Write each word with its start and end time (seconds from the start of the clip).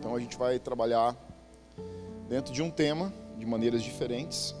Então 0.00 0.16
a 0.16 0.18
gente 0.18 0.38
vai 0.38 0.58
trabalhar 0.58 1.14
dentro 2.26 2.54
de 2.54 2.62
um 2.62 2.70
tema 2.70 3.12
de 3.36 3.44
maneiras 3.44 3.82
diferentes. 3.82 4.54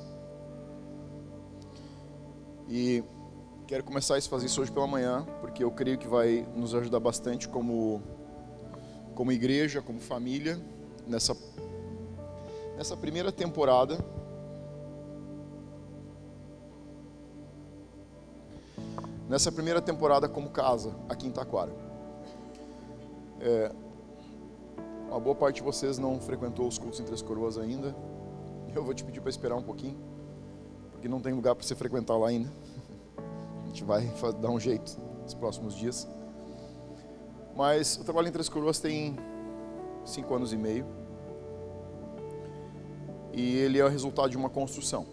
E 2.68 3.02
quero 3.66 3.82
começar 3.82 4.18
a 4.18 4.20
fazer 4.20 4.46
isso 4.46 4.60
hoje 4.60 4.70
pela 4.70 4.86
manhã, 4.86 5.26
porque 5.40 5.64
eu 5.64 5.70
creio 5.70 5.96
que 5.96 6.06
vai 6.06 6.46
nos 6.54 6.74
ajudar 6.74 7.00
bastante 7.00 7.48
como 7.48 8.02
como 9.14 9.32
igreja, 9.32 9.80
como 9.80 9.98
família 9.98 10.60
nessa 11.06 11.34
nessa 12.76 12.94
primeira 12.94 13.32
temporada 13.32 13.98
nessa 19.26 19.50
primeira 19.50 19.80
temporada 19.80 20.28
como 20.28 20.50
casa 20.50 20.94
aqui 21.08 21.26
em 21.26 21.30
Taquara. 21.30 21.72
É, 23.40 23.72
uma 25.10 25.18
boa 25.18 25.34
parte 25.34 25.56
de 25.56 25.62
vocês 25.62 25.98
não 25.98 26.20
frequentou 26.20 26.68
os 26.68 26.78
cultos 26.78 27.00
em 27.00 27.04
Três 27.04 27.20
Coroas 27.20 27.58
ainda. 27.58 27.94
Eu 28.72 28.84
vou 28.84 28.94
te 28.94 29.02
pedir 29.02 29.20
para 29.20 29.28
esperar 29.28 29.56
um 29.56 29.62
pouquinho, 29.62 29.98
porque 30.92 31.08
não 31.08 31.20
tem 31.20 31.34
lugar 31.34 31.56
para 31.56 31.66
você 31.66 31.74
frequentar 31.74 32.16
lá 32.16 32.28
ainda. 32.28 32.48
A 33.64 33.66
gente 33.66 33.82
vai 33.82 34.08
dar 34.40 34.50
um 34.50 34.60
jeito 34.60 34.96
nos 35.24 35.34
próximos 35.34 35.74
dias. 35.74 36.08
Mas 37.56 37.96
o 37.96 38.04
trabalho 38.04 38.28
em 38.28 38.32
Três 38.32 38.48
Coroas 38.48 38.78
tem 38.78 39.16
cinco 40.04 40.32
anos 40.32 40.52
e 40.52 40.56
meio. 40.56 40.86
E 43.32 43.56
ele 43.56 43.80
é 43.80 43.84
o 43.84 43.88
resultado 43.88 44.30
de 44.30 44.36
uma 44.36 44.48
construção. 44.48 45.06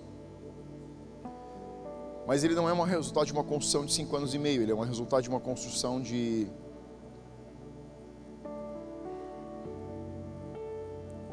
Mas 2.27 2.43
ele 2.43 2.53
não 2.53 2.69
é 2.69 2.73
um 2.73 2.83
resultado 2.83 3.25
de 3.25 3.33
uma 3.33 3.43
construção 3.43 3.83
de 3.83 3.93
cinco 3.93 4.15
anos 4.15 4.35
e 4.35 4.37
meio, 4.37 4.61
ele 4.61 4.71
é 4.71 4.75
um 4.75 4.81
resultado 4.81 5.23
de 5.23 5.29
uma 5.29 5.39
construção 5.39 5.99
de 5.99 6.47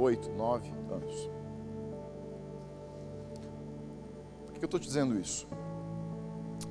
oito, 0.05 0.31
nove 0.33 0.71
anos. 0.91 1.31
Por 4.45 4.53
que 4.53 4.65
eu 4.65 4.67
estou 4.67 4.79
te 4.79 4.87
dizendo 4.87 5.19
isso? 5.19 5.47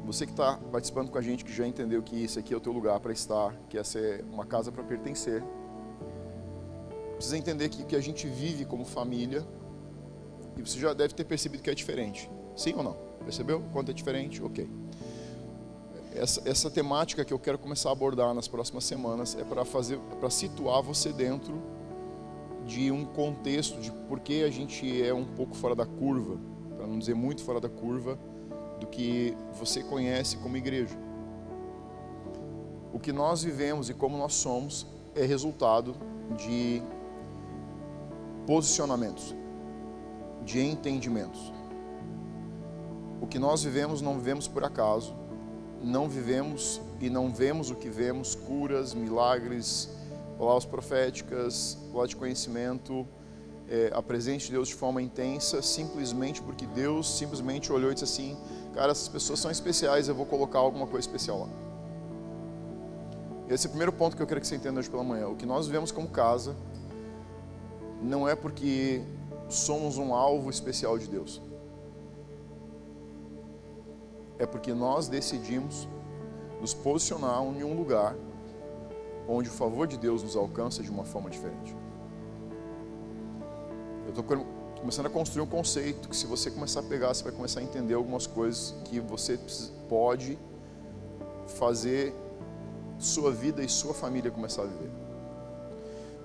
Você 0.05 0.25
que 0.25 0.31
está 0.31 0.57
participando 0.71 1.09
com 1.09 1.17
a 1.17 1.21
gente, 1.21 1.43
que 1.43 1.51
já 1.51 1.65
entendeu 1.65 2.01
que 2.03 2.23
esse 2.23 2.37
aqui 2.37 2.53
é 2.53 2.57
o 2.57 2.59
teu 2.59 2.71
lugar 2.71 2.99
para 2.99 3.11
estar, 3.11 3.55
que 3.69 3.77
essa 3.77 3.99
é 3.99 4.23
uma 4.31 4.45
casa 4.45 4.71
para 4.71 4.83
pertencer, 4.83 5.43
precisa 7.15 7.37
entender 7.37 7.69
que 7.69 7.81
o 7.81 7.85
que 7.85 7.95
a 7.95 8.01
gente 8.01 8.27
vive 8.27 8.65
como 8.65 8.85
família, 8.85 9.45
e 10.55 10.61
você 10.61 10.77
já 10.79 10.93
deve 10.93 11.13
ter 11.13 11.23
percebido 11.23 11.63
que 11.63 11.69
é 11.69 11.75
diferente. 11.75 12.29
Sim 12.55 12.75
ou 12.75 12.83
não? 12.83 12.95
Percebeu 13.23 13.63
quanto 13.71 13.89
é 13.89 13.93
diferente? 13.93 14.43
Ok. 14.43 14.69
Essa, 16.13 16.47
essa 16.47 16.69
temática 16.69 17.25
que 17.25 17.33
eu 17.33 17.39
quero 17.39 17.57
começar 17.57 17.89
a 17.89 17.91
abordar 17.93 18.31
nas 18.35 18.47
próximas 18.47 18.83
semanas 18.83 19.35
é 19.35 19.43
para 19.43 19.65
fazer, 19.65 19.97
para 20.19 20.29
situar 20.29 20.83
você 20.83 21.11
dentro 21.11 21.72
de 22.65 22.91
um 22.91 23.05
contexto 23.05 23.79
de 23.79 23.91
por 23.91 24.19
que 24.19 24.43
a 24.43 24.49
gente 24.49 25.01
é 25.01 25.13
um 25.13 25.25
pouco 25.25 25.55
fora 25.55 25.75
da 25.75 25.85
curva, 25.85 26.37
para 26.75 26.87
não 26.87 26.97
dizer 26.97 27.15
muito 27.15 27.43
fora 27.43 27.59
da 27.59 27.69
curva 27.69 28.17
do 28.79 28.87
que 28.87 29.35
você 29.57 29.83
conhece 29.83 30.37
como 30.37 30.57
igreja. 30.57 30.97
O 32.93 32.99
que 32.99 33.11
nós 33.11 33.43
vivemos 33.43 33.89
e 33.89 33.93
como 33.93 34.17
nós 34.17 34.33
somos 34.33 34.85
é 35.15 35.25
resultado 35.25 35.95
de 36.37 36.81
posicionamentos, 38.45 39.35
de 40.43 40.61
entendimentos. 40.61 41.51
O 43.21 43.27
que 43.27 43.39
nós 43.39 43.63
vivemos 43.63 44.01
não 44.01 44.17
vivemos 44.17 44.47
por 44.47 44.63
acaso, 44.63 45.15
não 45.81 46.07
vivemos 46.07 46.81
e 46.99 47.09
não 47.09 47.29
vemos 47.29 47.71
o 47.71 47.75
que 47.75 47.89
vemos, 47.89 48.35
curas, 48.35 48.93
milagres, 48.93 49.89
palavras 50.37 50.65
proféticas, 50.65 51.77
palavras 51.87 52.09
de 52.09 52.15
conhecimento, 52.15 53.07
é, 53.69 53.91
a 53.93 54.01
presença 54.01 54.45
de 54.45 54.51
Deus 54.51 54.67
de 54.67 54.75
forma 54.75 55.01
intensa, 55.01 55.61
simplesmente 55.61 56.41
porque 56.41 56.65
Deus 56.65 57.17
simplesmente 57.17 57.71
olhou 57.71 57.91
e 57.91 57.93
disse 57.93 58.05
assim, 58.05 58.37
cara, 58.73 58.91
essas 58.91 59.07
pessoas 59.07 59.39
são 59.39 59.49
especiais, 59.49 60.07
eu 60.07 60.15
vou 60.15 60.25
colocar 60.25 60.59
alguma 60.59 60.87
coisa 60.87 61.07
especial 61.07 61.39
lá. 61.41 61.49
Esse 63.49 63.67
é 63.67 63.67
o 63.67 63.71
primeiro 63.71 63.91
ponto 63.91 64.15
que 64.15 64.21
eu 64.21 64.27
quero 64.27 64.41
que 64.41 64.47
você 64.47 64.55
entenda 64.55 64.79
hoje 64.79 64.89
pela 64.89 65.03
manhã. 65.03 65.27
O 65.27 65.35
que 65.35 65.45
nós 65.45 65.67
vivemos 65.67 65.91
como 65.91 66.07
casa 66.07 66.55
não 68.01 68.27
é 68.27 68.35
porque 68.35 69.01
somos 69.49 69.97
um 69.97 70.13
alvo 70.13 70.49
especial 70.49 70.97
de 70.97 71.07
Deus 71.07 71.41
é 74.43 74.45
porque 74.45 74.73
nós 74.73 75.07
decidimos 75.07 75.87
nos 76.59 76.73
posicionar 76.73 77.41
em 77.43 77.63
um 77.63 77.75
lugar 77.75 78.15
onde 79.27 79.49
o 79.49 79.51
favor 79.51 79.87
de 79.87 79.97
Deus 79.97 80.23
nos 80.23 80.35
alcança 80.35 80.83
de 80.83 80.89
uma 80.89 81.03
forma 81.03 81.29
diferente. 81.29 81.75
Eu 84.05 84.09
estou 84.09 84.23
começando 84.79 85.05
a 85.05 85.09
construir 85.09 85.41
um 85.41 85.47
conceito 85.47 86.09
que 86.09 86.15
se 86.15 86.25
você 86.25 86.51
começar 86.51 86.81
a 86.81 86.83
pegar, 86.83 87.13
você 87.13 87.23
vai 87.23 87.31
começar 87.31 87.61
a 87.61 87.63
entender 87.63 87.93
algumas 87.93 88.27
coisas 88.27 88.75
que 88.85 88.99
você 88.99 89.39
pode 89.87 90.37
fazer 91.47 92.13
sua 92.99 93.31
vida 93.31 93.63
e 93.63 93.69
sua 93.69 93.93
família 93.93 94.29
começar 94.29 94.63
a 94.63 94.65
viver. 94.65 94.91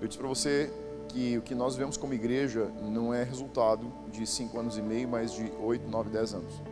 Eu 0.00 0.06
disse 0.06 0.19
para 0.19 0.28
você 0.28 0.72
que 1.08 1.38
o 1.38 1.42
que 1.42 1.54
nós 1.54 1.75
vemos 1.75 1.97
como 1.97 2.14
igreja 2.14 2.70
não 2.82 3.12
é 3.12 3.22
resultado 3.22 3.92
de 4.10 4.26
cinco 4.26 4.58
anos 4.58 4.76
e 4.76 4.82
meio, 4.82 5.08
mas 5.08 5.32
de 5.32 5.50
oito, 5.60 5.88
nove, 5.88 6.10
dez 6.10 6.34
anos. 6.34 6.62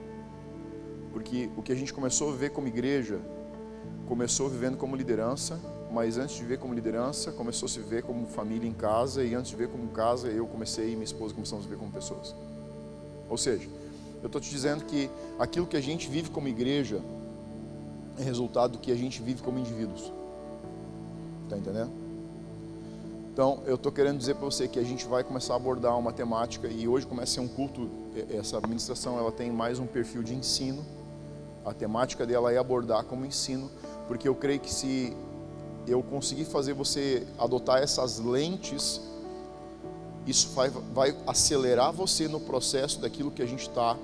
Porque 1.12 1.50
o 1.56 1.62
que 1.62 1.72
a 1.72 1.75
gente 1.75 1.92
começou 1.92 2.32
a 2.32 2.36
ver 2.36 2.50
como 2.50 2.69
igreja, 2.69 3.20
começou 4.06 4.48
vivendo 4.48 4.76
como 4.76 4.94
liderança, 4.94 5.59
mas 5.97 6.19
antes 6.19 6.37
de 6.37 6.45
ver 6.45 6.59
como 6.59 6.75
liderança, 6.75 7.33
começou 7.33 7.65
a 7.65 7.71
se 7.71 7.81
ver 7.81 8.03
como 8.03 8.27
família 8.27 8.69
em 8.69 8.73
casa, 8.75 9.25
e 9.25 9.34
antes 9.34 9.51
de 9.51 9.57
ver 9.57 9.69
como 9.69 9.89
casa, 9.89 10.29
eu 10.29 10.47
comecei 10.47 10.89
e 10.89 10.93
minha 10.93 11.05
esposa 11.05 11.33
começamos 11.33 11.65
a 11.65 11.69
ver 11.71 11.79
como 11.79 11.91
pessoas. 11.91 12.34
Ou 13.31 13.39
seja, 13.39 13.67
eu 14.23 14.27
estou 14.27 14.39
te 14.39 14.51
dizendo 14.51 14.84
que 14.84 15.09
aquilo 15.39 15.67
que 15.67 15.75
a 15.75 15.81
gente 15.81 16.07
vive 16.11 16.29
como 16.29 16.49
igreja 16.49 17.01
é 18.19 18.23
resultado 18.23 18.73
do 18.73 18.79
que 18.79 18.93
a 18.93 18.95
gente 18.95 19.23
vive 19.23 19.41
como 19.41 19.59
indivíduos. 19.59 20.12
Está 21.45 21.57
entendendo? 21.57 21.91
Então, 23.33 23.63
eu 23.65 23.77
estou 23.77 23.91
querendo 23.91 24.19
dizer 24.19 24.34
para 24.34 24.45
você 24.45 24.69
que 24.69 24.78
a 24.78 24.84
gente 24.84 25.07
vai 25.07 25.25
começar 25.25 25.55
a 25.55 25.57
abordar 25.57 25.99
uma 25.99 26.13
temática 26.13 26.69
e 26.69 26.87
hoje 26.87 27.07
começa 27.07 27.33
a 27.33 27.34
ser 27.37 27.41
um 27.41 27.49
culto, 27.49 27.89
essa 28.39 28.59
administração 28.59 29.19
ela 29.19 29.33
tem 29.33 29.51
mais 29.51 29.78
um 29.78 29.87
perfil 29.87 30.23
de 30.23 30.34
ensino 30.34 30.84
a 31.67 31.75
temática 31.75 32.25
dela 32.25 32.53
é 32.53 32.59
abordar 32.59 33.03
como 33.03 33.27
ensino, 33.27 33.69
porque 34.07 34.28
eu 34.28 34.37
creio 34.37 34.61
que 34.61 34.73
se 34.73 35.17
eu 35.86 36.02
conseguir 36.02 36.44
fazer 36.44 36.72
você 36.72 37.26
adotar 37.38 37.82
essas 37.82 38.19
lentes, 38.19 39.00
isso 40.26 40.50
vai, 40.50 40.69
vai 40.70 41.16
acelerar 41.26 41.92
você 41.92 42.26
no 42.26 42.41
processo 42.41 43.00
daquilo 43.00 43.30
que 43.30 43.42
a 43.42 43.47
gente 43.47 43.69
está 43.69 43.97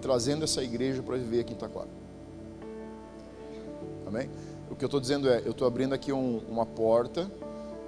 trazendo 0.00 0.44
essa 0.44 0.62
igreja 0.62 1.02
para 1.02 1.16
viver 1.16 1.40
aqui 1.40 1.52
em 1.52 1.56
Itaquara. 1.56 1.88
Amém? 4.06 4.28
O 4.70 4.74
que 4.74 4.84
eu 4.84 4.86
estou 4.86 5.00
dizendo 5.00 5.28
é, 5.28 5.42
eu 5.44 5.52
estou 5.52 5.66
abrindo 5.66 5.92
aqui 5.92 6.12
um, 6.12 6.38
uma 6.48 6.66
porta 6.66 7.30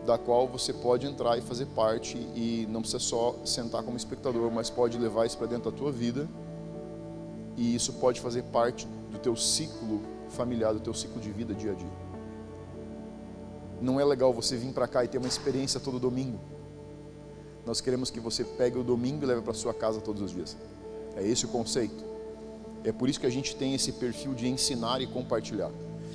da 0.06 0.16
qual 0.16 0.46
você 0.46 0.72
pode 0.72 1.06
entrar 1.06 1.36
e 1.36 1.40
fazer 1.40 1.66
parte 1.66 2.16
e 2.16 2.66
não 2.70 2.80
precisa 2.80 3.00
só 3.00 3.34
sentar 3.44 3.82
como 3.82 3.96
espectador, 3.96 4.50
mas 4.52 4.70
pode 4.70 4.96
levar 4.98 5.26
isso 5.26 5.36
para 5.36 5.48
dentro 5.48 5.70
da 5.70 5.76
tua 5.76 5.90
vida 5.90 6.28
e 7.56 7.74
isso 7.74 7.94
pode 7.94 8.20
fazer 8.20 8.42
parte 8.44 8.86
do 9.10 9.18
teu 9.18 9.34
ciclo 9.34 10.00
familiar, 10.28 10.72
do 10.72 10.80
teu 10.80 10.94
ciclo 10.94 11.20
de 11.20 11.30
vida 11.30 11.54
dia 11.54 11.72
a 11.72 11.74
dia. 11.74 12.05
Não 13.80 14.00
é 14.00 14.04
legal 14.04 14.32
você 14.32 14.56
vir 14.56 14.72
para 14.72 14.88
cá 14.88 15.04
e 15.04 15.08
ter 15.08 15.18
uma 15.18 15.28
experiência 15.28 15.78
todo 15.78 15.98
domingo. 15.98 16.38
Nós 17.64 17.80
queremos 17.80 18.10
que 18.10 18.20
você 18.20 18.44
pegue 18.44 18.78
o 18.78 18.84
domingo 18.84 19.24
e 19.24 19.26
leve 19.26 19.42
para 19.42 19.52
sua 19.52 19.74
casa 19.74 20.00
todos 20.00 20.22
os 20.22 20.30
dias. 20.30 20.56
É 21.16 21.26
esse 21.26 21.44
o 21.44 21.48
conceito. 21.48 22.04
É 22.84 22.92
por 22.92 23.08
isso 23.08 23.18
que 23.18 23.26
a 23.26 23.30
gente 23.30 23.56
tem 23.56 23.74
esse 23.74 23.92
perfil 23.92 24.32
de 24.34 24.46
ensinar 24.48 25.00
e 25.00 25.06
compartilhar. 25.06 25.70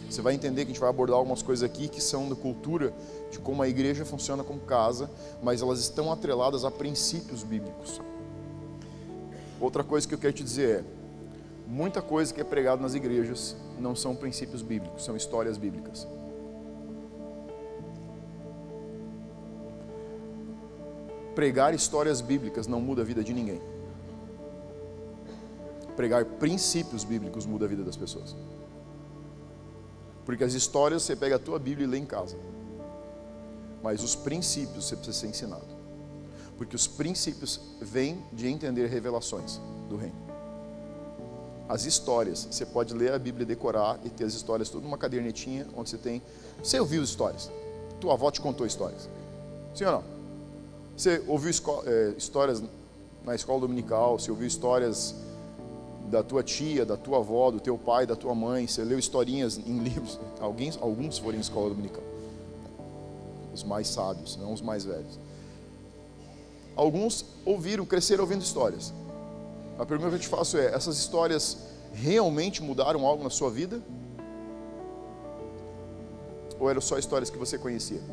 Você 0.10 0.22
vai 0.22 0.34
entender 0.34 0.66
que 0.66 0.72
a 0.72 0.74
gente 0.74 0.80
vai 0.80 0.90
abordar 0.90 1.18
algumas 1.18 1.42
coisas 1.42 1.64
aqui 1.64 1.88
que 1.88 2.02
são 2.02 2.30
da 2.30 2.36
cultura 2.36 2.94
de 3.30 3.40
como 3.40 3.62
a 3.62 3.68
igreja 3.68 4.06
funciona 4.06 4.44
como 4.44 4.60
casa, 4.62 5.10
mas 5.42 5.62
elas 5.62 5.80
estão 5.80 6.12
atreladas 6.12 6.66
a 6.66 6.72
princípios 6.72 7.44
bíblicos. 7.44 8.02
Outra 9.60 9.84
coisa 9.84 10.08
que 10.08 10.14
eu 10.14 10.18
quero 10.18 10.34
te 10.34 10.44
dizer 10.44 10.80
é: 10.80 10.84
muita 11.68 12.02
coisa 12.02 12.34
que 12.34 12.42
é 12.42 12.44
pregado 12.44 12.82
nas 12.82 12.94
igrejas 12.94 13.56
não 13.80 13.96
são 13.96 14.16
princípios 14.16 14.62
bíblicos, 14.62 15.04
são 15.04 15.16
histórias 15.16 15.58
bíblicas. 15.58 16.08
Pregar 21.36 21.74
histórias 21.74 22.22
bíblicas 22.22 22.68
não 22.68 22.82
muda 22.82 23.02
a 23.02 23.06
vida 23.06 23.24
de 23.24 23.34
ninguém. 23.34 23.62
Pregar 25.96 26.26
princípios 26.26 27.04
bíblicos 27.04 27.46
muda 27.46 27.66
a 27.66 27.68
vida 27.68 27.84
das 27.84 27.96
pessoas. 27.96 28.36
Porque 30.26 30.44
as 30.44 30.54
histórias 30.54 31.04
você 31.04 31.16
pega 31.16 31.36
a 31.36 31.40
tua 31.40 31.60
Bíblia 31.60 31.86
e 31.86 31.90
lê 31.90 31.98
em 31.98 32.06
casa. 32.06 32.38
Mas 33.82 34.04
os 34.04 34.16
princípios 34.16 34.86
você 34.86 34.96
precisa 34.96 35.18
ser 35.18 35.28
ensinado. 35.28 35.66
Porque 36.58 36.76
os 36.76 36.88
princípios 36.88 37.60
vêm 37.82 38.24
de 38.32 38.48
entender 38.48 38.88
revelações 38.88 39.60
do 39.90 39.98
reino 39.98 40.32
as 41.72 41.86
histórias. 41.86 42.48
Você 42.52 42.66
pode 42.66 42.94
ler 42.94 43.14
a 43.14 43.20
Bíblia, 43.20 43.46
decorar 43.46 43.98
e 44.04 44.10
ter 44.10 44.26
as 44.26 44.34
histórias 44.34 44.70
tudo 44.70 44.84
numa 44.84 44.98
cadernetinha 44.98 45.66
onde 45.76 45.90
você 45.90 45.98
tem. 45.98 46.22
Você 46.62 46.78
ouviu 46.80 47.02
histórias. 47.02 47.50
Tua 48.00 48.14
avó 48.14 48.30
te 48.30 48.42
contou 48.42 48.68
histórias. 48.68 49.10
Sim 49.74 49.86
ou 49.86 49.92
não? 49.94 50.21
Você 51.02 51.20
ouviu 51.28 51.50
é, 51.88 52.14
histórias 52.16 52.62
na 53.26 53.34
escola 53.34 53.62
dominical, 53.62 54.20
você 54.20 54.30
ouviu 54.30 54.46
histórias 54.46 55.16
da 56.12 56.22
tua 56.22 56.44
tia, 56.44 56.86
da 56.86 56.96
tua 56.96 57.18
avó, 57.18 57.50
do 57.50 57.60
teu 57.60 57.76
pai, 57.76 58.06
da 58.06 58.16
tua 58.16 58.36
mãe, 58.36 58.68
você 58.68 58.84
leu 58.84 59.00
historinhas 59.00 59.58
em 59.58 59.80
livros, 59.82 60.20
alguns, 60.40 60.78
alguns 60.80 61.18
foram 61.18 61.40
em 61.40 61.42
escola 61.42 61.70
dominical. 61.70 62.04
Os 63.52 63.64
mais 63.64 63.88
sábios, 63.88 64.38
não 64.38 64.54
os 64.54 64.62
mais 64.62 64.86
velhos. 64.86 65.20
Alguns 66.76 67.26
ouviram, 67.44 67.84
cresceram 67.84 68.24
ouvindo 68.24 68.44
histórias. 68.44 68.94
A 69.80 69.86
pergunta 69.88 70.12
que 70.12 70.18
eu 70.18 70.20
te 70.20 70.28
faço 70.28 70.56
é: 70.56 70.68
essas 70.68 71.00
histórias 71.00 71.58
realmente 71.94 72.62
mudaram 72.62 73.08
algo 73.08 73.24
na 73.24 73.32
sua 73.32 73.50
vida? 73.50 73.82
Ou 76.60 76.70
eram 76.70 76.80
só 76.80 77.00
histórias 77.00 77.32
que 77.32 77.40
você 77.40 77.58
conhecia? 77.58 78.04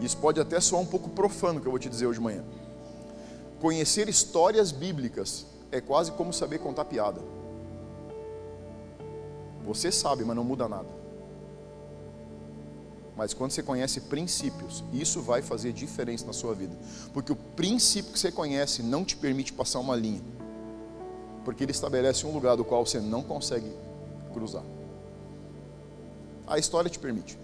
Isso 0.00 0.16
pode 0.16 0.40
até 0.40 0.60
soar 0.60 0.82
um 0.82 0.86
pouco 0.86 1.08
profano 1.10 1.60
que 1.60 1.66
eu 1.66 1.70
vou 1.70 1.78
te 1.78 1.88
dizer 1.88 2.06
hoje 2.06 2.18
de 2.18 2.24
manhã. 2.24 2.44
Conhecer 3.60 4.08
histórias 4.08 4.72
bíblicas 4.72 5.46
é 5.70 5.80
quase 5.80 6.12
como 6.12 6.32
saber 6.32 6.58
contar 6.58 6.84
piada. 6.84 7.20
Você 9.64 9.92
sabe, 9.92 10.24
mas 10.24 10.34
não 10.34 10.44
muda 10.44 10.68
nada. 10.68 10.88
Mas 13.16 13.34
quando 13.34 13.52
você 13.52 13.62
conhece 13.62 14.00
princípios, 14.00 14.82
isso 14.92 15.20
vai 15.20 15.42
fazer 15.42 15.72
diferença 15.72 16.26
na 16.26 16.32
sua 16.32 16.54
vida. 16.54 16.76
Porque 17.12 17.30
o 17.32 17.36
princípio 17.36 18.12
que 18.12 18.18
você 18.18 18.32
conhece 18.32 18.82
não 18.82 19.04
te 19.04 19.16
permite 19.16 19.52
passar 19.52 19.78
uma 19.80 19.94
linha. 19.94 20.22
Porque 21.44 21.62
ele 21.62 21.72
estabelece 21.72 22.26
um 22.26 22.32
lugar 22.32 22.56
do 22.56 22.64
qual 22.64 22.84
você 22.84 23.00
não 23.00 23.22
consegue 23.22 23.70
cruzar. 24.32 24.64
A 26.46 26.58
história 26.58 26.90
te 26.90 26.98
permite. 26.98 27.38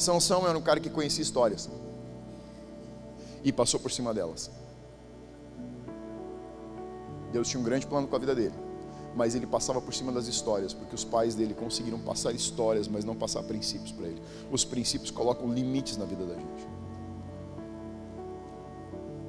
Sansão 0.00 0.48
era 0.48 0.56
um 0.56 0.62
cara 0.62 0.80
que 0.80 0.88
conhecia 0.88 1.22
histórias 1.22 1.68
e 3.44 3.52
passou 3.52 3.78
por 3.78 3.90
cima 3.90 4.14
delas. 4.14 4.50
Deus 7.30 7.46
tinha 7.48 7.60
um 7.60 7.64
grande 7.64 7.86
plano 7.86 8.08
com 8.08 8.16
a 8.16 8.18
vida 8.18 8.34
dele, 8.34 8.54
mas 9.14 9.34
ele 9.34 9.46
passava 9.46 9.78
por 9.78 9.92
cima 9.92 10.10
das 10.10 10.26
histórias, 10.26 10.72
porque 10.72 10.94
os 10.94 11.04
pais 11.04 11.34
dele 11.34 11.52
conseguiram 11.52 11.98
passar 11.98 12.32
histórias, 12.32 12.88
mas 12.88 13.04
não 13.04 13.14
passar 13.14 13.42
princípios 13.42 13.92
para 13.92 14.06
ele. 14.06 14.22
Os 14.50 14.64
princípios 14.64 15.10
colocam 15.10 15.52
limites 15.52 15.98
na 15.98 16.06
vida 16.06 16.24
da 16.24 16.34
gente. 16.34 16.68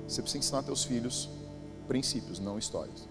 Você 0.08 0.22
precisa 0.22 0.40
ensinar 0.40 0.64
teus 0.64 0.86
filhos 0.86 1.30
princípios, 1.86 2.40
não 2.40 2.58
histórias. 2.58 3.10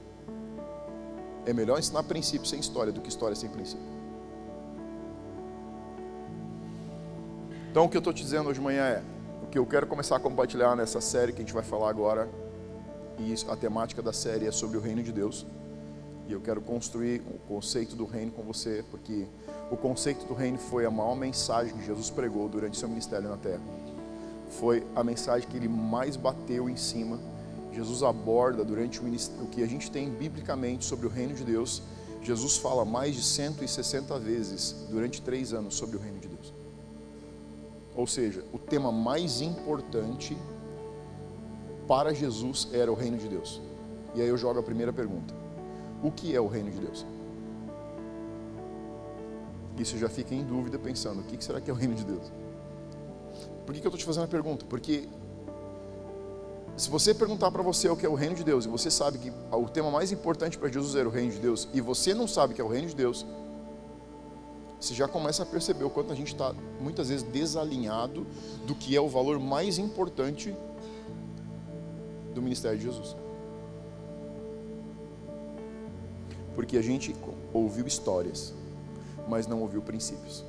É 1.45 1.53
melhor 1.53 1.79
ensinar 1.79 2.05
princípios 2.05 2.49
sem 2.49 2.59
história 2.59 2.91
do 2.91 3.03
que 3.03 3.11
história 3.11 3.37
sem 3.37 3.51
princípio. 3.51 4.00
Então, 7.71 7.85
o 7.85 7.89
que 7.89 7.97
eu 7.97 8.01
estou 8.01 8.13
te 8.13 8.25
dizendo 8.25 8.49
hoje 8.49 8.59
de 8.59 8.65
manhã 8.65 8.83
é: 8.83 9.03
o 9.45 9.47
que 9.47 9.57
eu 9.57 9.65
quero 9.65 9.87
começar 9.87 10.17
a 10.17 10.21
compartilhar 10.21 10.75
nessa 10.75 11.01
série 11.01 11.33
que 11.33 11.39
a 11.39 11.45
gente 11.45 11.55
vai 11.55 11.63
falar 11.63 11.89
agora, 11.89 12.29
e 13.17 13.33
a 13.49 13.55
temática 13.55 14.03
da 14.03 14.13
série 14.13 14.45
é 14.45 14.51
sobre 14.51 14.77
o 14.77 14.81
reino 14.81 15.05
de 15.05 15.13
Deus. 15.13 15.47
E 16.27 16.33
eu 16.33 16.41
quero 16.41 16.61
construir 16.61 17.23
o 17.33 17.39
conceito 17.47 17.95
do 17.95 18.07
reino 18.07 18.33
com 18.33 18.43
você, 18.43 18.85
porque 18.91 19.25
o 19.71 19.77
conceito 19.77 20.27
do 20.27 20.35
reino 20.35 20.59
foi 20.59 20.85
a 20.85 20.91
maior 20.91 21.15
mensagem 21.15 21.73
que 21.73 21.87
Jesus 21.87 22.11
pregou 22.11 22.49
durante 22.49 22.77
seu 22.77 22.89
ministério 22.89 23.29
na 23.29 23.37
terra. 23.37 23.63
Foi 24.49 24.85
a 24.97 25.05
mensagem 25.05 25.49
que 25.49 25.57
ele 25.57 25.69
mais 25.69 26.17
bateu 26.17 26.69
em 26.69 26.77
cima. 26.77 27.21
Jesus 27.73 28.03
aborda 28.03 28.65
durante 28.65 28.99
o, 28.99 29.05
o 29.45 29.47
que 29.47 29.63
a 29.63 29.67
gente 29.67 29.93
tem 29.93 30.11
biblicamente 30.11 30.85
sobre 30.85 31.07
o 31.07 31.11
reino 31.11 31.35
de 31.35 31.45
Deus. 31.45 31.85
Jesus 32.21 32.57
fala 32.57 32.85
mais 32.85 33.15
de 33.15 33.23
160 33.23 34.19
vezes 34.19 34.75
durante 34.91 35.23
três 35.23 35.53
anos 35.53 35.77
sobre 35.77 35.97
o 35.97 36.01
reino 36.01 36.19
de 36.19 36.27
Deus. 36.27 36.30
Ou 38.00 38.06
seja, 38.06 38.43
o 38.50 38.58
tema 38.58 38.91
mais 38.91 39.43
importante 39.43 40.35
para 41.87 42.14
Jesus 42.14 42.67
era 42.73 42.91
o 42.91 42.94
reino 42.94 43.19
de 43.19 43.29
Deus. 43.29 43.61
E 44.14 44.23
aí 44.23 44.29
eu 44.29 44.38
jogo 44.38 44.58
a 44.58 44.62
primeira 44.62 44.91
pergunta: 44.91 45.35
O 46.02 46.11
que 46.11 46.35
é 46.35 46.41
o 46.41 46.47
reino 46.47 46.70
de 46.70 46.79
Deus? 46.79 47.05
Isso 49.76 49.99
já 49.99 50.08
fica 50.08 50.35
em 50.35 50.43
dúvida 50.43 50.79
pensando: 50.79 51.20
o 51.20 51.25
que 51.25 51.44
será 51.44 51.61
que 51.61 51.69
é 51.69 51.75
o 51.75 51.76
reino 51.76 51.94
de 51.94 52.06
Deus? 52.06 52.32
Por 53.67 53.75
que, 53.75 53.81
eu 53.81 53.88
estou 53.88 53.99
te 53.99 54.06
fazendo 54.06 54.25
a 54.25 54.29
pergunta? 54.29 54.64
Porque 54.64 55.06
se 56.79 56.88
você 56.88 57.12
perguntar 57.12 57.50
para 57.50 57.62
você 57.62 57.87
o 57.91 57.97
que 57.99 58.06
é 58.06 58.08
o 58.08 58.14
reino 58.14 58.35
de 58.35 58.44
Deus, 58.44 58.64
e 58.64 58.69
você 58.69 58.91
sabe 58.91 59.19
que 59.19 59.31
o 59.52 59.69
tema 59.69 59.91
mais 59.91 60.11
importante 60.11 60.56
para 60.56 60.70
Jesus 60.70 60.94
era 60.97 61.06
o 61.06 61.12
reino 61.12 61.32
de 61.32 61.38
Deus, 61.38 61.69
e 61.75 61.82
você 61.82 62.14
não 62.14 62.26
sabe 62.26 62.55
o 62.55 62.56
que 62.56 62.62
é 62.62 62.64
o 62.64 62.69
reino 62.69 62.88
de 62.88 62.97
Deus, 62.97 63.26
você 64.81 64.94
já 64.94 65.06
começa 65.06 65.43
a 65.43 65.47
perceber 65.47 65.85
o 65.85 65.91
quanto 65.91 66.11
a 66.11 66.17
gente 66.17 66.29
está 66.29 66.55
muitas 66.81 67.11
vezes 67.11 67.23
desalinhado 67.23 68.27
do 68.67 68.75
que 68.75 68.97
é 68.97 69.00
o 69.00 69.09
valor 69.09 69.38
mais 69.38 69.77
importante 69.77 70.56
do 72.35 72.41
ministério 72.41 72.79
de 72.79 72.85
Jesus. 72.85 73.15
Porque 76.55 76.79
a 76.79 76.82
gente 76.82 77.15
ouviu 77.53 77.87
histórias, 77.87 78.55
mas 79.29 79.47
não 79.47 79.61
ouviu 79.61 79.82
princípios. 79.82 80.44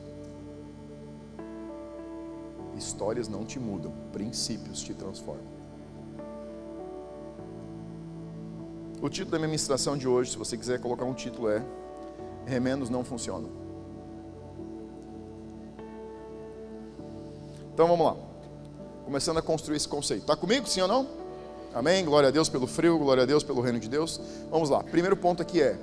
Histórias 2.78 3.28
não 3.28 3.44
te 3.46 3.60
mudam, 3.60 3.94
princípios 4.14 4.82
te 4.82 4.94
transformam. 4.94 5.52
O 9.02 9.10
título 9.10 9.32
da 9.32 9.40
minha 9.40 9.48
ministração 9.48 9.98
de 9.98 10.08
hoje, 10.08 10.32
se 10.32 10.38
você 10.38 10.56
quiser 10.56 10.80
colocar 10.80 11.04
um 11.04 11.14
título, 11.14 11.50
é 11.50 11.64
Remendos 12.46 12.90
não 12.90 13.04
funcionam. 13.04 13.61
Então 17.74 17.88
vamos 17.88 18.06
lá. 18.06 18.16
Começando 19.06 19.38
a 19.38 19.42
construir 19.42 19.78
esse 19.78 19.88
conceito. 19.88 20.22
Está 20.22 20.36
comigo, 20.36 20.68
sim 20.68 20.82
ou 20.82 20.88
não? 20.88 21.08
Amém? 21.74 22.04
Glória 22.04 22.30
a 22.30 22.32
Deus 22.32 22.50
pelo 22.50 22.68
frio, 22.68 22.98
glória 22.98 23.24
a 23.24 23.26
Deus 23.26 23.44
pelo 23.44 23.62
reino 23.62 23.80
de 23.80 23.88
Deus. 23.88 24.20
Vamos 24.50 24.70
lá. 24.70 24.84
Primeiro 24.84 25.16
ponto 25.16 25.42
aqui 25.42 25.62
é: 25.62 25.78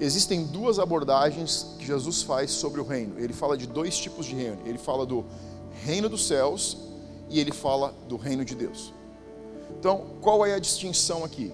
existem 0.00 0.44
duas 0.44 0.78
abordagens 0.78 1.74
que 1.78 1.86
Jesus 1.86 2.22
faz 2.22 2.50
sobre 2.50 2.80
o 2.80 2.84
reino. 2.84 3.18
Ele 3.18 3.32
fala 3.32 3.56
de 3.56 3.66
dois 3.66 3.96
tipos 3.96 4.26
de 4.26 4.34
reino. 4.34 4.58
Ele 4.64 4.78
fala 4.78 5.06
do 5.06 5.24
reino 5.84 6.08
dos 6.08 6.26
céus 6.26 6.76
e 7.30 7.38
ele 7.38 7.52
fala 7.52 7.94
do 8.08 8.16
reino 8.16 8.44
de 8.44 8.54
Deus. 8.54 8.92
Então, 9.78 10.06
qual 10.20 10.44
é 10.44 10.54
a 10.54 10.58
distinção 10.58 11.24
aqui? 11.24 11.52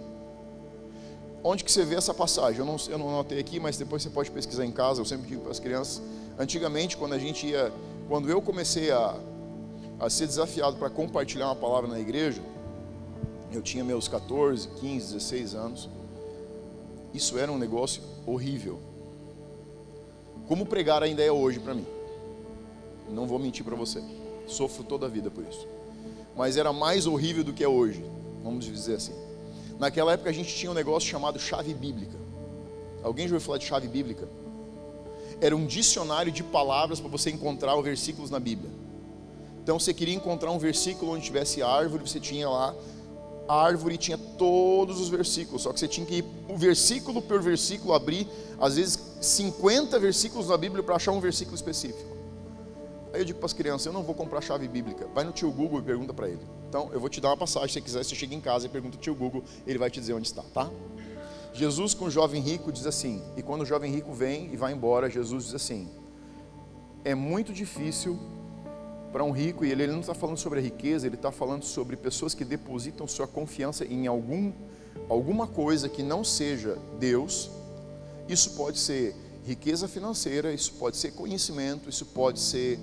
Onde 1.45 1.63
que 1.63 1.71
você 1.71 1.85
vê 1.85 1.95
essa 1.95 2.13
passagem? 2.13 2.59
Eu 2.59 2.67
não, 2.67 2.77
eu 2.89 2.99
não 2.99 3.09
anotei 3.09 3.39
aqui, 3.39 3.61
mas 3.61 3.77
depois 3.77 4.03
você 4.03 4.11
pode 4.11 4.31
pesquisar 4.31 4.65
em 4.65 4.73
casa. 4.73 5.01
Eu 5.01 5.05
sempre 5.05 5.29
digo 5.29 5.43
para 5.43 5.53
as 5.53 5.61
crianças. 5.61 6.03
Antigamente, 6.39 6.97
quando 6.97 7.13
a 7.13 7.19
gente 7.19 7.47
ia, 7.47 7.73
quando 8.09 8.29
eu 8.29 8.43
comecei 8.43 8.91
a 8.91 9.15
a 9.99 10.09
ser 10.09 10.27
desafiado 10.27 10.77
para 10.77 10.89
compartilhar 10.89 11.47
uma 11.47 11.57
palavra 11.57 11.89
na 11.89 11.99
igreja, 11.99 12.43
eu 13.53 13.63
tinha 13.63 13.83
meus 13.83 14.07
14, 14.07 14.69
15, 14.69 15.15
16 15.15 15.55
anos. 15.55 15.89
Isso 17.13 17.39
era 17.39 17.51
um 17.51 17.59
negócio 17.59 18.03
horrível. 18.27 18.79
Como 20.47 20.67
pregar 20.67 21.03
ainda 21.03 21.23
é 21.23 21.33
hoje 21.33 21.59
para 21.59 21.75
mim. 21.75 21.87
Não 23.09 23.27
vou 23.27 23.39
mentir 23.39 23.65
para 23.65 23.75
você. 23.75 24.03
Sofro 24.47 24.85
toda 24.85 25.07
a 25.07 25.09
vida 25.09 25.31
por 25.31 25.45
isso. 25.45 25.67
Mas 26.37 26.57
era 26.57 26.73
mais 26.73 27.07
horrível 27.07 27.43
do 27.43 27.53
que 27.53 27.65
é 27.65 27.69
hoje, 27.69 28.05
vamos 28.43 28.65
dizer 28.65 28.97
assim. 28.97 29.15
Naquela 29.79 30.13
época 30.13 30.31
a 30.31 30.33
gente 30.33 30.55
tinha 30.55 30.71
um 30.71 30.75
negócio 30.75 31.09
chamado 31.09 31.39
chave 31.39 31.75
bíblica. 31.75 32.17
Alguém 33.03 33.27
já 33.27 33.35
ouviu 33.35 33.47
falar 33.47 33.59
de 33.59 33.65
chave 33.65 33.89
bíblica? 33.89 34.29
Era 35.41 35.57
um 35.57 35.67
dicionário 35.67 36.31
de 36.31 36.43
palavras 36.43 37.01
para 37.01 37.09
você 37.09 37.31
encontrar 37.31 37.77
os 37.77 37.85
versículos 37.85 38.31
na 38.31 38.41
Bíblia. 38.41 38.71
Então 39.69 39.79
você 39.79 39.93
queria 39.93 40.15
encontrar 40.15 40.51
um 40.51 40.59
versículo 40.59 41.13
onde 41.13 41.27
tivesse 41.27 41.63
árvore, 41.63 42.09
você 42.09 42.19
tinha 42.19 42.49
lá 42.49 42.75
a 43.47 43.63
árvore 43.63 43.99
tinha 43.99 44.17
todos 44.17 44.99
os 44.99 45.11
versículos, 45.11 45.61
só 45.61 45.75
que 45.75 45.79
você 45.79 45.87
tinha 45.87 46.07
que 46.07 46.17
ir 46.17 46.25
um 46.49 46.57
versículo 46.57 47.21
por 47.21 47.43
versículo 47.43 47.93
abrir, 47.93 48.27
às 48.59 48.77
vezes 48.77 48.99
50 49.21 49.99
versículos 49.99 50.49
na 50.49 50.57
Bíblia 50.57 50.83
para 50.83 50.97
achar 50.97 51.13
um 51.13 51.21
versículo 51.21 51.55
específico. 51.55 52.17
Aí 53.13 53.21
eu 53.21 53.27
digo 53.27 53.39
para 53.41 53.45
as 53.45 53.53
crianças, 53.53 53.85
eu 53.85 53.93
não 53.93 54.03
vou 54.03 54.15
comprar 54.15 54.41
chave 54.41 54.67
bíblica. 54.67 55.07
Vai 55.15 55.25
no 55.25 55.33
tio 55.33 55.53
Google 55.53 55.81
e 55.81 55.83
pergunta 55.83 56.15
para 56.15 56.31
ele. 56.31 56.41
Então, 56.67 56.89
eu 56.91 56.99
vou 56.99 57.11
te 57.11 57.21
dar 57.21 57.29
uma 57.29 57.37
passagem, 57.37 57.69
se 57.69 57.75
você 57.75 57.81
quiser, 57.83 58.05
você 58.05 58.15
chega 58.15 58.35
em 58.35 58.41
casa 58.41 58.65
e 58.65 58.69
pergunta 58.71 58.97
ao 58.97 59.03
tio 59.03 59.15
Google, 59.15 59.45
ele 59.67 59.79
vai 59.79 59.91
te 59.91 60.01
dizer 60.01 60.15
onde 60.15 60.29
está, 60.29 60.43
tá? 60.55 60.71
Jesus 61.53 61.93
com 61.93 62.07
o 62.07 62.11
jovem 62.11 62.41
rico 62.41 62.73
diz 62.73 62.87
assim, 62.87 63.23
e 63.37 63.43
quando 63.43 63.63
o 63.63 63.67
jovem 63.67 63.93
rico 63.93 64.15
vem 64.15 64.51
e 64.51 64.57
vai 64.57 64.73
embora, 64.73 65.11
Jesus 65.11 65.45
diz 65.45 65.55
assim: 65.55 65.91
É 67.05 67.15
muito 67.15 67.53
difícil 67.53 68.19
para 69.13 69.25
um 69.25 69.31
rico, 69.31 69.65
e 69.65 69.71
ele, 69.71 69.85
ele 69.85 69.93
não 69.93 70.01
está 70.01 70.15
falando 70.15 70.37
sobre 70.37 70.59
a 70.59 70.63
riqueza, 70.63 71.07
ele 71.07 71.17
está 71.17 71.33
falando 71.33 71.65
sobre 71.65 71.97
pessoas 71.97 72.35
que 72.35 72.45
depositam 72.45 73.07
sua 73.07 73.27
confiança 73.27 73.85
em 73.85 74.07
algum, 74.07 74.53
alguma 75.09 75.47
coisa 75.47 75.89
que 75.89 76.03
não 76.03 76.23
seja 76.23 76.77
Deus. 76.99 77.51
Isso 78.29 78.51
pode 78.51 78.79
ser 78.79 79.15
riqueza 79.45 79.89
financeira, 79.89 80.53
isso 80.53 80.75
pode 80.75 80.97
ser 80.97 81.13
conhecimento, 81.13 81.89
isso 81.89 82.05
pode 82.05 82.39
ser 82.39 82.79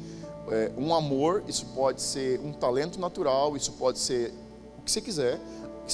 é, 0.50 0.72
um 0.78 0.94
amor, 0.96 1.44
isso 1.48 1.66
pode 1.68 2.02
ser 2.02 2.40
um 2.40 2.52
talento 2.52 3.00
natural, 3.00 3.56
isso 3.56 3.74
pode 3.74 4.00
ser 4.00 4.34
o 4.78 4.82
que 4.82 4.92
você 4.92 5.02
quiser. 5.02 5.40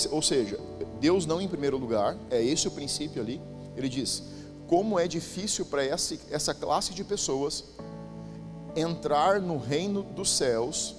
Ou 0.10 0.22
seja, 0.22 0.58
Deus 1.02 1.26
não 1.26 1.42
em 1.42 1.48
primeiro 1.48 1.78
lugar, 1.78 2.18
é 2.30 2.42
esse 2.42 2.68
o 2.68 2.72
princípio 2.72 3.22
ali. 3.22 3.42
Ele 3.76 3.90
diz: 3.90 4.24
como 4.68 4.98
é 4.98 5.06
difícil 5.06 5.66
para 5.66 5.84
essa, 5.84 6.18
essa 6.30 6.54
classe 6.54 6.94
de 6.94 7.04
pessoas 7.04 7.66
entrar 8.76 9.40
no 9.42 9.58
reino 9.58 10.04
dos 10.04 10.30
céus. 10.30 10.96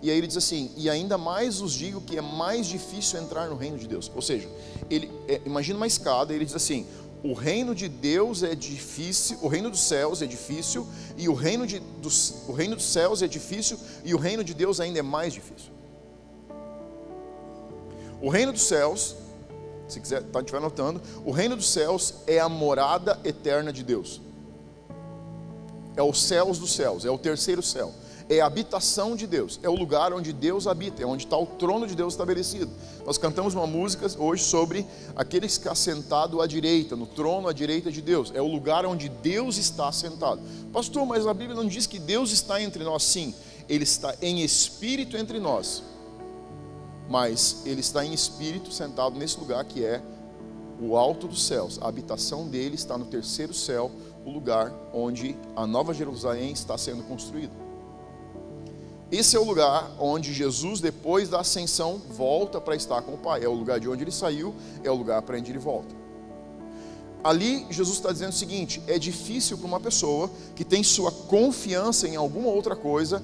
E 0.00 0.10
aí 0.10 0.18
ele 0.18 0.26
diz 0.26 0.36
assim: 0.36 0.70
e 0.76 0.90
ainda 0.90 1.16
mais 1.16 1.60
os 1.60 1.72
digo 1.72 2.00
que 2.00 2.18
é 2.18 2.20
mais 2.20 2.66
difícil 2.66 3.20
entrar 3.20 3.48
no 3.48 3.56
reino 3.56 3.78
de 3.78 3.86
Deus. 3.86 4.10
Ou 4.14 4.22
seja, 4.22 4.48
ele 4.90 5.10
é, 5.28 5.40
imagina 5.44 5.76
uma 5.76 5.86
escada, 5.86 6.32
e 6.32 6.36
ele 6.36 6.44
diz 6.44 6.54
assim: 6.54 6.86
o 7.22 7.34
reino 7.34 7.74
de 7.74 7.88
Deus 7.88 8.42
é 8.42 8.54
difícil, 8.54 9.38
o 9.40 9.46
reino 9.46 9.70
dos 9.70 9.80
céus 9.80 10.22
é 10.22 10.26
difícil, 10.26 10.86
e 11.16 11.28
o 11.28 11.34
reino, 11.34 11.66
de, 11.66 11.78
dos, 11.78 12.48
o 12.48 12.52
reino 12.52 12.74
dos 12.74 12.84
céus 12.84 13.22
é 13.22 13.28
difícil, 13.28 13.78
e 14.04 14.12
o 14.12 14.18
reino 14.18 14.42
de 14.42 14.52
Deus 14.52 14.80
ainda 14.80 14.98
é 14.98 15.02
mais 15.02 15.32
difícil. 15.32 15.70
O 18.20 18.28
reino 18.28 18.52
dos 18.52 18.62
céus, 18.62 19.14
se 19.88 20.00
quiser, 20.00 20.22
tá, 20.24 20.40
estiver 20.40 20.60
notando, 20.60 21.00
o 21.24 21.30
reino 21.30 21.54
dos 21.54 21.68
céus 21.68 22.14
é 22.26 22.40
a 22.40 22.48
morada 22.48 23.20
eterna 23.24 23.72
de 23.72 23.84
Deus. 23.84 24.20
É 25.96 26.02
os 26.02 26.22
céus 26.22 26.58
dos 26.58 26.72
céus, 26.72 27.04
é 27.04 27.10
o 27.10 27.18
terceiro 27.18 27.62
céu 27.62 27.92
é 28.28 28.40
a 28.40 28.46
habitação 28.46 29.14
de 29.14 29.26
Deus, 29.26 29.60
é 29.62 29.68
o 29.68 29.74
lugar 29.74 30.12
onde 30.12 30.32
Deus 30.32 30.66
habita, 30.66 31.02
é 31.02 31.06
onde 31.06 31.24
está 31.24 31.36
o 31.36 31.46
trono 31.46 31.86
de 31.86 31.94
Deus 31.94 32.14
estabelecido. 32.14 32.70
Nós 33.04 33.18
cantamos 33.18 33.54
uma 33.54 33.66
música 33.66 34.06
hoje 34.18 34.44
sobre 34.44 34.86
aquele 35.14 35.46
que 35.46 35.52
está 35.52 35.74
sentado 35.74 36.40
à 36.40 36.46
direita, 36.46 36.96
no 36.96 37.06
trono 37.06 37.48
à 37.48 37.52
direita 37.52 37.90
de 37.90 38.00
Deus, 38.00 38.32
é 38.34 38.40
o 38.40 38.46
lugar 38.46 38.86
onde 38.86 39.08
Deus 39.08 39.56
está 39.58 39.90
sentado. 39.92 40.40
Pastor, 40.72 41.04
mas 41.06 41.26
a 41.26 41.34
Bíblia 41.34 41.56
não 41.56 41.66
diz 41.66 41.86
que 41.86 41.98
Deus 41.98 42.32
está 42.32 42.60
entre 42.60 42.84
nós? 42.84 43.02
Sim, 43.02 43.34
Ele 43.68 43.84
está 43.84 44.14
em 44.22 44.42
espírito 44.42 45.16
entre 45.16 45.38
nós, 45.38 45.82
mas 47.08 47.62
Ele 47.66 47.80
está 47.80 48.04
em 48.04 48.14
espírito 48.14 48.72
sentado 48.72 49.18
nesse 49.18 49.38
lugar 49.38 49.64
que 49.64 49.84
é 49.84 50.02
o 50.80 50.96
alto 50.96 51.28
dos 51.28 51.46
céus, 51.46 51.78
a 51.80 51.86
habitação 51.86 52.48
dele 52.48 52.74
está 52.74 52.98
no 52.98 53.04
terceiro 53.04 53.54
céu, 53.54 53.90
o 54.24 54.30
lugar 54.30 54.72
onde 54.92 55.36
a 55.56 55.66
nova 55.66 55.92
Jerusalém 55.92 56.52
está 56.52 56.76
sendo 56.78 57.02
construída. 57.02 57.62
Esse 59.10 59.36
é 59.36 59.38
o 59.38 59.44
lugar 59.44 59.90
onde 60.00 60.32
Jesus, 60.32 60.80
depois 60.80 61.28
da 61.28 61.40
ascensão, 61.40 62.00
volta 62.10 62.58
para 62.60 62.74
estar 62.74 63.02
com 63.02 63.12
o 63.12 63.18
Pai. 63.18 63.44
É 63.44 63.48
o 63.48 63.52
lugar 63.52 63.78
de 63.78 63.86
onde 63.86 64.02
ele 64.02 64.10
saiu, 64.10 64.54
é 64.82 64.90
o 64.90 64.94
lugar 64.94 65.20
para 65.20 65.36
onde 65.36 65.52
ele 65.52 65.58
volta. 65.58 65.94
Ali, 67.22 67.66
Jesus 67.70 67.98
está 67.98 68.10
dizendo 68.10 68.30
o 68.30 68.34
seguinte: 68.34 68.82
é 68.86 68.98
difícil 68.98 69.58
para 69.58 69.66
uma 69.66 69.78
pessoa 69.78 70.30
que 70.56 70.64
tem 70.64 70.82
sua 70.82 71.12
confiança 71.12 72.08
em 72.08 72.16
alguma 72.16 72.48
outra 72.48 72.74
coisa, 72.74 73.22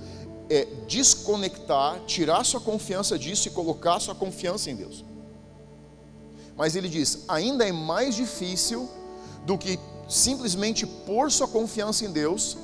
é 0.51 0.67
desconectar, 0.87 2.01
tirar 2.07 2.45
sua 2.45 2.61
confiança 2.61 3.19
disso 3.19 3.49
e 3.49 3.51
colocar 3.51 3.99
sua 3.99 4.15
confiança 4.15 4.71
em 4.71 4.77
Deus. 4.77 5.05
Mas 6.55 6.77
ele 6.77 6.89
diz: 6.89 7.25
ainda 7.29 7.67
é 7.67 7.73
mais 7.73 8.15
difícil 8.15 8.89
do 9.47 9.57
que 9.57 9.79
simplesmente 10.09 10.87
pôr 10.87 11.31
sua 11.31 11.47
confiança 11.47 12.05
em 12.05 12.11
Deus 12.11 12.57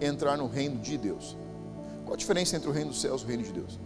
entrar 0.00 0.38
no 0.38 0.46
reino 0.46 0.80
de 0.80 0.96
Deus. 0.96 1.36
Qual 2.04 2.14
a 2.14 2.16
diferença 2.16 2.56
entre 2.56 2.68
o 2.68 2.72
reino 2.72 2.90
dos 2.90 3.00
céus 3.00 3.20
e 3.20 3.24
o 3.24 3.28
reino 3.28 3.42
de 3.42 3.52
Deus? 3.52 3.78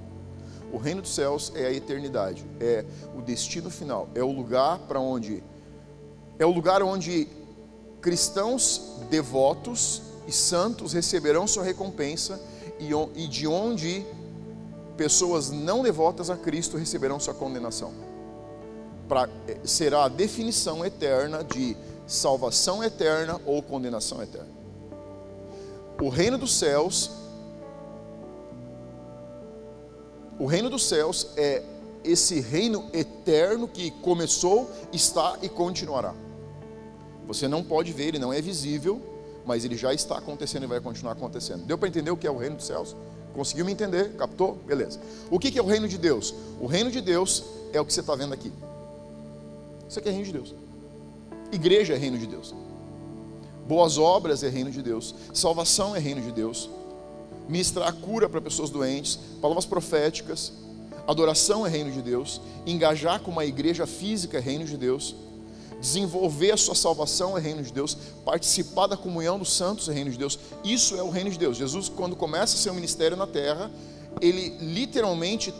O 0.72 0.78
reino 0.78 1.02
dos 1.02 1.14
céus 1.14 1.52
é 1.54 1.66
a 1.66 1.72
eternidade, 1.72 2.44
é 2.60 2.84
o 3.16 3.20
destino 3.20 3.68
final, 3.70 4.08
é 4.14 4.22
o 4.22 4.30
lugar 4.30 4.78
para 4.80 5.00
onde 5.00 5.42
é 6.38 6.44
o 6.44 6.50
lugar 6.50 6.82
onde 6.82 7.28
cristãos 8.00 8.98
devotos 9.08 10.02
e 10.26 10.32
santos 10.32 10.92
receberão 10.92 11.46
sua 11.46 11.62
recompensa 11.62 12.40
e, 12.78 13.28
de 13.28 13.46
onde 13.46 14.04
pessoas 14.96 15.50
não 15.50 15.82
devotas 15.82 16.28
a 16.28 16.36
Cristo 16.36 16.76
receberão 16.76 17.20
sua 17.20 17.34
condenação. 17.34 17.92
Pra, 19.08 19.28
é, 19.46 19.58
será 19.64 20.04
a 20.04 20.08
definição 20.08 20.84
eterna 20.84 21.44
de 21.44 21.76
salvação 22.06 22.82
eterna 22.82 23.40
ou 23.44 23.62
condenação 23.62 24.22
eterna 24.22 24.64
o 26.00 26.08
reino 26.08 26.36
dos 26.36 26.52
céus, 26.54 27.10
o 30.38 30.46
reino 30.46 30.68
dos 30.68 30.84
céus 30.84 31.28
é 31.36 31.62
esse 32.02 32.40
reino 32.40 32.90
eterno 32.92 33.68
que 33.68 33.90
começou, 33.90 34.70
está 34.92 35.38
e 35.40 35.48
continuará. 35.48 36.14
Você 37.26 37.48
não 37.48 37.62
pode 37.62 37.92
ver, 37.92 38.08
ele 38.08 38.18
não 38.18 38.32
é 38.32 38.42
visível, 38.42 39.00
mas 39.46 39.64
ele 39.64 39.76
já 39.76 39.94
está 39.94 40.18
acontecendo 40.18 40.64
e 40.64 40.66
vai 40.66 40.80
continuar 40.80 41.12
acontecendo. 41.12 41.64
Deu 41.64 41.78
para 41.78 41.88
entender 41.88 42.10
o 42.10 42.16
que 42.16 42.26
é 42.26 42.30
o 42.30 42.36
reino 42.36 42.56
dos 42.56 42.66
céus? 42.66 42.94
Conseguiu 43.32 43.64
me 43.64 43.72
entender? 43.72 44.14
Captou? 44.16 44.56
Beleza. 44.66 45.00
O 45.30 45.38
que 45.38 45.58
é 45.58 45.62
o 45.62 45.66
reino 45.66 45.88
de 45.88 45.96
Deus? 45.96 46.34
O 46.60 46.66
reino 46.66 46.90
de 46.90 47.00
Deus 47.00 47.44
é 47.72 47.80
o 47.80 47.84
que 47.84 47.92
você 47.92 48.00
está 48.00 48.14
vendo 48.14 48.34
aqui. 48.34 48.52
Isso 49.88 49.98
aqui 49.98 50.08
é 50.08 50.12
reino 50.12 50.26
de 50.26 50.32
Deus. 50.32 50.54
Igreja 51.52 51.94
é 51.94 51.96
reino 51.96 52.18
de 52.18 52.26
Deus. 52.26 52.54
Boas 53.66 53.96
obras 53.96 54.42
é 54.42 54.48
reino 54.48 54.70
de 54.70 54.82
Deus. 54.82 55.14
Salvação 55.32 55.94
é 55.96 55.98
reino 55.98 56.20
de 56.20 56.32
Deus. 56.32 56.68
Ministrar 57.48 57.92
cura 57.94 58.28
para 58.28 58.40
pessoas 58.40 58.70
doentes, 58.70 59.18
palavras 59.40 59.66
proféticas, 59.66 60.52
adoração 61.06 61.66
é 61.66 61.70
reino 61.70 61.90
de 61.90 62.02
Deus. 62.02 62.40
Engajar 62.66 63.20
com 63.20 63.30
uma 63.30 63.44
igreja 63.44 63.86
física 63.86 64.38
é 64.38 64.40
reino 64.40 64.64
de 64.64 64.76
Deus. 64.76 65.14
Desenvolver 65.80 66.52
a 66.52 66.56
sua 66.56 66.74
salvação 66.74 67.36
é 67.36 67.40
reino 67.40 67.62
de 67.62 67.72
Deus. 67.72 67.96
Participar 68.24 68.86
da 68.86 68.96
comunhão 68.96 69.38
dos 69.38 69.52
santos 69.52 69.88
é 69.88 69.92
reino 69.92 70.10
de 70.10 70.18
Deus. 70.18 70.38
Isso 70.64 70.96
é 70.96 71.02
o 71.02 71.10
reino 71.10 71.30
de 71.30 71.38
Deus. 71.38 71.56
Jesus, 71.56 71.88
quando 71.88 72.16
começa 72.16 72.56
seu 72.56 72.72
ministério 72.72 73.16
na 73.16 73.26
terra, 73.26 73.70
ele 74.20 74.56
literalmente 74.60 75.52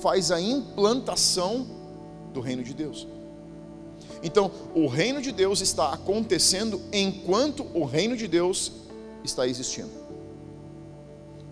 faz 0.00 0.30
a 0.30 0.40
implantação 0.40 1.66
do 2.32 2.40
reino 2.40 2.62
de 2.62 2.74
Deus. 2.74 3.06
Então, 4.22 4.50
o 4.74 4.86
reino 4.86 5.20
de 5.20 5.32
Deus 5.32 5.60
está 5.60 5.92
acontecendo 5.92 6.80
enquanto 6.92 7.66
o 7.74 7.84
reino 7.84 8.16
de 8.16 8.28
Deus 8.28 8.72
está 9.24 9.46
existindo. 9.46 9.90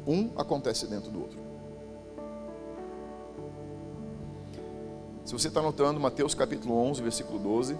Um 0.07 0.31
acontece 0.37 0.87
dentro 0.87 1.11
do 1.11 1.21
outro. 1.21 1.39
Se 5.25 5.33
você 5.33 5.49
está 5.49 5.61
anotando 5.61 6.01
Mateus 6.01 6.35
capítulo 6.35 6.75
11, 6.77 7.03
versículo 7.03 7.39
12, 7.39 7.77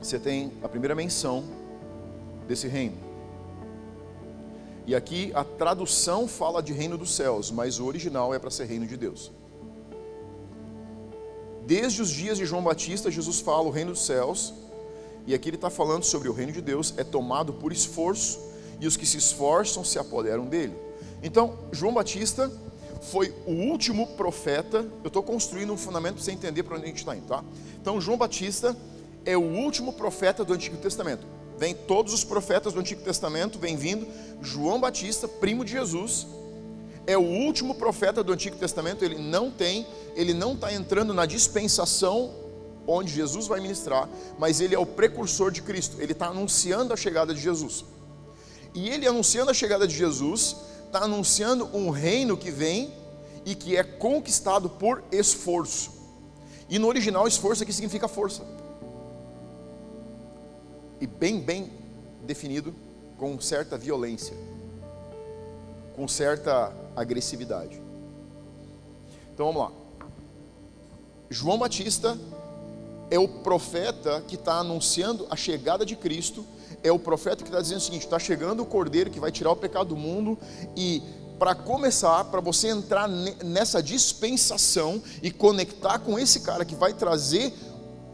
você 0.00 0.18
tem 0.18 0.52
a 0.62 0.68
primeira 0.68 0.94
menção 0.94 1.42
desse 2.46 2.68
reino. 2.68 2.96
E 4.86 4.94
aqui 4.94 5.32
a 5.34 5.42
tradução 5.42 6.28
fala 6.28 6.62
de 6.62 6.72
reino 6.72 6.98
dos 6.98 7.14
céus, 7.14 7.50
mas 7.50 7.80
o 7.80 7.86
original 7.86 8.34
é 8.34 8.38
para 8.38 8.50
ser 8.50 8.66
reino 8.66 8.86
de 8.86 8.96
Deus. 8.96 9.32
Desde 11.66 12.02
os 12.02 12.10
dias 12.10 12.36
de 12.36 12.44
João 12.44 12.62
Batista, 12.62 13.10
Jesus 13.10 13.40
fala 13.40 13.62
o 13.62 13.70
reino 13.70 13.92
dos 13.92 14.04
céus, 14.04 14.52
e 15.26 15.34
aqui 15.34 15.48
ele 15.48 15.56
está 15.56 15.70
falando 15.70 16.04
sobre 16.04 16.28
o 16.28 16.32
reino 16.32 16.52
de 16.52 16.60
Deus, 16.60 16.92
é 16.98 17.04
tomado 17.04 17.54
por 17.54 17.72
esforço, 17.72 18.38
e 18.80 18.86
os 18.86 18.96
que 18.96 19.06
se 19.06 19.16
esforçam 19.16 19.82
se 19.82 19.98
apoderam 19.98 20.44
dele. 20.44 20.74
Então, 21.22 21.58
João 21.72 21.94
Batista 21.94 22.52
foi 23.10 23.34
o 23.46 23.52
último 23.52 24.08
profeta, 24.08 24.86
eu 25.02 25.08
estou 25.08 25.22
construindo 25.22 25.72
um 25.72 25.76
fundamento 25.76 26.16
para 26.16 26.24
você 26.24 26.32
entender 26.32 26.62
para 26.62 26.76
onde 26.76 26.84
a 26.84 26.88
gente 26.88 26.98
está 26.98 27.16
indo, 27.16 27.26
tá? 27.26 27.42
Então, 27.80 27.98
João 27.98 28.18
Batista 28.18 28.76
é 29.24 29.36
o 29.36 29.42
último 29.42 29.94
profeta 29.94 30.44
do 30.44 30.52
Antigo 30.52 30.76
Testamento. 30.76 31.26
Vem 31.58 31.74
todos 31.74 32.12
os 32.12 32.24
profetas 32.24 32.74
do 32.74 32.80
Antigo 32.80 33.02
Testamento, 33.02 33.58
vem 33.58 33.76
vindo 33.76 34.06
João 34.42 34.78
Batista, 34.78 35.26
primo 35.26 35.64
de 35.64 35.72
Jesus, 35.72 36.26
é 37.06 37.16
o 37.16 37.22
último 37.22 37.74
profeta 37.74 38.22
do 38.22 38.32
Antigo 38.32 38.56
Testamento, 38.56 39.04
ele 39.04 39.18
não 39.18 39.50
tem, 39.50 39.86
ele 40.14 40.32
não 40.32 40.54
está 40.54 40.72
entrando 40.72 41.12
na 41.12 41.26
dispensação 41.26 42.32
onde 42.86 43.12
Jesus 43.12 43.46
vai 43.46 43.60
ministrar, 43.60 44.08
mas 44.38 44.60
ele 44.60 44.74
é 44.74 44.78
o 44.78 44.86
precursor 44.86 45.50
de 45.50 45.62
Cristo, 45.62 45.96
ele 46.00 46.12
está 46.12 46.26
anunciando 46.26 46.92
a 46.92 46.96
chegada 46.96 47.34
de 47.34 47.40
Jesus. 47.40 47.84
E 48.74 48.88
ele 48.88 49.06
anunciando 49.06 49.50
a 49.50 49.54
chegada 49.54 49.86
de 49.86 49.94
Jesus, 49.94 50.56
está 50.86 51.00
anunciando 51.00 51.68
um 51.76 51.90
reino 51.90 52.36
que 52.36 52.50
vem 52.50 52.92
e 53.44 53.54
que 53.54 53.76
é 53.76 53.82
conquistado 53.82 54.68
por 54.68 55.02
esforço. 55.12 55.92
E 56.68 56.78
no 56.78 56.88
original, 56.88 57.28
esforço 57.28 57.62
aqui 57.62 57.72
significa 57.72 58.08
força. 58.08 58.42
E 61.00 61.06
bem, 61.06 61.40
bem 61.40 61.70
definido, 62.22 62.74
com 63.18 63.38
certa 63.40 63.76
violência, 63.76 64.36
com 65.94 66.06
certa 66.08 66.72
agressividade. 66.96 67.80
Então 69.32 69.46
vamos 69.46 69.62
lá. 69.62 69.72
João 71.30 71.58
Batista 71.58 72.18
é 73.10 73.18
o 73.18 73.28
profeta 73.28 74.22
que 74.26 74.34
está 74.34 74.54
anunciando 74.54 75.26
a 75.30 75.36
chegada 75.36 75.84
de 75.84 75.96
Cristo, 75.96 76.44
é 76.82 76.92
o 76.92 76.98
profeta 76.98 77.42
que 77.42 77.48
está 77.48 77.60
dizendo 77.60 77.78
o 77.78 77.82
seguinte: 77.82 78.04
está 78.04 78.18
chegando 78.18 78.62
o 78.62 78.66
cordeiro 78.66 79.10
que 79.10 79.20
vai 79.20 79.32
tirar 79.32 79.50
o 79.50 79.56
pecado 79.56 79.88
do 79.88 79.96
mundo, 79.96 80.38
e 80.76 81.02
para 81.38 81.54
começar, 81.54 82.24
para 82.24 82.40
você 82.40 82.68
entrar 82.68 83.08
nessa 83.08 83.82
dispensação 83.82 85.02
e 85.22 85.30
conectar 85.30 85.98
com 85.98 86.18
esse 86.18 86.40
cara 86.40 86.64
que 86.64 86.74
vai 86.74 86.92
trazer 86.92 87.52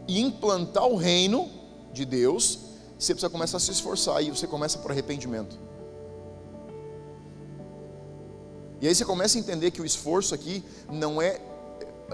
e 0.07 0.19
implantar 0.19 0.87
o 0.87 0.95
reino 0.95 1.49
de 1.93 2.03
Deus, 2.03 2.59
você 2.97 3.13
precisa 3.13 3.29
começar 3.29 3.57
a 3.57 3.59
se 3.59 3.71
esforçar 3.71 4.23
e 4.23 4.31
você 4.31 4.47
começa 4.47 4.79
por 4.79 4.91
arrependimento. 4.91 5.70
E 8.81 8.87
aí 8.87 8.95
você 8.95 9.05
começa 9.05 9.37
a 9.37 9.39
entender 9.39 9.69
que 9.69 9.79
o 9.79 9.85
esforço 9.85 10.33
aqui 10.33 10.63
não 10.89 11.21
é, 11.21 11.39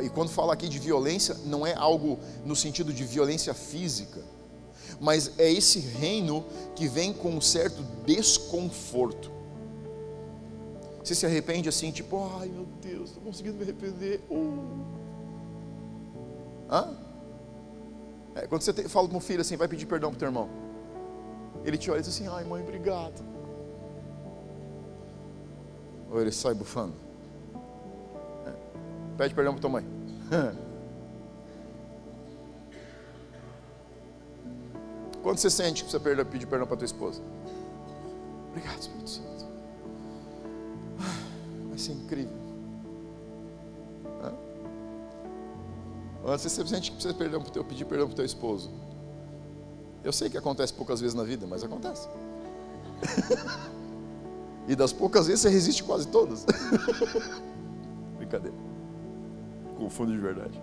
e 0.02 0.10
quando 0.10 0.30
fala 0.30 0.52
aqui 0.52 0.68
de 0.68 0.78
violência, 0.78 1.34
não 1.46 1.66
é 1.66 1.74
algo 1.74 2.20
no 2.44 2.58
sentido 2.58 2.92
de 2.92 3.06
violência 3.06 3.54
física, 3.54 4.22
mas 5.00 5.32
é 5.40 5.50
esse 5.50 5.80
reino 5.80 6.46
que 6.76 6.86
vem 6.90 7.14
com 7.14 7.30
um 7.30 7.40
certo 7.40 7.82
desconforto. 8.06 9.32
Você 11.02 11.16
se 11.16 11.26
arrepende 11.26 11.70
assim, 11.70 11.90
tipo, 11.90 12.30
ai 12.38 12.50
meu 12.50 12.68
Deus, 12.82 13.12
estou 13.12 13.24
conseguindo 13.24 13.56
me 13.56 13.64
arrepender. 13.64 14.20
Oh. 14.30 15.08
Hã? 16.70 16.98
É, 18.36 18.46
quando 18.46 18.62
você 18.62 18.74
te, 18.74 18.90
fala 18.90 19.08
para 19.08 19.18
um 19.18 19.22
filho 19.22 19.40
assim, 19.40 19.56
vai 19.56 19.70
pedir 19.70 19.86
perdão 19.86 20.10
para 20.10 20.18
o 20.18 20.20
teu 20.20 20.28
irmão. 20.28 20.50
Ele 21.64 21.78
te 21.78 21.90
olha 21.90 22.00
e 22.00 22.02
diz 22.02 22.10
assim, 22.10 22.28
ai 22.28 22.44
mãe, 22.44 22.62
obrigado. 22.62 23.37
Ou 26.18 26.22
ele 26.22 26.32
sai 26.32 26.56
bufando. 26.56 26.96
É. 28.48 28.52
Pede 29.16 29.36
perdão 29.36 29.54
para 29.54 29.62
tua 29.62 29.70
mãe. 29.70 29.86
Quando 35.22 35.38
você 35.38 35.52
sente 35.52 35.86
que 35.86 35.92
você 35.92 36.00
pedir 36.26 36.48
perdão 36.48 36.66
para 36.66 36.76
tua 36.76 36.86
esposa? 36.86 37.22
Obrigado, 38.50 38.80
Espírito 38.80 39.08
Santo. 39.12 39.46
Vai 41.70 41.78
ser 41.78 41.92
incrível. 41.92 42.36
Antes 46.26 46.52
você 46.52 46.66
sente 46.66 46.90
que 46.90 46.98
precisa 46.98 47.14
pedir 47.14 47.86
perdão 47.86 48.08
para 48.08 48.14
o 48.14 48.16
teu 48.16 48.26
esposo. 48.26 48.72
Eu 50.04 50.12
sei 50.12 50.32
que 50.32 50.38
acontece 50.38 50.74
poucas 50.74 51.00
vezes 51.00 51.14
na 51.14 51.24
vida, 51.24 51.46
mas 51.46 51.64
acontece. 51.64 52.10
e 54.68 54.76
das 54.76 54.92
poucas 54.92 55.28
vezes 55.28 55.42
você 55.42 55.50
resiste 55.50 55.84
quase 55.84 56.08
todas. 56.08 56.46
Brincadeira. 58.18 58.56
Confundo 59.78 60.12
de 60.12 60.18
verdade. 60.18 60.62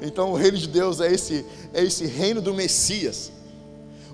Então 0.00 0.32
o 0.32 0.34
reino 0.34 0.58
de 0.58 0.68
Deus 0.68 1.00
é 1.00 1.12
esse, 1.12 1.44
é 1.72 1.82
esse 1.82 2.06
reino 2.06 2.40
do 2.40 2.54
Messias. 2.54 3.32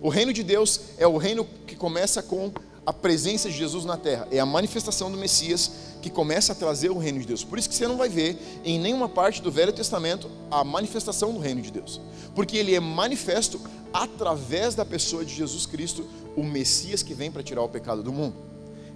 O 0.01 0.09
reino 0.09 0.33
de 0.33 0.43
Deus 0.43 0.81
é 0.97 1.07
o 1.07 1.17
reino 1.17 1.47
que 1.67 1.75
começa 1.75 2.23
com 2.23 2.53
a 2.89 2.93
presença 2.93 3.51
de 3.51 3.55
Jesus 3.55 3.85
na 3.85 3.99
terra, 3.99 4.27
é 4.31 4.41
a 4.41 4.47
manifestação 4.47 5.11
do 5.11 5.19
Messias 5.19 5.71
que 6.01 6.09
começa 6.09 6.53
a 6.53 6.55
trazer 6.55 6.91
o 6.91 6.97
reino 6.97 7.21
de 7.21 7.27
Deus. 7.27 7.45
Por 7.45 7.59
isso 7.59 7.69
que 7.69 7.75
você 7.75 7.87
não 7.87 7.99
vai 7.99 8.09
ver 8.09 8.39
em 8.65 8.81
nenhuma 8.81 9.11
parte 9.11 9.43
do 9.43 9.51
Velho 9.51 9.75
Testamento 9.75 10.31
a 10.51 10.65
manifestação 10.65 11.33
do 11.35 11.39
reino 11.39 11.61
de 11.61 11.71
Deus, 11.71 12.01
porque 12.35 12.57
ele 12.57 12.75
é 12.75 12.81
manifesto 12.81 13.61
através 13.93 14.75
da 14.75 14.85
pessoa 14.85 15.25
de 15.25 15.35
Jesus 15.35 15.67
Cristo, 15.67 16.07
o 16.37 16.43
Messias 16.43 17.03
que 17.03 17.15
vem 17.15 17.31
para 17.31 17.43
tirar 17.43 17.63
o 17.63 17.69
pecado 17.69 18.03
do 18.03 18.13
mundo. 18.13 18.35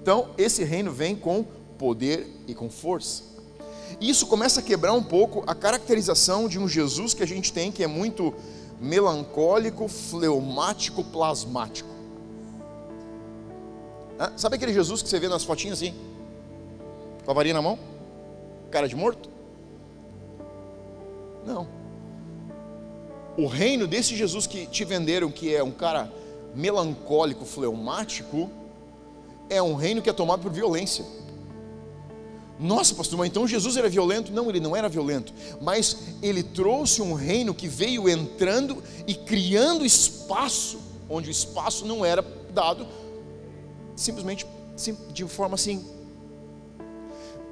Então, 0.00 0.30
esse 0.36 0.64
reino 0.64 0.90
vem 0.90 1.14
com 1.14 1.44
poder 1.78 2.26
e 2.46 2.54
com 2.54 2.68
força. 2.68 3.22
E 4.00 4.08
isso 4.08 4.26
começa 4.26 4.60
a 4.60 4.62
quebrar 4.62 4.92
um 4.92 5.02
pouco 5.02 5.42
a 5.46 5.54
caracterização 5.54 6.48
de 6.48 6.58
um 6.58 6.68
Jesus 6.68 7.14
que 7.14 7.22
a 7.22 7.26
gente 7.26 7.52
tem, 7.52 7.70
que 7.70 7.84
é 7.84 7.86
muito 7.86 8.34
melancólico, 8.80 9.86
fleumático, 9.86 11.04
plasmático. 11.04 11.88
Sabe 14.36 14.56
aquele 14.56 14.72
Jesus 14.72 15.02
que 15.02 15.08
você 15.08 15.18
vê 15.18 15.28
nas 15.28 15.44
fotinhas 15.44 15.78
assim? 15.78 15.94
Com 17.24 17.30
a 17.30 17.34
varinha 17.34 17.54
na 17.54 17.62
mão? 17.62 17.78
Cara 18.70 18.88
de 18.88 18.94
morto? 18.94 19.28
Não. 21.44 21.81
O 23.36 23.46
reino 23.46 23.86
desse 23.86 24.14
Jesus 24.14 24.46
que 24.46 24.66
te 24.66 24.84
venderam, 24.84 25.30
que 25.30 25.54
é 25.54 25.62
um 25.62 25.70
cara 25.70 26.12
melancólico, 26.54 27.44
fleumático, 27.44 28.50
é 29.48 29.62
um 29.62 29.74
reino 29.74 30.02
que 30.02 30.10
é 30.10 30.12
tomado 30.12 30.42
por 30.42 30.52
violência. 30.52 31.04
Nossa, 32.58 32.94
pastor, 32.94 33.18
mas 33.18 33.28
então 33.28 33.46
Jesus 33.46 33.76
era 33.76 33.88
violento? 33.88 34.30
Não, 34.32 34.48
ele 34.48 34.60
não 34.60 34.76
era 34.76 34.88
violento, 34.88 35.32
mas 35.60 35.96
ele 36.22 36.42
trouxe 36.42 37.02
um 37.02 37.12
reino 37.12 37.52
que 37.54 37.66
veio 37.66 38.08
entrando 38.08 38.82
e 39.06 39.14
criando 39.14 39.84
espaço, 39.84 40.78
onde 41.08 41.28
o 41.28 41.32
espaço 41.32 41.84
não 41.86 42.04
era 42.04 42.24
dado 42.52 42.86
simplesmente 43.96 44.46
de 45.12 45.26
forma 45.26 45.54
assim. 45.54 45.84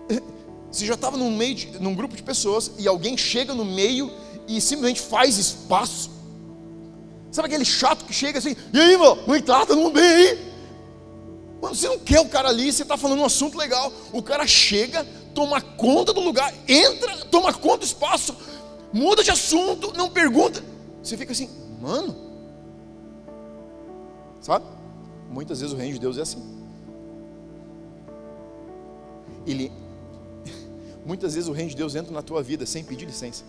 Você 0.70 0.87
já 0.87 0.94
estava 0.94 1.16
num 1.16 1.37
meio, 1.37 1.55
de, 1.55 1.81
num 1.81 1.94
grupo 1.94 2.14
de 2.14 2.22
pessoas 2.22 2.70
e 2.78 2.87
alguém 2.87 3.16
chega 3.16 3.55
no 3.55 3.64
meio 3.64 4.11
e 4.50 4.60
simplesmente 4.60 5.00
faz 5.00 5.38
espaço. 5.38 6.10
Sabe 7.30 7.46
aquele 7.46 7.64
chato 7.64 8.04
que 8.04 8.12
chega 8.12 8.40
assim, 8.40 8.56
e 8.72 8.80
aí, 8.80 8.96
meu, 8.96 9.14
não 9.14 9.40
tá, 9.40 9.64
tá 9.64 9.74
bem 9.74 10.02
aí? 10.02 10.52
Mano, 11.62 11.74
você 11.74 11.88
não 11.88 12.00
quer 12.00 12.20
o 12.20 12.28
cara 12.28 12.48
ali, 12.48 12.72
você 12.72 12.82
está 12.82 12.96
falando 12.96 13.20
um 13.20 13.24
assunto 13.24 13.56
legal. 13.56 13.92
O 14.12 14.20
cara 14.20 14.44
chega, 14.48 15.06
toma 15.32 15.60
conta 15.60 16.12
do 16.12 16.20
lugar, 16.20 16.52
entra, 16.66 17.16
toma 17.26 17.52
conta 17.52 17.78
do 17.78 17.84
espaço, 17.84 18.36
muda 18.92 19.22
de 19.22 19.30
assunto, 19.30 19.92
não 19.96 20.10
pergunta. 20.10 20.64
Você 21.00 21.16
fica 21.16 21.30
assim, 21.30 21.48
mano. 21.80 22.16
Sabe? 24.40 24.64
Muitas 25.30 25.60
vezes 25.60 25.72
o 25.72 25.78
reino 25.78 25.94
de 25.94 26.00
Deus 26.00 26.18
é 26.18 26.22
assim. 26.22 26.42
Ele 29.46 29.70
muitas 31.06 31.34
vezes 31.34 31.48
o 31.48 31.52
reino 31.52 31.70
de 31.70 31.76
Deus 31.76 31.94
entra 31.94 32.12
na 32.12 32.22
tua 32.22 32.42
vida 32.42 32.66
sem 32.66 32.82
pedir 32.82 33.04
licença. 33.04 33.44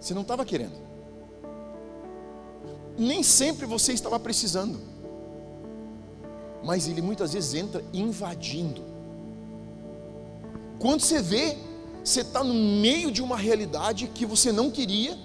Você 0.00 0.14
não 0.14 0.22
estava 0.22 0.44
querendo. 0.44 0.74
Nem 2.98 3.22
sempre 3.22 3.66
você 3.66 3.92
estava 3.92 4.18
precisando. 4.18 4.80
Mas 6.64 6.88
ele 6.88 7.02
muitas 7.02 7.32
vezes 7.32 7.54
entra 7.54 7.84
invadindo. 7.92 8.82
Quando 10.78 11.00
você 11.00 11.22
vê, 11.22 11.56
você 12.02 12.20
está 12.20 12.42
no 12.42 12.54
meio 12.54 13.10
de 13.10 13.22
uma 13.22 13.36
realidade 13.36 14.08
que 14.08 14.26
você 14.26 14.52
não 14.52 14.70
queria, 14.70 15.16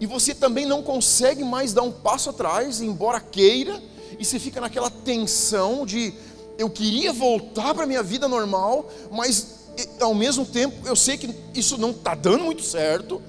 e 0.00 0.06
você 0.06 0.34
também 0.34 0.64
não 0.64 0.82
consegue 0.82 1.44
mais 1.44 1.74
dar 1.74 1.82
um 1.82 1.92
passo 1.92 2.30
atrás, 2.30 2.80
embora 2.80 3.20
queira, 3.20 3.80
e 4.18 4.24
você 4.24 4.38
fica 4.38 4.60
naquela 4.60 4.90
tensão 4.90 5.84
de 5.84 6.14
eu 6.56 6.70
queria 6.70 7.12
voltar 7.12 7.74
para 7.74 7.84
a 7.84 7.86
minha 7.86 8.02
vida 8.02 8.26
normal, 8.26 8.88
mas 9.10 9.60
ao 10.00 10.14
mesmo 10.14 10.44
tempo 10.44 10.86
eu 10.86 10.96
sei 10.96 11.18
que 11.18 11.34
isso 11.54 11.78
não 11.78 11.90
está 11.90 12.14
dando 12.14 12.44
muito 12.44 12.62
certo. 12.62 13.20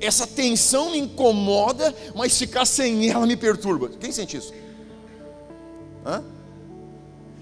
Essa 0.00 0.26
tensão 0.26 0.90
me 0.90 0.98
incomoda, 0.98 1.94
mas 2.14 2.36
ficar 2.36 2.64
sem 2.64 3.08
ela 3.10 3.26
me 3.26 3.36
perturba. 3.36 3.88
Quem 3.88 4.12
sente 4.12 4.36
isso? 4.36 4.52
Hã? 6.04 6.22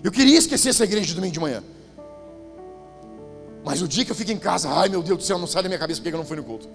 Eu 0.02 0.10
queria 0.10 0.38
esquecer 0.38 0.70
essa 0.70 0.84
igreja 0.84 1.06
de 1.06 1.14
domingo 1.14 1.32
de 1.32 1.40
manhã. 1.40 1.62
Mas 3.64 3.82
o 3.82 3.88
dia 3.88 4.04
que 4.04 4.10
eu 4.10 4.16
fico 4.16 4.30
em 4.30 4.38
casa, 4.38 4.70
ai 4.70 4.88
meu 4.88 5.02
Deus 5.02 5.18
do 5.18 5.24
céu, 5.24 5.38
não 5.38 5.46
sai 5.46 5.62
da 5.62 5.68
minha 5.68 5.78
cabeça 5.78 6.00
porque 6.00 6.14
eu 6.14 6.18
não 6.18 6.26
fui 6.26 6.36
no 6.36 6.44
culto. 6.44 6.68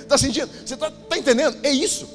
Está 0.00 0.16
sentindo? 0.18 0.48
Você 0.64 0.74
está 0.74 0.90
tá 0.90 1.18
entendendo? 1.18 1.58
É 1.62 1.70
isso. 1.70 2.08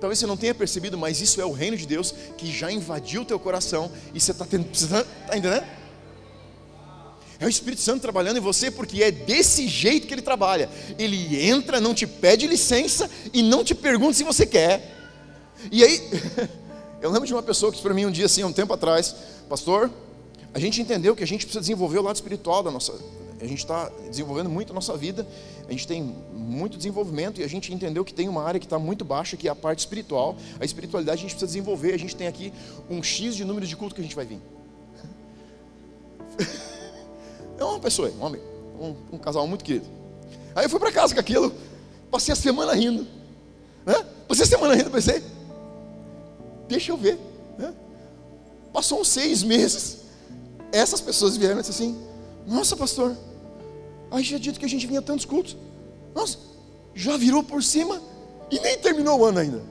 Talvez 0.00 0.18
você 0.18 0.26
não 0.26 0.36
tenha 0.36 0.54
percebido, 0.54 0.98
mas 0.98 1.20
isso 1.20 1.40
é 1.40 1.44
o 1.44 1.52
reino 1.52 1.76
de 1.76 1.86
Deus 1.86 2.12
que 2.36 2.50
já 2.50 2.72
invadiu 2.72 3.22
o 3.22 3.24
teu 3.24 3.38
coração 3.38 3.90
e 4.12 4.20
você 4.20 4.32
está 4.32 4.44
precisando, 4.44 5.06
está 5.22 5.36
entendendo? 5.36 5.64
É 7.42 7.44
o 7.44 7.48
Espírito 7.48 7.82
Santo 7.82 8.00
trabalhando 8.00 8.36
em 8.36 8.40
você 8.40 8.70
porque 8.70 9.02
é 9.02 9.10
desse 9.10 9.66
jeito 9.66 10.06
que 10.06 10.14
ele 10.14 10.22
trabalha. 10.22 10.70
Ele 10.96 11.44
entra, 11.44 11.80
não 11.80 11.92
te 11.92 12.06
pede 12.06 12.46
licença 12.46 13.10
e 13.32 13.42
não 13.42 13.64
te 13.64 13.74
pergunta 13.74 14.12
se 14.12 14.22
você 14.22 14.46
quer. 14.46 15.10
E 15.68 15.82
aí, 15.82 16.00
eu 17.02 17.10
lembro 17.10 17.26
de 17.26 17.34
uma 17.34 17.42
pessoa 17.42 17.72
que 17.72 17.78
disse 17.78 17.82
para 17.82 17.92
mim 17.94 18.06
um 18.06 18.12
dia 18.12 18.26
assim, 18.26 18.44
um 18.44 18.52
tempo 18.52 18.72
atrás, 18.72 19.16
pastor, 19.48 19.90
a 20.54 20.60
gente 20.60 20.80
entendeu 20.80 21.16
que 21.16 21.24
a 21.24 21.26
gente 21.26 21.44
precisa 21.44 21.58
desenvolver 21.58 21.98
o 21.98 22.02
lado 22.02 22.14
espiritual 22.14 22.62
da 22.62 22.70
nossa, 22.70 22.94
a 23.40 23.46
gente 23.46 23.58
está 23.58 23.90
desenvolvendo 24.08 24.48
muito 24.48 24.70
a 24.70 24.74
nossa 24.74 24.96
vida, 24.96 25.26
a 25.66 25.72
gente 25.72 25.84
tem 25.84 26.14
muito 26.32 26.76
desenvolvimento 26.76 27.40
e 27.40 27.44
a 27.44 27.48
gente 27.48 27.74
entendeu 27.74 28.04
que 28.04 28.14
tem 28.14 28.28
uma 28.28 28.44
área 28.44 28.60
que 28.60 28.66
está 28.66 28.78
muito 28.78 29.04
baixa, 29.04 29.36
que 29.36 29.48
é 29.48 29.50
a 29.50 29.56
parte 29.56 29.80
espiritual. 29.80 30.36
A 30.60 30.64
espiritualidade 30.64 31.18
a 31.18 31.22
gente 31.22 31.30
precisa 31.30 31.48
desenvolver, 31.48 31.92
a 31.92 31.98
gente 31.98 32.14
tem 32.14 32.28
aqui 32.28 32.52
um 32.88 33.02
X 33.02 33.34
de 33.34 33.44
número 33.44 33.66
de 33.66 33.74
culto 33.74 33.96
que 33.96 34.00
a 34.00 34.04
gente 34.04 34.14
vai 34.14 34.26
vir. 34.26 34.38
É 37.62 37.64
uma 37.64 37.78
pessoa, 37.78 38.10
um 38.10 38.24
homem, 38.24 38.40
um, 38.80 38.94
um 39.14 39.18
casal 39.18 39.46
muito 39.46 39.64
querido. 39.64 39.86
Aí 40.54 40.64
eu 40.64 40.70
fui 40.70 40.80
para 40.80 40.90
casa 40.90 41.14
com 41.14 41.20
aquilo, 41.20 41.52
passei 42.10 42.32
a 42.32 42.36
semana 42.36 42.74
rindo. 42.74 43.06
Né? 43.86 44.04
Passei 44.26 44.44
a 44.44 44.48
semana 44.48 44.74
rindo, 44.74 44.90
pensei, 44.90 45.22
deixa 46.68 46.90
eu 46.90 46.96
ver. 46.96 47.18
Né? 47.56 47.72
Passou 48.72 49.00
uns 49.00 49.08
seis 49.08 49.42
meses, 49.42 49.98
essas 50.72 51.00
pessoas 51.00 51.36
vieram 51.36 51.60
e 51.60 51.62
disseram 51.62 51.92
assim, 51.92 52.02
nossa 52.46 52.76
pastor, 52.76 53.16
Aí 54.12 54.22
já 54.22 54.36
dito 54.36 54.60
que 54.60 54.66
a 54.66 54.68
gente 54.68 54.86
vinha 54.86 55.00
tantos 55.00 55.24
cultos. 55.24 55.56
Nossa, 56.14 56.38
já 56.94 57.16
virou 57.16 57.42
por 57.42 57.62
cima 57.62 58.00
e 58.50 58.60
nem 58.60 58.76
terminou 58.76 59.18
o 59.18 59.24
ano 59.24 59.38
ainda. 59.38 59.62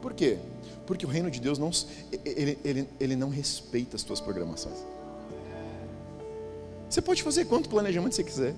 Por 0.00 0.12
quê? 0.12 0.38
Porque 0.84 1.06
o 1.06 1.08
reino 1.08 1.30
de 1.30 1.40
Deus 1.40 1.56
não, 1.56 1.70
ele, 2.24 2.58
ele, 2.64 2.88
ele 2.98 3.14
não 3.14 3.28
respeita 3.28 3.94
as 3.94 4.02
tuas 4.02 4.20
programações. 4.20 4.76
Você 6.92 7.00
pode 7.00 7.22
fazer 7.22 7.46
quanto 7.46 7.70
planejamento 7.70 8.14
você 8.14 8.22
quiser. 8.22 8.54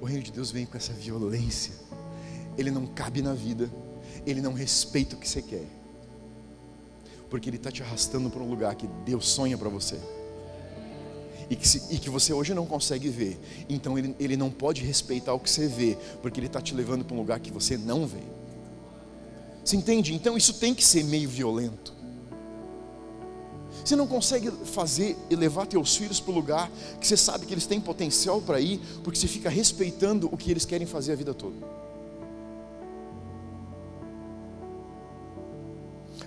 O 0.00 0.04
reino 0.04 0.20
de 0.20 0.32
Deus 0.32 0.50
vem 0.50 0.66
com 0.66 0.76
essa 0.76 0.92
violência. 0.92 1.72
Ele 2.58 2.72
não 2.72 2.88
cabe 2.88 3.22
na 3.22 3.32
vida. 3.32 3.70
Ele 4.26 4.40
não 4.40 4.52
respeita 4.52 5.14
o 5.14 5.18
que 5.20 5.28
você 5.28 5.40
quer. 5.40 5.64
Porque 7.30 7.48
ele 7.48 7.56
está 7.56 7.70
te 7.70 7.84
arrastando 7.84 8.28
para 8.30 8.42
um 8.42 8.50
lugar 8.50 8.74
que 8.74 8.88
Deus 9.06 9.28
sonha 9.28 9.56
para 9.56 9.68
você. 9.68 9.96
e 11.48 11.54
que, 11.54 11.68
se, 11.68 11.94
e 11.94 12.00
que 12.00 12.10
você 12.10 12.32
hoje 12.32 12.52
não 12.52 12.66
consegue 12.66 13.08
ver. 13.10 13.38
Então 13.68 13.96
ele, 13.96 14.16
ele 14.18 14.36
não 14.36 14.50
pode 14.50 14.82
respeitar 14.82 15.34
o 15.34 15.38
que 15.38 15.48
você 15.48 15.68
vê, 15.68 15.96
porque 16.20 16.40
ele 16.40 16.48
está 16.48 16.60
te 16.60 16.74
levando 16.74 17.04
para 17.04 17.14
um 17.14 17.18
lugar 17.20 17.38
que 17.38 17.52
você 17.52 17.78
não 17.78 18.08
vê. 18.08 18.24
Você 19.64 19.76
entende? 19.76 20.12
Então 20.12 20.36
isso 20.36 20.54
tem 20.54 20.74
que 20.74 20.84
ser 20.84 21.04
meio 21.04 21.28
violento. 21.28 21.93
Você 23.84 23.94
não 23.94 24.06
consegue 24.06 24.50
fazer 24.50 25.14
e 25.28 25.36
levar 25.36 25.66
teus 25.66 25.94
filhos 25.94 26.18
para 26.18 26.32
o 26.32 26.34
lugar 26.34 26.70
que 26.98 27.06
você 27.06 27.18
sabe 27.18 27.44
que 27.44 27.52
eles 27.52 27.66
têm 27.66 27.78
potencial 27.78 28.40
para 28.40 28.58
ir, 28.58 28.80
porque 29.02 29.18
você 29.18 29.28
fica 29.28 29.50
respeitando 29.50 30.28
o 30.32 30.36
que 30.38 30.50
eles 30.50 30.64
querem 30.64 30.86
fazer 30.86 31.12
a 31.12 31.16
vida 31.16 31.34
toda. 31.34 31.56